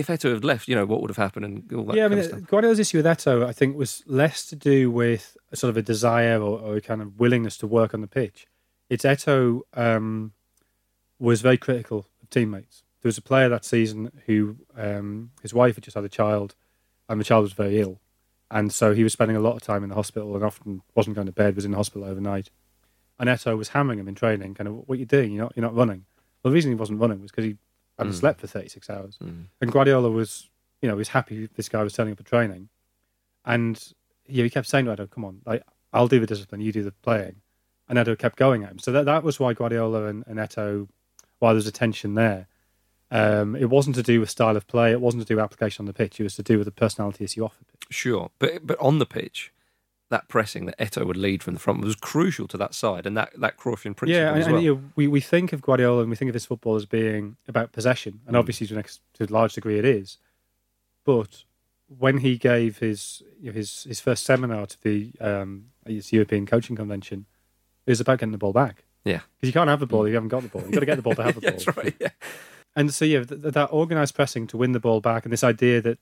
if 0.01 0.09
Eto'o 0.09 0.35
had 0.35 0.45
left, 0.45 0.67
you 0.67 0.75
know, 0.75 0.87
what 0.87 1.01
would 1.01 1.11
have 1.11 1.17
happened 1.17 1.45
and 1.45 1.73
all 1.73 1.85
that 1.85 1.97
yeah, 1.97 2.07
I 2.07 2.09
kind 2.09 2.21
mean, 2.21 2.35
of. 2.35 2.47
Guardiola's 2.47 2.79
issue 2.79 2.99
with 2.99 3.07
Eto'o, 3.07 3.47
I 3.47 3.53
think, 3.53 3.77
was 3.77 4.03
less 4.07 4.47
to 4.47 4.57
do 4.57 4.91
with 4.91 5.37
a 5.53 5.57
sort 5.57 5.69
of 5.71 5.77
a 5.77 5.83
desire 5.83 6.41
or, 6.41 6.59
or 6.59 6.77
a 6.77 6.81
kind 6.81 7.03
of 7.03 7.21
willingness 7.21 7.57
to 7.59 7.67
work 7.67 7.95
on 7.95 8.01
the 8.01 8.07
pitch. 8.07 8.47
It's 8.89 9.05
Eto'o 9.05 9.61
um, 9.75 10.33
was 11.19 11.43
very 11.43 11.59
critical 11.59 12.07
of 12.23 12.31
teammates. 12.31 12.83
There 13.03 13.09
was 13.09 13.19
a 13.19 13.23
player 13.23 13.49
that 13.49 13.65
season 13.65 14.11
who 14.27 14.57
um, 14.77 15.31
his 15.43 15.55
wife 15.55 15.77
had 15.77 15.85
just 15.85 15.95
had 15.95 16.05
a 16.05 16.09
child, 16.09 16.55
and 17.09 17.21
the 17.21 17.25
child 17.25 17.43
was 17.43 17.53
very 17.53 17.79
ill, 17.79 18.01
and 18.51 18.73
so 18.73 18.95
he 18.95 19.05
was 19.05 19.13
spending 19.13 19.37
a 19.37 19.41
lot 19.41 19.55
of 19.55 19.63
time 19.63 19.83
in 19.83 19.91
the 19.91 19.95
hospital 19.95 20.35
and 20.35 20.45
often 20.45 20.83
wasn't 20.95 21.15
going 21.15 21.27
to 21.27 21.33
bed, 21.33 21.55
was 21.55 21.65
in 21.65 21.71
the 21.71 21.77
hospital 21.77 22.09
overnight. 22.09 22.51
And 23.19 23.29
Eto 23.29 23.57
was 23.57 23.69
hammering 23.69 23.99
him 23.99 24.09
in 24.09 24.15
training, 24.15 24.55
kind 24.55 24.67
of, 24.67 24.75
"What 24.87 24.97
are 24.97 24.99
you 24.99 25.07
doing? 25.07 25.33
You're 25.33 25.45
not, 25.45 25.53
you're 25.55 25.63
not 25.63 25.75
running." 25.75 26.07
Well, 26.43 26.51
the 26.51 26.55
reason 26.55 26.71
he 26.71 26.75
wasn't 26.75 27.01
running 27.01 27.21
was 27.21 27.31
because 27.31 27.45
he 27.45 27.57
hadn't 28.01 28.15
slept 28.15 28.41
for 28.41 28.47
36 28.47 28.91
hours, 28.91 29.19
and 29.61 29.73
Guardiola 29.73 30.11
was, 30.11 30.49
you 30.83 30.89
know, 30.89 30.97
was 30.97 31.09
happy 31.09 31.49
this 31.55 31.69
guy 31.69 31.83
was 31.83 31.93
turning 31.93 32.13
up 32.13 32.19
for 32.19 32.25
training, 32.25 32.69
and 33.45 33.93
yeah, 34.27 34.45
he 34.45 34.51
kept 34.51 34.67
saying 34.67 34.87
to 34.87 34.93
Eto'o, 34.93 35.11
"Come 35.11 35.25
on, 35.25 35.41
like 35.47 35.63
I'll 35.93 36.09
do 36.09 36.21
the 36.21 36.27
discipline, 36.27 36.61
you 36.61 36.73
do 36.73 36.83
the 36.83 36.93
playing," 36.93 37.37
and 37.89 37.99
Eto'o 37.99 38.19
kept 38.19 38.37
going 38.37 38.65
at 38.65 38.71
him. 38.71 38.79
So 38.79 38.93
that 38.93 39.05
that 39.07 39.23
was 39.23 39.39
why 39.41 39.53
Guardiola 39.55 40.07
and, 40.07 40.25
and 40.27 40.39
Eto'o, 40.39 40.89
while 41.39 41.55
there's 41.55 41.67
a 41.67 41.73
tension 41.73 42.15
there, 42.15 42.47
um, 43.11 43.57
it 43.57 43.71
wasn't 43.71 43.97
to 43.97 44.03
do 44.03 44.21
with 44.21 44.31
style 44.31 44.57
of 44.57 44.67
play, 44.67 44.93
it 44.93 45.01
wasn't 45.01 45.23
to 45.23 45.27
do 45.27 45.37
with 45.37 45.45
application 45.45 45.83
on 45.83 45.87
the 45.87 45.93
pitch, 45.93 46.21
it 46.21 46.23
was 46.23 46.37
to 46.37 46.43
do 46.43 46.59
with 46.59 46.67
the 46.67 46.73
personality 46.73 47.25
as 47.25 47.37
you 47.37 47.45
offered. 47.45 47.67
Sure, 47.91 48.31
but 48.39 48.67
but 48.67 48.79
on 48.79 48.99
the 48.99 49.07
pitch, 49.07 49.53
that 50.11 50.29
pressing 50.29 50.67
that 50.67 50.77
Eto'o 50.79 51.07
would 51.07 51.17
lead 51.17 51.43
from 51.43 51.55
the 51.55 51.61
front 51.61 51.83
was 51.83 51.95
crucial 51.95 52.47
to 52.49 52.57
that 52.59 52.75
side 52.75 53.07
and 53.07 53.17
that 53.17 53.31
that 53.41 53.57
Cruyffian 53.57 53.97
principle 53.97 54.09
Yeah, 54.11 54.31
and, 54.31 54.41
as 54.41 54.47
and, 54.47 54.63
you 54.63 54.75
know, 54.75 54.83
we 54.97 55.07
we 55.09 55.21
think 55.21 55.53
of 55.53 55.63
Guardiola 55.63 56.01
and 56.03 56.11
we 56.11 56.17
think 56.17 56.29
of 56.29 56.35
his 56.35 56.45
football 56.47 56.77
as 56.77 56.85
being 56.85 57.37
about 57.49 57.73
possession, 57.73 58.21
and 58.27 58.37
obviously 58.37 58.67
to, 58.67 58.75
an 58.75 58.81
ex- 58.81 59.01
to 59.15 59.25
a 59.25 59.33
large 59.33 59.55
degree 59.55 59.79
it 59.79 59.85
is. 59.85 60.19
But 61.05 61.45
when 61.99 62.19
he 62.19 62.37
gave 62.37 62.79
his 62.79 63.23
you 63.41 63.51
know, 63.51 63.55
his 63.57 63.85
his 63.85 64.01
first 64.01 64.25
seminar 64.25 64.67
to 64.67 64.83
the 64.83 65.13
um, 65.21 65.67
his 65.87 66.13
European 66.13 66.45
Coaching 66.47 66.77
Convention, 66.77 67.27
it 67.87 67.91
was 67.91 68.01
about 68.01 68.19
getting 68.19 68.33
the 68.33 68.39
ball 68.39 68.53
back. 68.53 68.85
Yeah. 69.05 69.21
because 69.37 69.49
you 69.49 69.53
can't 69.55 69.71
have 69.71 69.81
the 69.81 69.87
ball 69.87 70.05
if 70.05 70.11
you 70.11 70.15
haven't 70.15 70.29
got 70.29 70.43
the 70.43 70.49
ball. 70.49 70.61
You've 70.61 70.73
got 70.73 70.81
to 70.81 70.87
get 70.87 70.97
the 70.97 71.03
ball 71.03 71.15
to 71.15 71.23
have 71.23 71.35
the 71.37 71.41
ball. 71.41 71.51
That's 71.53 71.75
right. 71.75 71.95
Yeah. 71.99 72.11
And 72.77 72.93
so 72.93 73.07
yeah, 73.07 73.25
th- 73.25 73.41
that 73.41 73.71
organised 73.71 74.15
pressing 74.15 74.47
to 74.49 74.59
win 74.59 74.73
the 74.73 74.81
ball 74.81 75.01
back, 75.01 75.25
and 75.25 75.33
this 75.33 75.43
idea 75.43 75.81
that 75.81 75.99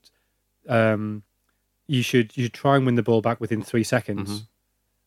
um, 0.67 1.23
you 1.89 2.03
should 2.03 2.37
you 2.37 2.43
should 2.45 2.53
try 2.53 2.75
and 2.75 2.85
win 2.85 2.95
the 2.95 3.03
ball 3.03 3.21
back 3.21 3.41
within 3.41 3.61
three 3.63 3.83
seconds, 3.83 4.47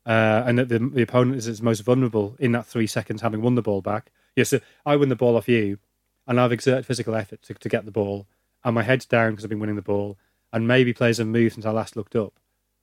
uh, 0.05 0.43
and 0.47 0.59
that 0.59 0.69
the, 0.69 0.79
the 0.79 1.03
opponent 1.03 1.37
is 1.37 1.47
its 1.47 1.63
most 1.63 1.81
vulnerable 1.81 2.37
in 2.39 2.53
that 2.53 2.67
three 2.67 2.87
seconds, 2.87 3.23
having 3.23 3.41
won 3.41 3.55
the 3.55 3.63
ball 3.63 3.81
back. 3.81 4.11
Yeah, 4.35 4.45
so 4.45 4.61
I 4.85 4.97
win 4.97 5.09
the 5.09 5.17
ball 5.17 5.37
off 5.37 5.49
you, 5.49 5.79
and 6.27 6.41
I've 6.41 6.53
exerted 6.53 6.87
physical 6.87 7.15
effort 7.15 7.43
to, 7.43 7.55
to 7.55 7.69
get 7.69 7.85
the 7.85 7.91
ball, 7.93 8.27
and 8.65 8.75
my 8.75 8.83
head's 8.83 9.07
down 9.07 9.31
because 9.31 9.45
I've 9.45 9.51
been 9.51 9.61
winning 9.61 9.77
the 9.77 9.83
ball, 9.83 10.19
and 10.53 10.67
maybe 10.67 10.93
players 10.93 11.19
have 11.19 11.29
moved 11.29 11.55
since 11.55 11.67
I 11.67 11.71
last 11.71 11.97
looked 11.97 12.17
up. 12.17 12.35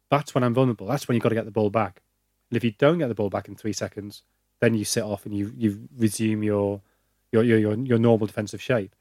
That's 0.09 0.33
when 0.33 0.43
I'm 0.43 0.53
vulnerable. 0.53 0.87
That's 0.87 1.07
when 1.07 1.15
you've 1.15 1.23
got 1.23 1.29
to 1.29 1.35
get 1.35 1.45
the 1.45 1.51
ball 1.51 1.69
back. 1.69 2.01
And 2.49 2.57
if 2.57 2.63
you 2.63 2.71
don't 2.71 2.97
get 2.97 3.09
the 3.09 3.15
ball 3.15 3.29
back 3.29 3.47
in 3.47 3.55
three 3.55 3.73
seconds, 3.73 4.23
then 4.59 4.73
you 4.73 4.85
sit 4.85 5.03
off 5.03 5.25
and 5.25 5.35
you 5.35 5.53
you 5.57 5.87
resume 5.97 6.43
your 6.43 6.81
your 7.31 7.43
your 7.43 7.59
your, 7.59 7.77
your 7.77 7.99
normal 7.99 8.27
defensive 8.27 8.61
shape. 8.61 8.95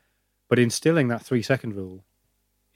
But 0.49 0.59
instilling 0.59 1.09
that 1.09 1.23
three 1.23 1.43
second 1.43 1.75
rule 1.75 2.05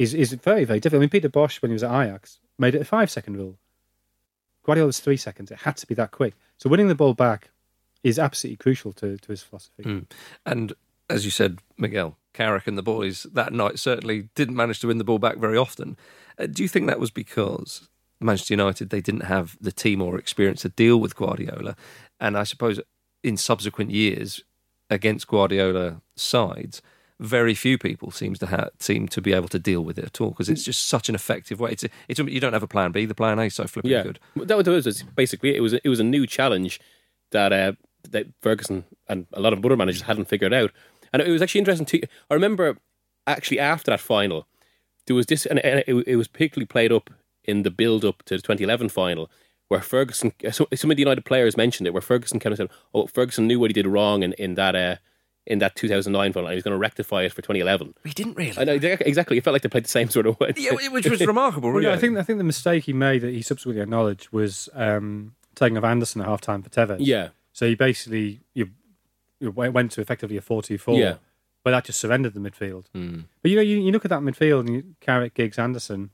is 0.03 0.15
is 0.15 0.33
very 0.33 0.65
very 0.65 0.81
difficult. 0.81 1.01
I 1.01 1.03
mean, 1.03 1.11
Peter 1.11 1.29
Bosz 1.29 1.63
when 1.63 1.71
he 1.71 1.75
was 1.75 1.83
at 1.83 1.91
Ajax 1.91 2.41
made 2.59 2.75
it 2.75 2.83
a 2.83 2.85
five 2.85 3.11
second 3.11 3.37
rule. 3.37 3.59
Guardiola's 4.65 5.01
three 5.01 5.17
seconds. 5.17 5.51
It 5.51 5.59
had 5.59 5.77
to 5.79 5.87
be 5.87 5.95
that 5.95 6.13
quick. 6.13 6.35
So 6.57 6.71
winning 6.71 6.89
the 6.89 6.95
ball 6.95 7.15
back 7.15 7.51
is 8.05 8.19
absolutely 8.19 8.57
crucial 8.57 8.93
to, 8.93 9.17
to 9.17 9.29
his 9.29 9.43
philosophy. 9.43 9.83
Mm. 9.83 10.07
And 10.47 10.73
as 11.11 11.25
you 11.25 11.31
said, 11.31 11.59
Miguel, 11.77 12.17
Carrick 12.33 12.67
and 12.67 12.79
the 12.79 12.83
boys 12.83 13.25
that 13.33 13.53
night 13.53 13.79
certainly 13.79 14.29
didn't 14.35 14.57
manage 14.57 14.81
to 14.81 14.87
win 14.87 14.99
the 14.99 15.05
ball 15.05 15.19
back 15.19 15.37
very 15.37 15.57
often. 15.57 15.97
Uh, 16.39 16.47
do 16.47 16.63
you 16.63 16.69
think 16.69 16.87
that 16.87 17.01
was 17.01 17.11
because 17.11 17.89
Manchester 18.21 18.55
United 18.55 18.91
they 18.91 19.01
didn't 19.01 19.25
have 19.25 19.57
the 19.61 19.73
team 19.73 20.01
or 20.01 20.19
experience 20.19 20.63
to 20.63 20.69
deal 20.69 20.99
with 20.99 21.17
Guardiola? 21.17 21.77
And 22.21 22.37
I 22.37 22.45
suppose 22.45 22.81
in 23.23 23.37
subsequent 23.37 23.91
years 23.91 24.43
against 24.91 25.27
Guardiola 25.27 26.01
sides, 26.17 26.83
very 27.23 27.55
few 27.55 27.79
people 27.79 28.11
seems 28.11 28.39
to 28.41 28.47
have 28.47 28.71
seem 28.81 29.07
to 29.09 29.21
be 29.21 29.33
able 29.33 29.49
to 29.49 29.59
deal 29.59 29.83
with 29.83 29.99
it 29.99 30.05
at 30.05 30.21
all 30.21 30.31
because 30.31 30.49
it's 30.49 30.65
just 30.65 30.87
such 30.87 31.09
an 31.09 31.15
effective 31.15 31.61
way. 31.61 31.71
It's, 31.71 31.85
it's 32.09 32.19
you 32.19 32.41
don't 32.41 32.53
have 32.53 32.63
a 32.63 32.69
plan 32.69 32.91
B. 32.93 33.07
The 33.07 33.15
plan 33.15 33.39
A 33.39 33.45
is 33.45 33.55
so 33.55 33.67
flipping 33.67 33.91
yeah, 33.91 34.03
good. 34.03 34.19
that 34.37 34.57
was, 34.57 34.67
was 34.67 35.03
basically 35.03 35.57
it 35.57 35.61
was 35.61 35.73
a, 35.73 35.81
it 35.85 35.89
was 35.89 36.01
a 36.01 36.05
new 36.05 36.27
challenge 36.27 36.81
that 37.31 37.53
uh, 37.53 37.73
that 38.11 38.27
Ferguson 38.41 38.85
and 39.09 39.27
a 39.33 39.41
lot 39.41 39.53
of 39.53 39.65
other 39.65 39.77
managers 39.77 40.03
hadn't 40.03 40.27
figured 40.27 40.53
out, 40.53 40.73
and 41.13 41.23
it 41.23 41.31
was 41.31 41.43
actually 41.43 41.61
interesting 41.61 41.87
to. 41.87 42.03
I 42.31 42.35
remember 42.35 42.77
actually 43.27 43.61
after 43.61 43.91
that 43.93 44.01
final, 44.01 44.47
there 45.07 45.17
was 45.17 45.27
this, 45.27 45.47
and 45.47 45.61
it, 45.61 45.89
it 46.07 46.17
was 46.17 46.29
particularly 46.29 46.67
played 46.67 46.93
up 46.93 47.11
in 47.45 47.63
the 47.63 47.71
build 47.71 48.05
up 48.05 48.23
to 48.25 48.37
the 48.37 48.43
2011 48.43 48.89
final. 48.89 49.31
Where 49.69 49.81
Ferguson, 49.81 50.33
some 50.53 50.67
of 50.91 50.97
the 50.97 51.03
United 51.03 51.25
players 51.25 51.57
mentioned 51.57 51.87
it, 51.87 51.95
where 51.95 52.03
Ferguson 52.03 52.39
kind 52.39 52.53
of 52.53 52.59
said, 52.59 52.69
"Oh, 52.93 53.07
Ferguson 53.07 53.47
knew 53.47 53.59
what 53.59 53.71
he 53.71 53.73
did 53.75 53.87
wrong 53.87 54.23
in, 54.23 54.35
in 54.35 54.55
that 54.57 54.77
uh, 54.77 54.97
in 55.47 55.59
that 55.59 55.75
2009 55.77 56.33
final, 56.33 56.47
and 56.47 56.53
he 56.53 56.57
was 56.57 56.63
going 56.65 56.75
to 56.75 56.79
rectify 56.79 57.23
it 57.23 57.33
for 57.33 57.43
2011." 57.43 57.95
We 58.05 58.13
didn't 58.13 58.35
really. 58.37 58.57
I 58.59 58.65
know 58.65 58.75
exactly. 58.75 59.37
It 59.39 59.45
felt 59.45 59.53
like 59.53 59.63
they 59.63 59.69
played 59.69 59.85
the 59.85 59.89
same 59.89 60.09
sort 60.11 60.27
of 60.27 60.39
way. 60.41 60.53
yeah, 60.57 60.71
which 60.91 61.07
was 61.09 61.21
remarkable. 61.27 61.69
Well, 61.71 61.79
Really. 61.79 61.89
yeah, 61.89 61.95
I 61.95 61.99
think 61.99 62.17
I 62.19 62.23
think 62.23 62.39
the 62.39 62.45
mistake 62.45 62.85
he 62.85 62.93
made 62.93 63.23
that 63.23 63.33
he 63.33 63.43
subsequently 63.43 63.83
acknowledged 63.83 64.29
was 64.33 64.69
um, 64.75 65.35
taking 65.55 65.77
off 65.79 65.85
Anderson 65.85 66.21
at 66.21 66.27
half 66.29 66.41
time 66.41 66.63
for 66.63 66.71
Tevez. 66.71 66.99
yeah, 67.01 67.29
So 67.53 67.67
he 67.67 67.75
basically 67.75 68.41
you, 68.55 68.71
you 69.41 69.51
went 69.51 69.93
to 69.93 70.01
effectively 70.01 70.37
a 70.37 70.41
4-2-4. 70.41 70.99
Yeah. 70.99 71.15
But 71.65 71.71
that 71.73 71.85
just 71.85 72.01
surrendered 72.01 72.35
the 72.35 72.41
midfield. 72.41 72.87
Mm. 72.95 73.25
But 73.41 73.51
you 73.51 73.57
know, 73.57 73.63
you, 73.63 73.79
you 73.79 73.93
look 73.93 74.05
at 74.05 74.09
that 74.09 74.21
midfield 74.21 74.61
and 74.61 74.71
you, 74.75 74.85
Carrick, 75.01 75.35
Giggs, 75.35 75.59
Anderson. 75.61 76.11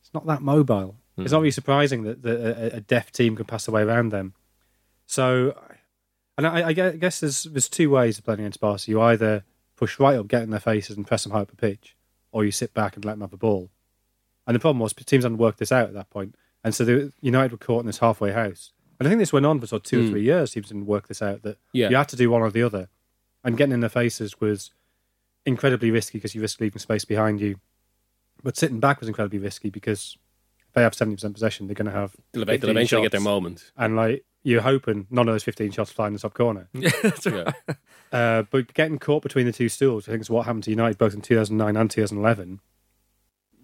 It's 0.00 0.12
not 0.14 0.26
that 0.26 0.42
mobile. 0.42 0.96
It's 1.16 1.32
not 1.32 1.38
really 1.40 1.50
surprising 1.50 2.04
that, 2.04 2.22
that 2.22 2.40
a, 2.74 2.76
a 2.76 2.80
deft 2.80 3.14
team 3.14 3.34
can 3.36 3.44
pass 3.44 3.64
the 3.64 3.70
way 3.72 3.82
around 3.82 4.10
them. 4.10 4.34
So, 5.06 5.56
and 6.38 6.46
I, 6.46 6.68
I 6.68 6.72
guess 6.72 7.20
there's 7.20 7.42
there's 7.42 7.68
two 7.68 7.90
ways 7.90 8.16
of 8.16 8.24
playing 8.24 8.40
against 8.40 8.60
Barca. 8.60 8.90
You 8.90 9.02
either 9.02 9.44
push 9.76 9.98
right 9.98 10.16
up, 10.16 10.28
get 10.28 10.42
in 10.42 10.50
their 10.50 10.60
faces, 10.60 10.96
and 10.96 11.06
press 11.06 11.24
them 11.24 11.32
high 11.32 11.40
up 11.40 11.50
the 11.50 11.56
pitch, 11.56 11.96
or 12.30 12.44
you 12.44 12.52
sit 12.52 12.72
back 12.72 12.94
and 12.94 13.04
let 13.04 13.14
them 13.14 13.22
have 13.22 13.32
the 13.32 13.36
ball. 13.36 13.70
And 14.46 14.54
the 14.54 14.60
problem 14.60 14.78
was 14.78 14.92
teams 14.92 15.24
hadn't 15.24 15.38
worked 15.38 15.58
this 15.58 15.72
out 15.72 15.88
at 15.88 15.94
that 15.94 16.10
point, 16.10 16.36
and 16.62 16.74
so 16.74 16.84
the, 16.84 17.12
United 17.20 17.50
were 17.50 17.58
caught 17.58 17.80
in 17.80 17.86
this 17.86 17.98
halfway 17.98 18.32
house. 18.32 18.72
And 18.98 19.06
I 19.06 19.10
think 19.10 19.18
this 19.18 19.32
went 19.32 19.46
on 19.46 19.60
for 19.60 19.66
sort 19.66 19.84
of 19.84 19.90
two 19.90 20.00
or 20.00 20.04
hmm. 20.04 20.10
three 20.10 20.22
years. 20.22 20.52
Teams 20.52 20.68
didn't 20.68 20.86
work 20.86 21.08
this 21.08 21.22
out 21.22 21.42
that 21.42 21.58
Yeah. 21.72 21.88
you 21.90 21.96
had 21.96 22.08
to 22.08 22.16
do 22.16 22.30
one 22.30 22.42
or 22.42 22.50
the 22.50 22.62
other, 22.62 22.88
and 23.42 23.56
getting 23.56 23.74
in 23.74 23.80
their 23.80 23.90
faces 23.90 24.40
was 24.40 24.70
incredibly 25.44 25.90
risky 25.90 26.18
because 26.18 26.36
you 26.36 26.40
risk 26.40 26.60
leaving 26.60 26.78
space 26.78 27.04
behind 27.04 27.40
you. 27.40 27.56
But 28.44 28.56
sitting 28.56 28.78
back 28.78 29.00
was 29.00 29.08
incredibly 29.08 29.40
risky 29.40 29.70
because 29.70 30.16
if 30.60 30.72
they 30.72 30.82
have 30.82 30.94
seventy 30.94 31.16
percent 31.16 31.34
possession, 31.34 31.66
they're 31.66 31.74
going 31.74 31.86
to 31.86 31.92
have 31.92 32.14
they'll, 32.30 32.44
15 32.46 32.60
they'll 32.60 32.70
eventually 32.70 33.02
get 33.02 33.10
their 33.10 33.20
moment. 33.20 33.72
and 33.76 33.96
like 33.96 34.24
you're 34.48 34.62
hoping 34.62 35.06
none 35.10 35.28
of 35.28 35.34
those 35.34 35.44
fifteen 35.44 35.70
shots 35.70 35.90
fly 35.92 36.06
in 36.06 36.12
the 36.14 36.18
top 36.18 36.34
corner. 36.34 36.68
Yeah, 36.74 36.90
that's 37.02 37.26
right. 37.26 37.54
Yeah. 37.68 37.74
Uh, 38.12 38.42
but 38.50 38.72
getting 38.74 38.98
caught 38.98 39.22
between 39.22 39.46
the 39.46 39.52
two 39.52 39.68
stools, 39.68 40.08
I 40.08 40.12
think 40.12 40.22
is 40.22 40.30
what 40.30 40.46
happened 40.46 40.64
to 40.64 40.70
United 40.70 40.96
both 40.98 41.14
in 41.14 41.20
2009 41.20 41.76
and 41.76 41.90
2011. 41.90 42.60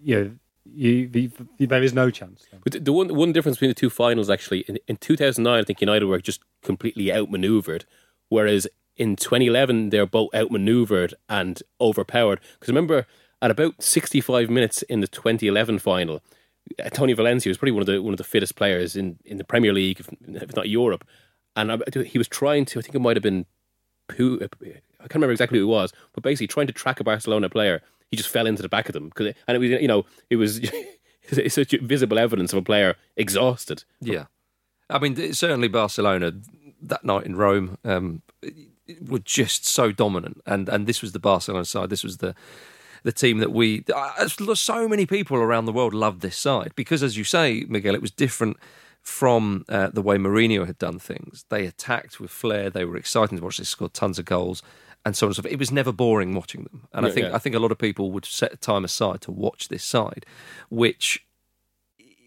You 0.02 0.16
know, 0.24 0.30
you, 0.66 1.08
the, 1.08 1.30
the, 1.58 1.66
there 1.66 1.82
is 1.82 1.94
no 1.94 2.10
chance. 2.10 2.44
But 2.62 2.72
the- 2.74 2.80
the 2.80 2.92
one 2.92 3.14
one 3.14 3.32
difference 3.32 3.56
between 3.58 3.70
the 3.70 3.74
two 3.74 3.90
finals 3.90 4.28
actually 4.30 4.60
in, 4.68 4.78
in 4.88 4.96
2009, 4.96 5.58
I 5.60 5.64
think 5.64 5.80
United 5.80 6.06
were 6.06 6.20
just 6.20 6.40
completely 6.62 7.12
outmaneuvered, 7.12 7.84
whereas 8.28 8.66
in 8.96 9.16
2011 9.16 9.90
they're 9.90 10.06
both 10.06 10.34
outmaneuvered 10.34 11.14
and 11.28 11.62
overpowered. 11.80 12.40
Because 12.54 12.68
remember, 12.68 13.06
at 13.42 13.50
about 13.50 13.82
65 13.82 14.48
minutes 14.50 14.82
in 14.82 15.00
the 15.00 15.08
2011 15.08 15.78
final, 15.78 16.22
Tony 16.92 17.12
Valencia 17.12 17.50
was 17.50 17.58
probably 17.58 17.72
one 17.72 17.82
of 17.82 17.86
the 17.86 18.02
one 18.02 18.14
of 18.14 18.18
the 18.18 18.24
fittest 18.24 18.56
players 18.56 18.96
in, 18.96 19.18
in 19.24 19.38
the 19.38 19.44
Premier 19.44 19.72
League, 19.72 20.00
if, 20.00 20.56
not 20.56 20.68
Europe, 20.68 21.06
and 21.56 21.72
I, 21.72 21.78
he 22.04 22.18
was 22.18 22.28
trying 22.28 22.64
to. 22.66 22.78
I 22.78 22.82
think 22.82 22.94
it 22.94 23.00
might 23.00 23.16
have 23.16 23.22
been. 23.22 23.46
Who, 24.16 24.38
I 24.42 24.46
can't 24.46 25.14
remember 25.14 25.32
exactly 25.32 25.58
who 25.58 25.64
it 25.64 25.72
was, 25.72 25.92
but 26.12 26.22
basically 26.22 26.48
trying 26.48 26.66
to 26.66 26.74
track 26.74 27.00
a 27.00 27.04
Barcelona 27.04 27.48
player, 27.48 27.80
he 28.10 28.16
just 28.16 28.28
fell 28.28 28.46
into 28.46 28.60
the 28.62 28.68
back 28.68 28.88
of 28.88 28.92
them 28.92 29.08
because, 29.08 29.34
and 29.48 29.56
it 29.56 29.58
was 29.58 29.70
you 29.70 29.88
know 29.88 30.04
it 30.30 30.36
was 30.36 30.58
it's 31.30 31.54
such 31.54 31.72
visible 31.80 32.18
evidence 32.18 32.52
of 32.52 32.58
a 32.58 32.62
player 32.62 32.96
exhausted. 33.16 33.84
Yeah, 34.00 34.26
I 34.90 34.98
mean 34.98 35.32
certainly 35.32 35.68
Barcelona 35.68 36.32
that 36.82 37.04
night 37.04 37.24
in 37.24 37.36
Rome 37.36 37.78
um, 37.84 38.22
were 39.06 39.20
just 39.20 39.66
so 39.66 39.92
dominant, 39.92 40.42
and 40.46 40.68
and 40.68 40.86
this 40.86 41.02
was 41.02 41.12
the 41.12 41.18
Barcelona 41.18 41.64
side. 41.64 41.90
This 41.90 42.04
was 42.04 42.18
the 42.18 42.34
the 43.04 43.12
team 43.12 43.38
that 43.38 43.52
we 43.52 43.84
uh, 43.94 44.26
so 44.28 44.88
many 44.88 45.06
people 45.06 45.36
around 45.36 45.66
the 45.66 45.72
world 45.72 45.94
loved 45.94 46.22
this 46.22 46.36
side 46.36 46.72
because, 46.74 47.02
as 47.02 47.16
you 47.16 47.24
say, 47.24 47.64
Miguel, 47.68 47.94
it 47.94 48.02
was 48.02 48.10
different 48.10 48.56
from 49.02 49.64
uh, 49.68 49.88
the 49.88 50.02
way 50.02 50.16
Mourinho 50.16 50.66
had 50.66 50.78
done 50.78 50.98
things. 50.98 51.44
They 51.50 51.66
attacked 51.66 52.18
with 52.18 52.30
flair. 52.30 52.70
They 52.70 52.86
were 52.86 52.96
exciting 52.96 53.38
to 53.38 53.44
watch. 53.44 53.58
They 53.58 53.64
scored 53.64 53.94
tons 53.94 54.18
of 54.18 54.24
goals. 54.24 54.62
And 55.06 55.14
so 55.14 55.26
on 55.26 55.28
and 55.28 55.36
so 55.36 55.42
forth. 55.42 55.52
It 55.52 55.58
was 55.58 55.70
never 55.70 55.92
boring 55.92 56.34
watching 56.34 56.62
them, 56.62 56.88
and 56.94 57.04
I 57.04 57.10
think 57.10 57.26
yeah. 57.26 57.34
I 57.34 57.38
think 57.38 57.54
a 57.54 57.58
lot 57.58 57.70
of 57.70 57.76
people 57.76 58.10
would 58.12 58.24
set 58.24 58.58
time 58.62 58.86
aside 58.86 59.20
to 59.20 59.30
watch 59.30 59.68
this 59.68 59.84
side, 59.84 60.24
which 60.70 61.26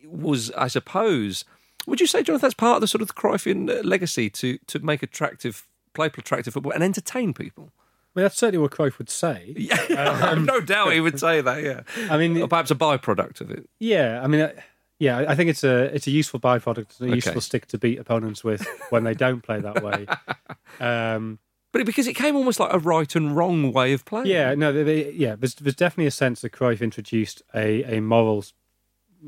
was, 0.05 0.51
I 0.51 0.67
suppose, 0.67 1.43
would 1.87 1.99
you 1.99 2.05
say, 2.05 2.21
Jonathan, 2.21 2.45
that's 2.45 2.53
part 2.53 2.75
of 2.75 2.81
the 2.81 2.87
sort 2.87 3.01
of 3.01 3.07
the 3.07 3.15
Cruyffian 3.15 3.67
uh, 3.67 3.81
legacy 3.81 4.29
to 4.29 4.59
to 4.67 4.77
make 4.77 5.01
attractive, 5.01 5.67
play 5.95 6.05
attractive 6.05 6.53
football 6.53 6.71
and 6.71 6.83
entertain 6.83 7.33
people? 7.33 7.71
Mean, 8.17 8.23
that's 8.23 8.37
certainly 8.37 8.57
what 8.57 8.71
Cruyff 8.71 8.97
would 8.97 9.09
say. 9.11 9.53
Yeah, 9.55 10.33
no 10.43 10.59
doubt 10.59 10.91
he 10.93 10.99
would 10.99 11.19
say 11.19 11.39
that. 11.39 11.61
Yeah, 11.63 11.81
I 12.09 12.17
mean, 12.17 12.41
or 12.41 12.47
perhaps 12.47 12.71
a 12.71 12.75
byproduct 12.75 13.41
of 13.41 13.51
it. 13.51 13.69
yeah, 13.79 14.19
I 14.23 14.27
mean, 14.27 14.41
uh, 14.41 14.51
yeah, 14.99 15.25
I 15.27 15.35
think 15.35 15.49
it's 15.51 15.63
a 15.63 15.93
it's 15.95 16.07
a 16.07 16.11
useful 16.11 16.39
byproduct, 16.39 16.99
a 16.99 17.05
Okay. 17.05 17.15
useful 17.15 17.41
stick 17.41 17.67
to 17.67 17.77
beat 17.77 17.99
opponents 17.99 18.43
with 18.43 18.65
when 18.89 19.03
they 19.03 19.13
don't 19.13 19.41
play 19.43 19.59
that 19.61 19.83
way. 19.83 20.07
Um, 20.79 21.39
But 21.71 21.81
it, 21.81 21.85
because 21.85 22.07
it 22.07 22.15
came 22.15 22.35
almost 22.35 22.59
like 22.59 22.73
a 22.73 22.79
right 22.79 23.15
and 23.15 23.35
wrong 23.35 23.71
way 23.71 23.93
of 23.93 24.05
playing. 24.05 24.27
yeah, 24.27 24.53
no, 24.55 24.71
they, 24.71 24.83
they, 24.83 25.11
yeah, 25.11 25.35
there's, 25.35 25.55
there's 25.55 25.75
definitely 25.75 26.07
a 26.07 26.11
sense 26.11 26.41
that 26.41 26.51
Cruyff 26.51 26.81
introduced 26.81 27.41
a 27.53 27.83
a 27.97 28.01
moral 28.01 28.43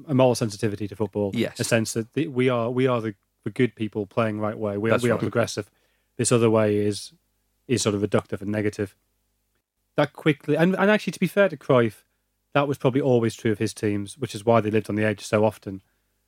a 0.08 0.13
moral 0.13 0.36
sensitivity 0.36 0.88
to 0.88 0.95
football. 0.95 1.32
Yes. 1.34 1.60
a 1.60 1.63
sense 1.63 1.93
that 1.93 2.13
the, 2.13 2.28
we 2.28 2.49
are 2.49 2.69
we 2.71 2.88
are 2.88 3.02
the, 3.02 3.15
the 3.43 3.49
good 3.52 3.75
people 3.75 4.06
playing 4.06 4.39
right 4.39 4.58
way. 4.58 4.78
We 4.78 4.89
are 4.89 4.93
That's 4.93 5.04
we 5.04 5.12
are 5.12 5.17
progressive. 5.17 5.69
This 6.17 6.32
other 6.32 6.49
way 6.49 6.78
is 6.78 7.13
is 7.69 7.82
sort 7.82 7.95
of 7.95 8.01
reductive 8.01 8.41
and 8.41 8.51
negative. 8.51 8.95
That 9.95 10.13
quickly, 10.13 10.55
and, 10.57 10.76
and 10.76 10.89
actually, 10.89 11.11
to 11.11 11.20
be 11.20 11.28
fair 11.28 11.47
to 11.49 11.57
Cruyff, 11.57 12.03
that 12.53 12.67
was 12.67 12.78
probably 12.78 13.01
always 13.01 13.36
true 13.36 13.51
of 13.51 13.59
his 13.59 13.74
teams, 13.74 14.17
which 14.17 14.34
is 14.34 14.45
why 14.45 14.59
they 14.59 14.72
lived 14.72 14.89
on 14.89 14.95
the 14.95 15.05
edge 15.05 15.24
so 15.24 15.45
often. 15.45 15.82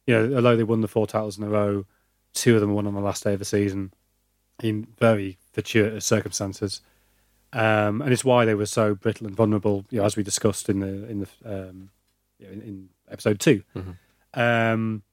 You 0.05 0.15
know, 0.15 0.35
although 0.35 0.55
they 0.55 0.63
won 0.63 0.81
the 0.81 0.87
four 0.87 1.07
titles 1.07 1.37
in 1.37 1.43
a 1.43 1.49
row, 1.49 1.85
two 2.33 2.55
of 2.55 2.61
them 2.61 2.73
won 2.73 2.87
on 2.87 2.93
the 2.93 3.01
last 3.01 3.23
day 3.23 3.33
of 3.33 3.39
the 3.39 3.45
season 3.45 3.93
in 4.61 4.87
very 4.99 5.37
fortuitous 5.51 6.05
circumstances, 6.05 6.81
um, 7.53 8.01
and 8.01 8.13
it's 8.13 8.23
why 8.23 8.45
they 8.45 8.55
were 8.55 8.65
so 8.65 8.93
brittle 8.93 9.27
and 9.27 9.35
vulnerable. 9.35 9.85
You 9.89 9.99
know, 9.99 10.05
as 10.05 10.15
we 10.15 10.23
discussed 10.23 10.69
in 10.69 10.79
the 10.79 11.09
in 11.09 11.19
the 11.19 11.27
um, 11.45 11.89
in, 12.39 12.61
in 12.61 12.89
episode 13.09 13.39
2 13.39 13.63
Um, 14.33 15.03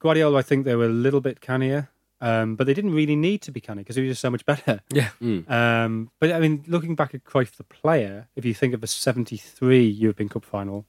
Guardiola, 0.00 0.38
I 0.38 0.42
think 0.42 0.64
they 0.64 0.74
were 0.74 0.86
a 0.86 0.88
little 0.88 1.20
bit 1.20 1.40
cannier, 1.40 1.90
um, 2.22 2.56
but 2.56 2.66
they 2.66 2.72
didn't 2.74 2.94
really 2.94 3.16
need 3.16 3.42
to 3.42 3.50
be 3.52 3.60
canny 3.60 3.82
because 3.82 3.96
he 3.96 4.02
was 4.02 4.12
just 4.12 4.22
so 4.22 4.30
much 4.30 4.46
better. 4.46 4.80
yeah. 4.90 5.10
Um, 5.20 6.10
but 6.20 6.32
I 6.32 6.40
mean, 6.40 6.64
looking 6.66 6.94
back 6.94 7.14
at 7.14 7.24
Cruyff 7.24 7.56
the 7.56 7.64
player, 7.64 8.28
if 8.36 8.44
you 8.44 8.54
think 8.54 8.72
of 8.72 8.80
the 8.80 8.86
'73 8.86 9.84
European 9.86 10.28
Cup 10.30 10.44
final, 10.44 10.86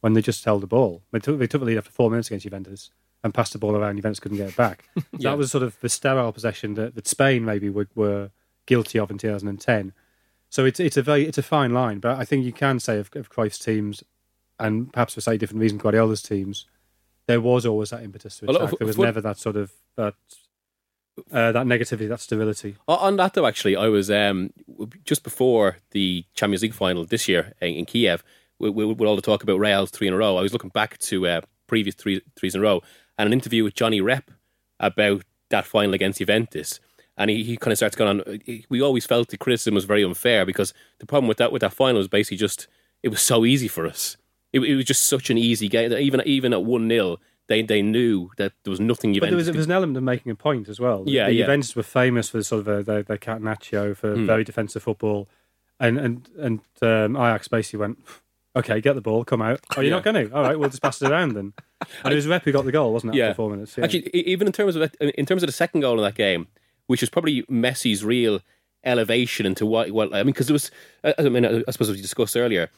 when 0.00 0.14
they 0.14 0.22
just 0.22 0.44
held 0.44 0.62
the 0.62 0.66
ball, 0.66 1.02
they 1.12 1.18
took, 1.18 1.38
they 1.38 1.46
took 1.46 1.60
the 1.60 1.66
lead 1.66 1.78
after 1.78 1.90
four 1.90 2.10
minutes 2.10 2.28
against 2.28 2.44
Juventus, 2.44 2.90
and 3.22 3.34
passed 3.34 3.52
the 3.52 3.58
ball 3.58 3.76
around. 3.76 3.96
Juventus 3.96 4.18
couldn't 4.18 4.38
get 4.38 4.48
it 4.48 4.56
back. 4.56 4.88
Yeah. 5.18 5.30
That 5.32 5.38
was 5.38 5.50
sort 5.50 5.62
of 5.62 5.78
the 5.80 5.90
sterile 5.90 6.32
possession 6.32 6.72
that, 6.74 6.94
that 6.94 7.06
Spain 7.06 7.44
maybe 7.44 7.68
were, 7.68 7.88
were 7.94 8.30
guilty 8.64 8.98
of 8.98 9.10
in 9.10 9.18
2010. 9.18 9.92
So 10.48 10.64
it's 10.64 10.80
it's 10.80 10.96
a 10.96 11.02
very 11.02 11.26
it's 11.26 11.36
a 11.36 11.42
fine 11.42 11.74
line, 11.74 11.98
but 11.98 12.18
I 12.18 12.24
think 12.24 12.44
you 12.46 12.52
can 12.52 12.80
say 12.80 12.98
of, 12.98 13.10
of 13.14 13.30
Cruyff's 13.30 13.58
teams, 13.58 14.02
and 14.58 14.90
perhaps 14.92 15.14
for 15.14 15.20
slightly 15.20 15.36
different 15.38 15.60
reason 15.60 15.76
Guardiola's 15.78 16.22
teams, 16.22 16.64
there 17.26 17.40
was 17.40 17.66
always 17.66 17.90
that 17.90 18.02
impetus 18.02 18.38
to 18.38 18.46
Well, 18.46 18.56
attack. 18.56 18.72
if- 18.72 18.78
there 18.78 18.86
was 18.86 18.96
what- 18.96 19.04
never 19.04 19.20
that 19.20 19.36
sort 19.38 19.56
of 19.56 19.72
that 20.00 20.14
uh, 21.32 21.52
that 21.52 21.66
negativity, 21.66 22.08
that 22.08 22.20
sterility. 22.20 22.76
On 22.88 23.16
that 23.16 23.34
though, 23.34 23.46
actually, 23.46 23.76
I 23.76 23.88
was 23.88 24.10
um, 24.10 24.52
just 25.04 25.22
before 25.22 25.76
the 25.90 26.24
Champions 26.34 26.62
League 26.62 26.74
final 26.74 27.04
this 27.04 27.28
year 27.28 27.52
in, 27.60 27.74
in 27.74 27.86
Kiev. 27.86 28.22
With, 28.58 28.74
with, 28.74 29.00
all 29.00 29.16
the 29.16 29.22
talk 29.22 29.42
about 29.42 29.58
Real's 29.58 29.90
three 29.90 30.06
in 30.06 30.12
a 30.12 30.18
row, 30.18 30.36
I 30.36 30.42
was 30.42 30.52
looking 30.52 30.68
back 30.70 30.98
to 30.98 31.26
uh, 31.26 31.40
previous 31.66 31.94
three 31.94 32.20
threes 32.36 32.54
in 32.54 32.60
a 32.60 32.64
row 32.64 32.82
and 33.16 33.26
an 33.26 33.32
interview 33.32 33.64
with 33.64 33.74
Johnny 33.74 34.02
Rep 34.02 34.30
about 34.78 35.22
that 35.48 35.64
final 35.66 35.94
against 35.94 36.18
Juventus. 36.18 36.78
And 37.16 37.30
he, 37.30 37.42
he 37.42 37.56
kind 37.56 37.72
of 37.72 37.78
starts 37.78 37.96
going 37.96 38.20
on. 38.20 38.40
he- 38.44 38.66
We 38.68 38.82
always 38.82 39.06
felt 39.06 39.28
the 39.28 39.38
criticism 39.38 39.74
was 39.74 39.84
very 39.84 40.04
unfair 40.04 40.44
because 40.44 40.74
the 40.98 41.06
problem 41.06 41.28
with 41.28 41.38
that 41.38 41.52
with 41.52 41.60
that 41.60 41.72
final 41.72 41.98
was 41.98 42.08
basically 42.08 42.36
just 42.36 42.66
it 43.02 43.08
was 43.08 43.22
so 43.22 43.44
easy 43.46 43.68
for 43.68 43.86
us. 43.86 44.16
It, 44.52 44.60
it 44.60 44.74
was 44.74 44.84
just 44.84 45.04
such 45.06 45.30
an 45.30 45.38
easy 45.38 45.68
game. 45.68 45.92
Even 45.92 46.20
even 46.26 46.52
at 46.52 46.64
one 46.64 46.88
0 46.88 47.18
they 47.50 47.60
they 47.62 47.82
knew 47.82 48.30
that 48.38 48.52
there 48.64 48.70
was 48.70 48.80
nothing 48.80 49.12
But 49.12 49.20
there 49.20 49.30
Juventus. 49.30 49.36
was, 49.36 49.46
there 49.48 49.58
was 49.58 49.66
an 49.66 49.72
element 49.72 49.96
of 49.98 50.02
making 50.04 50.32
a 50.32 50.34
point 50.34 50.68
as 50.68 50.80
well. 50.80 51.04
Yeah, 51.06 51.26
the 51.26 51.34
yeah. 51.34 51.44
Juventus 51.44 51.76
were 51.76 51.82
famous 51.82 52.30
for 52.30 52.42
sort 52.42 52.60
of 52.60 52.68
uh, 52.68 52.82
their, 52.82 53.02
their 53.02 53.18
catenaccio, 53.18 53.94
for 53.96 54.14
Hmm. 54.14 54.24
very 54.26 54.44
defensive 54.44 54.82
football, 54.82 55.28
and 55.78 55.98
and 55.98 56.28
and 56.38 56.60
um, 56.80 57.16
Ajax 57.16 57.48
basically 57.48 57.80
went, 57.80 57.98
okay, 58.56 58.80
get 58.80 58.94
the 58.94 59.00
ball, 59.00 59.24
come 59.24 59.42
out. 59.42 59.60
Oh, 59.76 59.80
you're 59.80 59.90
not 59.90 60.04
going 60.04 60.28
to? 60.28 60.34
All 60.34 60.42
right, 60.42 60.58
we'll 60.58 60.70
just 60.70 60.82
pass 60.82 61.02
it 61.02 61.10
around 61.10 61.34
then. 61.34 61.52
And 62.04 62.12
it 62.12 62.16
was 62.16 62.26
Rep 62.28 62.44
who 62.44 62.52
got 62.52 62.66
the 62.66 62.72
goal, 62.72 62.92
wasn't 62.92 63.14
it? 63.14 63.18
Yeah. 63.18 63.28
After 63.28 63.36
four 63.36 63.50
minutes. 63.50 63.76
Yeah. 63.78 63.84
Actually, 63.84 64.10
even 64.14 64.46
in 64.46 64.52
terms 64.52 64.76
of 64.76 64.80
that, 64.82 64.94
in 65.18 65.24
terms 65.24 65.42
of 65.42 65.46
the 65.46 65.52
second 65.52 65.80
goal 65.80 65.96
in 65.98 66.04
that 66.04 66.14
game, 66.14 66.46
which 66.88 67.00
was 67.00 67.08
probably 67.08 67.42
Messi's 67.44 68.04
real 68.04 68.40
elevation 68.84 69.46
into 69.46 69.64
what, 69.64 69.90
what 69.90 70.12
I 70.14 70.18
mean, 70.18 70.26
because 70.26 70.50
it 70.50 70.52
was, 70.52 70.70
I 71.02 71.14
I 71.18 71.28
mean, 71.30 71.44
I 71.46 71.70
suppose 71.70 71.88
as 71.88 71.96
we 71.96 72.02
discussed 72.02 72.36
earlier, 72.36 72.68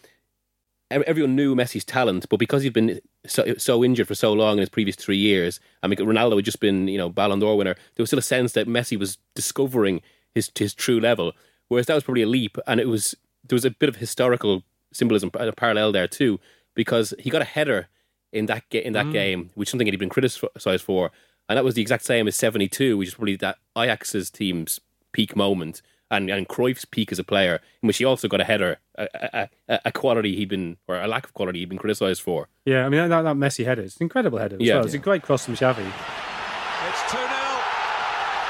everyone 0.90 1.34
knew 1.34 1.54
Messi's 1.56 1.84
talent, 1.84 2.26
but 2.28 2.38
because 2.38 2.62
he'd 2.62 2.72
been 2.72 3.00
so, 3.26 3.54
so 3.56 3.84
injured 3.84 4.08
for 4.08 4.14
so 4.14 4.32
long 4.32 4.54
in 4.54 4.60
his 4.60 4.68
previous 4.68 4.96
three 4.96 5.16
years, 5.16 5.60
I 5.82 5.86
mean, 5.86 5.98
Ronaldo 5.98 6.36
had 6.36 6.44
just 6.44 6.60
been, 6.60 6.88
you 6.88 6.98
know, 6.98 7.08
Ballon 7.08 7.38
d'Or 7.38 7.56
winner. 7.56 7.74
There 7.94 8.02
was 8.02 8.08
still 8.08 8.18
a 8.18 8.22
sense 8.22 8.52
that 8.52 8.66
Messi 8.66 8.98
was 8.98 9.18
discovering 9.34 10.02
his 10.34 10.50
his 10.56 10.74
true 10.74 11.00
level, 11.00 11.32
whereas 11.68 11.86
that 11.86 11.94
was 11.94 12.04
probably 12.04 12.22
a 12.22 12.26
leap, 12.26 12.58
and 12.66 12.80
it 12.80 12.88
was 12.88 13.14
there 13.48 13.56
was 13.56 13.64
a 13.64 13.70
bit 13.70 13.88
of 13.88 13.96
historical 13.96 14.62
symbolism 14.92 15.30
a 15.34 15.52
parallel 15.52 15.92
there 15.92 16.08
too, 16.08 16.40
because 16.74 17.14
he 17.18 17.30
got 17.30 17.42
a 17.42 17.46
header 17.46 17.88
in 18.32 18.46
that 18.46 18.68
ga- 18.70 18.84
in 18.84 18.92
that 18.94 19.06
mm. 19.06 19.12
game, 19.12 19.50
which 19.54 19.68
is 19.68 19.70
something 19.70 19.86
he'd 19.86 19.98
been 19.98 20.08
criticised 20.08 20.84
for, 20.84 21.10
and 21.48 21.56
that 21.56 21.64
was 21.64 21.74
the 21.74 21.82
exact 21.82 22.04
same 22.04 22.26
as 22.26 22.36
seventy 22.36 22.68
two, 22.68 22.96
which 22.96 23.08
is 23.08 23.14
probably 23.14 23.36
that 23.36 23.58
Ajax's 23.76 24.30
team's 24.30 24.80
peak 25.12 25.36
moment. 25.36 25.82
And, 26.12 26.28
and 26.28 26.46
Cruyff's 26.46 26.84
peak 26.84 27.10
as 27.10 27.18
a 27.18 27.24
player, 27.24 27.58
in 27.82 27.86
which 27.86 27.96
he 27.96 28.04
also 28.04 28.28
got 28.28 28.40
a 28.40 28.44
header, 28.44 28.76
a, 28.98 29.08
a, 29.14 29.48
a, 29.66 29.80
a 29.86 29.92
quality 29.92 30.36
he'd 30.36 30.50
been, 30.50 30.76
or 30.86 31.00
a 31.00 31.08
lack 31.08 31.24
of 31.24 31.32
quality 31.32 31.60
he'd 31.60 31.70
been 31.70 31.78
criticised 31.78 32.20
for. 32.20 32.48
yeah, 32.66 32.84
I 32.84 32.90
mean, 32.90 33.08
that, 33.08 33.22
that 33.22 33.34
Messi 33.36 33.64
header, 33.64 33.80
it's 33.80 33.96
an 33.96 34.02
incredible 34.04 34.36
header 34.38 34.56
as 34.56 34.62
Yeah. 34.62 34.74
well. 34.76 34.84
It's 34.84 34.92
a 34.94 34.98
great 34.98 35.22
cross 35.22 35.46
from 35.46 35.54
Xavi. 35.56 35.80
It's 35.80 37.02
2 37.10 37.16
0. 37.16 37.28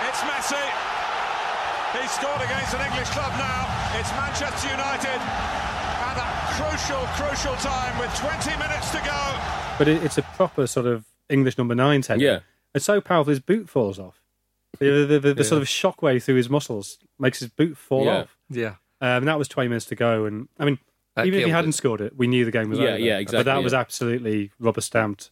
It's 0.08 0.20
Messi. 0.26 0.64
He 2.00 2.08
scored 2.08 2.42
against 2.42 2.74
an 2.74 2.80
English 2.90 3.08
club 3.10 3.32
now. 3.38 3.68
It's 4.00 4.10
Manchester 4.10 4.68
United. 4.70 5.20
At 6.02 6.16
a 6.18 6.26
crucial, 6.56 7.02
crucial 7.14 7.54
time 7.62 7.98
with 8.00 8.12
20 8.16 8.58
minutes 8.58 8.90
to 8.90 8.98
go. 9.04 9.20
But 9.78 9.88
it, 9.88 10.02
it's 10.02 10.18
a 10.18 10.22
proper 10.22 10.66
sort 10.66 10.86
of 10.86 11.04
English 11.28 11.58
number 11.58 11.74
nine 11.74 12.02
header. 12.02 12.20
Yeah. 12.20 12.38
It's 12.74 12.86
so 12.86 13.00
powerful, 13.00 13.30
his 13.30 13.40
boot 13.40 13.68
falls 13.68 13.98
off. 13.98 14.21
The, 14.78 15.06
the, 15.06 15.20
the, 15.20 15.34
the 15.34 15.44
sort 15.44 15.62
of 15.62 15.68
shockwave 15.68 16.22
through 16.22 16.36
his 16.36 16.48
muscles 16.48 16.98
makes 17.18 17.38
his 17.40 17.50
boot 17.50 17.76
fall 17.76 18.04
Yeah. 18.06 18.16
off. 18.22 18.36
Yeah. 18.48 18.68
Um, 19.00 19.18
and 19.18 19.28
that 19.28 19.38
was 19.38 19.48
20 19.48 19.68
minutes 19.68 19.86
to 19.86 19.94
go. 19.94 20.24
And 20.24 20.48
I 20.58 20.64
mean, 20.64 20.78
That 21.16 21.26
even 21.26 21.38
if 21.40 21.44
he 21.44 21.50
killed 21.50 21.56
hadn't 21.56 21.70
it. 21.70 21.74
scored 21.74 22.00
it, 22.00 22.16
we 22.16 22.26
knew 22.26 22.44
the 22.44 22.50
game 22.50 22.70
was 22.70 22.78
Yeah, 22.78 22.90
over. 22.90 22.98
yeah, 22.98 23.14
But 23.16 23.20
exactly, 23.20 23.44
But 23.44 23.54
that 23.54 23.62
was 23.62 23.72
yeah. 23.72 23.80
absolutely 23.80 24.50
rubber 24.58 24.80
stamped. 24.80 25.30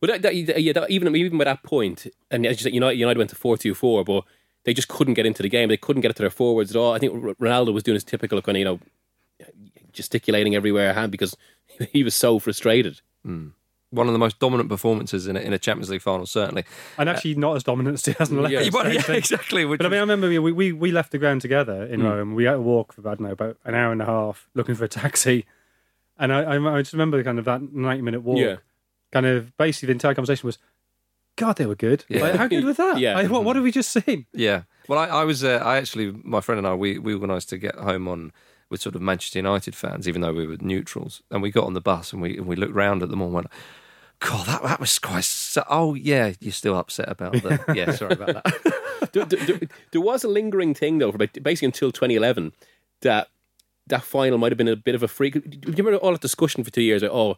Well, 0.00 0.12
that, 0.12 0.22
that, 0.22 0.34
yeah, 0.36 0.72
that, 0.72 0.88
even 0.90 1.14
even 1.16 1.36
by 1.36 1.44
that 1.44 1.62
point, 1.64 2.06
and 2.30 2.46
as 2.46 2.60
you 2.60 2.62
said, 2.64 2.74
United, 2.74 2.96
United 2.96 3.18
went 3.18 3.30
to 3.30 3.36
four 3.36 3.56
two 3.56 3.74
four, 3.74 4.04
but 4.04 4.22
they 4.64 4.72
just 4.72 4.86
couldn't 4.88 5.14
get 5.14 5.26
into 5.26 5.42
the 5.42 5.48
game. 5.48 5.68
They 5.68 5.76
couldn't 5.76 6.02
get 6.02 6.12
it 6.12 6.16
to 6.18 6.22
their 6.22 6.30
forwards 6.30 6.70
at 6.70 6.76
all. 6.76 6.92
I 6.94 6.98
think 7.00 7.12
R- 7.12 7.34
Ronaldo 7.34 7.72
was 7.74 7.82
doing 7.82 7.94
his 7.96 8.04
typical 8.04 8.40
kind 8.40 8.56
of 8.56 8.60
you 8.60 8.64
know 8.66 8.80
gesticulating 9.92 10.54
everywhere 10.54 10.92
hand 10.94 11.10
because 11.10 11.36
he 11.92 12.04
was 12.04 12.14
so 12.14 12.38
frustrated. 12.38 13.00
One 13.90 14.06
of 14.06 14.12
the 14.12 14.18
most 14.18 14.38
dominant 14.38 14.68
performances 14.68 15.26
in 15.26 15.36
a, 15.36 15.40
in 15.40 15.52
a 15.52 15.58
Champions 15.58 15.90
League 15.90 16.02
final, 16.02 16.24
certainly. 16.24 16.64
And 16.96 17.08
actually, 17.08 17.34
not 17.34 17.56
as 17.56 17.64
dominant 17.64 17.94
as 17.94 18.02
2011. 18.02 18.52
Yeah, 18.52 18.92
Yeah, 18.92 19.16
exactly. 19.16 19.64
But 19.64 19.84
I 19.84 19.88
mean, 19.88 19.98
I 19.98 20.00
remember 20.00 20.28
we, 20.28 20.38
we, 20.38 20.72
we 20.72 20.92
left 20.92 21.10
the 21.10 21.18
ground 21.18 21.40
together 21.40 21.84
in 21.84 22.02
Rome. 22.02 22.34
We 22.34 22.44
had 22.44 22.52
to 22.52 22.60
walk 22.60 22.92
for, 22.92 23.00
I 23.00 23.14
don't 23.14 23.22
know, 23.22 23.32
about 23.32 23.56
an 23.64 23.74
hour 23.74 23.90
and 23.90 24.00
a 24.00 24.06
half 24.06 24.48
looking 24.54 24.74
for 24.76 24.84
a 24.84 24.88
taxi. 24.88 25.44
And 26.18 26.32
I, 26.32 26.42
I, 26.42 26.76
I 26.76 26.82
just 26.82 26.92
remember 26.92 27.22
kind 27.24 27.38
of 27.38 27.44
that 27.46 27.72
90 27.72 28.02
minute 28.02 28.20
walk. 28.22 28.38
Yeah. 28.38 28.56
Kind 29.12 29.26
of 29.26 29.56
basically 29.56 29.86
the 29.88 29.92
entire 29.92 30.14
conversation 30.14 30.46
was, 30.46 30.58
God, 31.36 31.56
they 31.56 31.66
were 31.66 31.74
good. 31.74 32.04
Yeah. 32.08 32.20
Like, 32.22 32.34
how 32.36 32.46
good 32.46 32.64
was 32.64 32.76
that? 32.76 32.98
Yeah. 32.98 33.14
Like, 33.14 33.30
what, 33.30 33.44
what 33.44 33.56
have 33.56 33.64
we 33.64 33.72
just 33.72 33.90
seen? 33.90 34.26
Yeah. 34.32 34.62
Well, 34.88 34.98
I, 34.98 35.06
I 35.06 35.24
was. 35.24 35.42
Uh, 35.42 35.60
I 35.64 35.78
actually, 35.78 36.12
my 36.22 36.40
friend 36.40 36.58
and 36.58 36.66
I, 36.66 36.74
we 36.74 36.98
we 36.98 37.14
organised 37.14 37.48
to 37.50 37.58
get 37.58 37.76
home 37.76 38.06
on 38.08 38.32
with 38.70 38.80
sort 38.80 38.94
of 38.94 39.02
Manchester 39.02 39.38
United 39.40 39.74
fans, 39.74 40.08
even 40.08 40.20
though 40.22 40.32
we 40.32 40.46
were 40.46 40.56
neutrals. 40.60 41.22
And 41.30 41.42
we 41.42 41.50
got 41.50 41.64
on 41.66 41.74
the 41.74 41.80
bus 41.80 42.12
and 42.12 42.22
we 42.22 42.38
and 42.38 42.46
we 42.46 42.56
looked 42.56 42.74
round 42.74 43.02
at 43.02 43.10
them 43.10 43.20
all 43.20 43.26
and 43.28 43.34
went, 43.34 43.46
"God, 44.20 44.46
that 44.46 44.62
that 44.62 44.80
was 44.80 44.98
quite." 44.98 45.24
So, 45.24 45.64
oh 45.68 45.94
yeah, 45.94 46.32
you're 46.40 46.52
still 46.52 46.76
upset 46.76 47.08
about 47.08 47.32
that. 47.42 47.64
yeah, 47.76 47.90
sorry 47.92 48.12
about 48.14 48.44
that. 48.44 49.12
there, 49.12 49.24
there- 49.24 50.00
was 50.00 50.24
a 50.24 50.28
lingering 50.28 50.72
thing 50.74 50.98
though, 50.98 51.10
for 51.10 51.16
about, 51.16 51.32
basically 51.42 51.66
until 51.66 51.90
2011, 51.92 52.52
that 53.02 53.28
that 53.88 54.04
final 54.04 54.38
might 54.38 54.52
have 54.52 54.58
been 54.58 54.68
a 54.68 54.76
bit 54.76 54.94
of 54.94 55.02
a 55.02 55.08
freak. 55.08 55.34
Do 55.34 55.40
you 55.70 55.76
remember 55.84 55.96
all 55.98 56.12
that 56.12 56.20
discussion 56.20 56.62
for 56.62 56.70
two 56.70 56.82
years? 56.82 57.02
Like, 57.02 57.10
oh, 57.10 57.36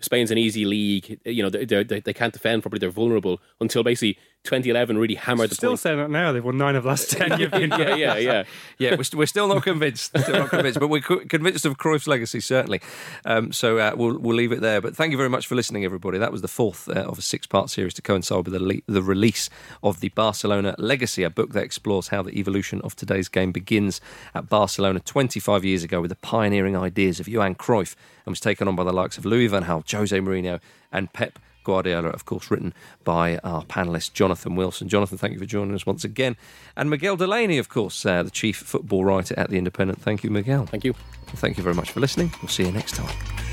Spain's 0.00 0.30
an 0.30 0.38
easy 0.38 0.64
league. 0.64 1.20
You 1.26 1.42
know, 1.42 1.50
they 1.50 1.66
they 1.66 2.00
they 2.00 2.12
can't 2.14 2.32
defend 2.32 2.62
properly. 2.62 2.78
They're 2.78 2.88
vulnerable 2.88 3.38
until 3.60 3.82
basically 3.82 4.16
2011 4.44 4.96
really 4.96 5.16
hammered 5.16 5.50
the 5.50 5.54
Still 5.54 5.70
point. 5.72 5.80
saying 5.80 5.98
that 5.98 6.10
now. 6.10 6.32
They've 6.32 6.42
won 6.44 6.56
nine 6.56 6.74
of 6.74 6.84
the 6.84 6.88
last 6.88 7.10
10. 7.16 7.38
You've 7.38 7.52
yeah, 7.52 7.94
yeah, 7.94 8.16
yeah. 8.16 8.44
yeah, 8.78 8.94
we're, 8.96 9.02
st- 9.04 9.18
we're 9.18 9.26
still 9.26 9.46
not 9.48 9.62
convinced. 9.62 10.16
Still 10.18 10.38
not 10.38 10.48
convinced, 10.50 10.80
but 10.80 10.88
we're 10.88 11.02
co- 11.02 11.20
convinced 11.26 11.66
of 11.66 11.76
Cruyff's 11.76 12.06
legacy 12.06 12.40
certainly. 12.40 12.80
Um, 13.26 13.52
so 13.52 13.78
uh, 13.78 13.92
we'll 13.94 14.18
we'll 14.18 14.34
leave 14.36 14.50
it 14.52 14.60
there. 14.62 14.80
But 14.80 14.96
thank 14.96 15.10
you 15.10 15.18
very 15.18 15.28
much 15.28 15.46
for 15.46 15.54
listening, 15.56 15.84
everybody. 15.84 16.16
That 16.18 16.32
was 16.32 16.40
the 16.40 16.48
fourth 16.48 16.88
uh, 16.88 16.92
of 17.02 17.18
a 17.18 17.22
six-part 17.22 17.68
series 17.68 17.92
to 17.94 18.02
coincide 18.02 18.46
with 18.46 18.54
the 18.54 18.60
le- 18.64 18.80
the 18.86 19.02
release 19.02 19.50
of 19.82 20.00
the 20.00 20.08
Barcelona 20.10 20.74
Legacy, 20.78 21.22
a 21.22 21.30
book 21.30 21.52
that 21.52 21.62
explores 21.62 22.08
how 22.08 22.22
the 22.22 22.38
evolution 22.38 22.80
of 22.80 22.96
today's 22.96 23.28
game 23.28 23.52
begins 23.52 24.00
at 24.34 24.48
Barcelona 24.48 25.00
25 25.00 25.64
years 25.66 25.84
ago 25.84 26.00
with 26.00 26.08
the 26.08 26.16
pioneering 26.16 26.76
ideas 26.76 27.20
of 27.20 27.28
Johan 27.28 27.54
Cruyff 27.56 27.94
and 28.24 28.32
was 28.32 28.40
taken 28.40 28.68
on 28.68 28.74
by 28.76 28.84
the 28.84 28.92
likes 28.92 29.18
of 29.18 29.26
Louis 29.26 29.48
van 29.48 29.64
Gaal, 29.64 29.84
Jose 29.92 30.18
Mourinho, 30.18 30.60
and 30.90 31.12
Pep. 31.12 31.38
Guardiola, 31.64 32.08
of 32.08 32.24
course, 32.24 32.50
written 32.50 32.74
by 33.04 33.38
our 33.38 33.62
panelist 33.64 34.12
Jonathan 34.12 34.56
Wilson. 34.56 34.88
Jonathan, 34.88 35.18
thank 35.18 35.34
you 35.34 35.38
for 35.38 35.46
joining 35.46 35.74
us 35.74 35.86
once 35.86 36.04
again. 36.04 36.36
And 36.76 36.90
Miguel 36.90 37.16
Delaney, 37.16 37.58
of 37.58 37.68
course, 37.68 38.04
uh, 38.04 38.22
the 38.22 38.30
chief 38.30 38.56
football 38.56 39.04
writer 39.04 39.38
at 39.38 39.50
The 39.50 39.58
Independent. 39.58 40.00
Thank 40.00 40.24
you, 40.24 40.30
Miguel. 40.30 40.66
Thank 40.66 40.84
you. 40.84 40.94
Thank 41.36 41.56
you 41.56 41.62
very 41.62 41.74
much 41.74 41.90
for 41.90 42.00
listening. 42.00 42.32
We'll 42.42 42.48
see 42.48 42.64
you 42.64 42.72
next 42.72 42.96
time. 42.96 43.49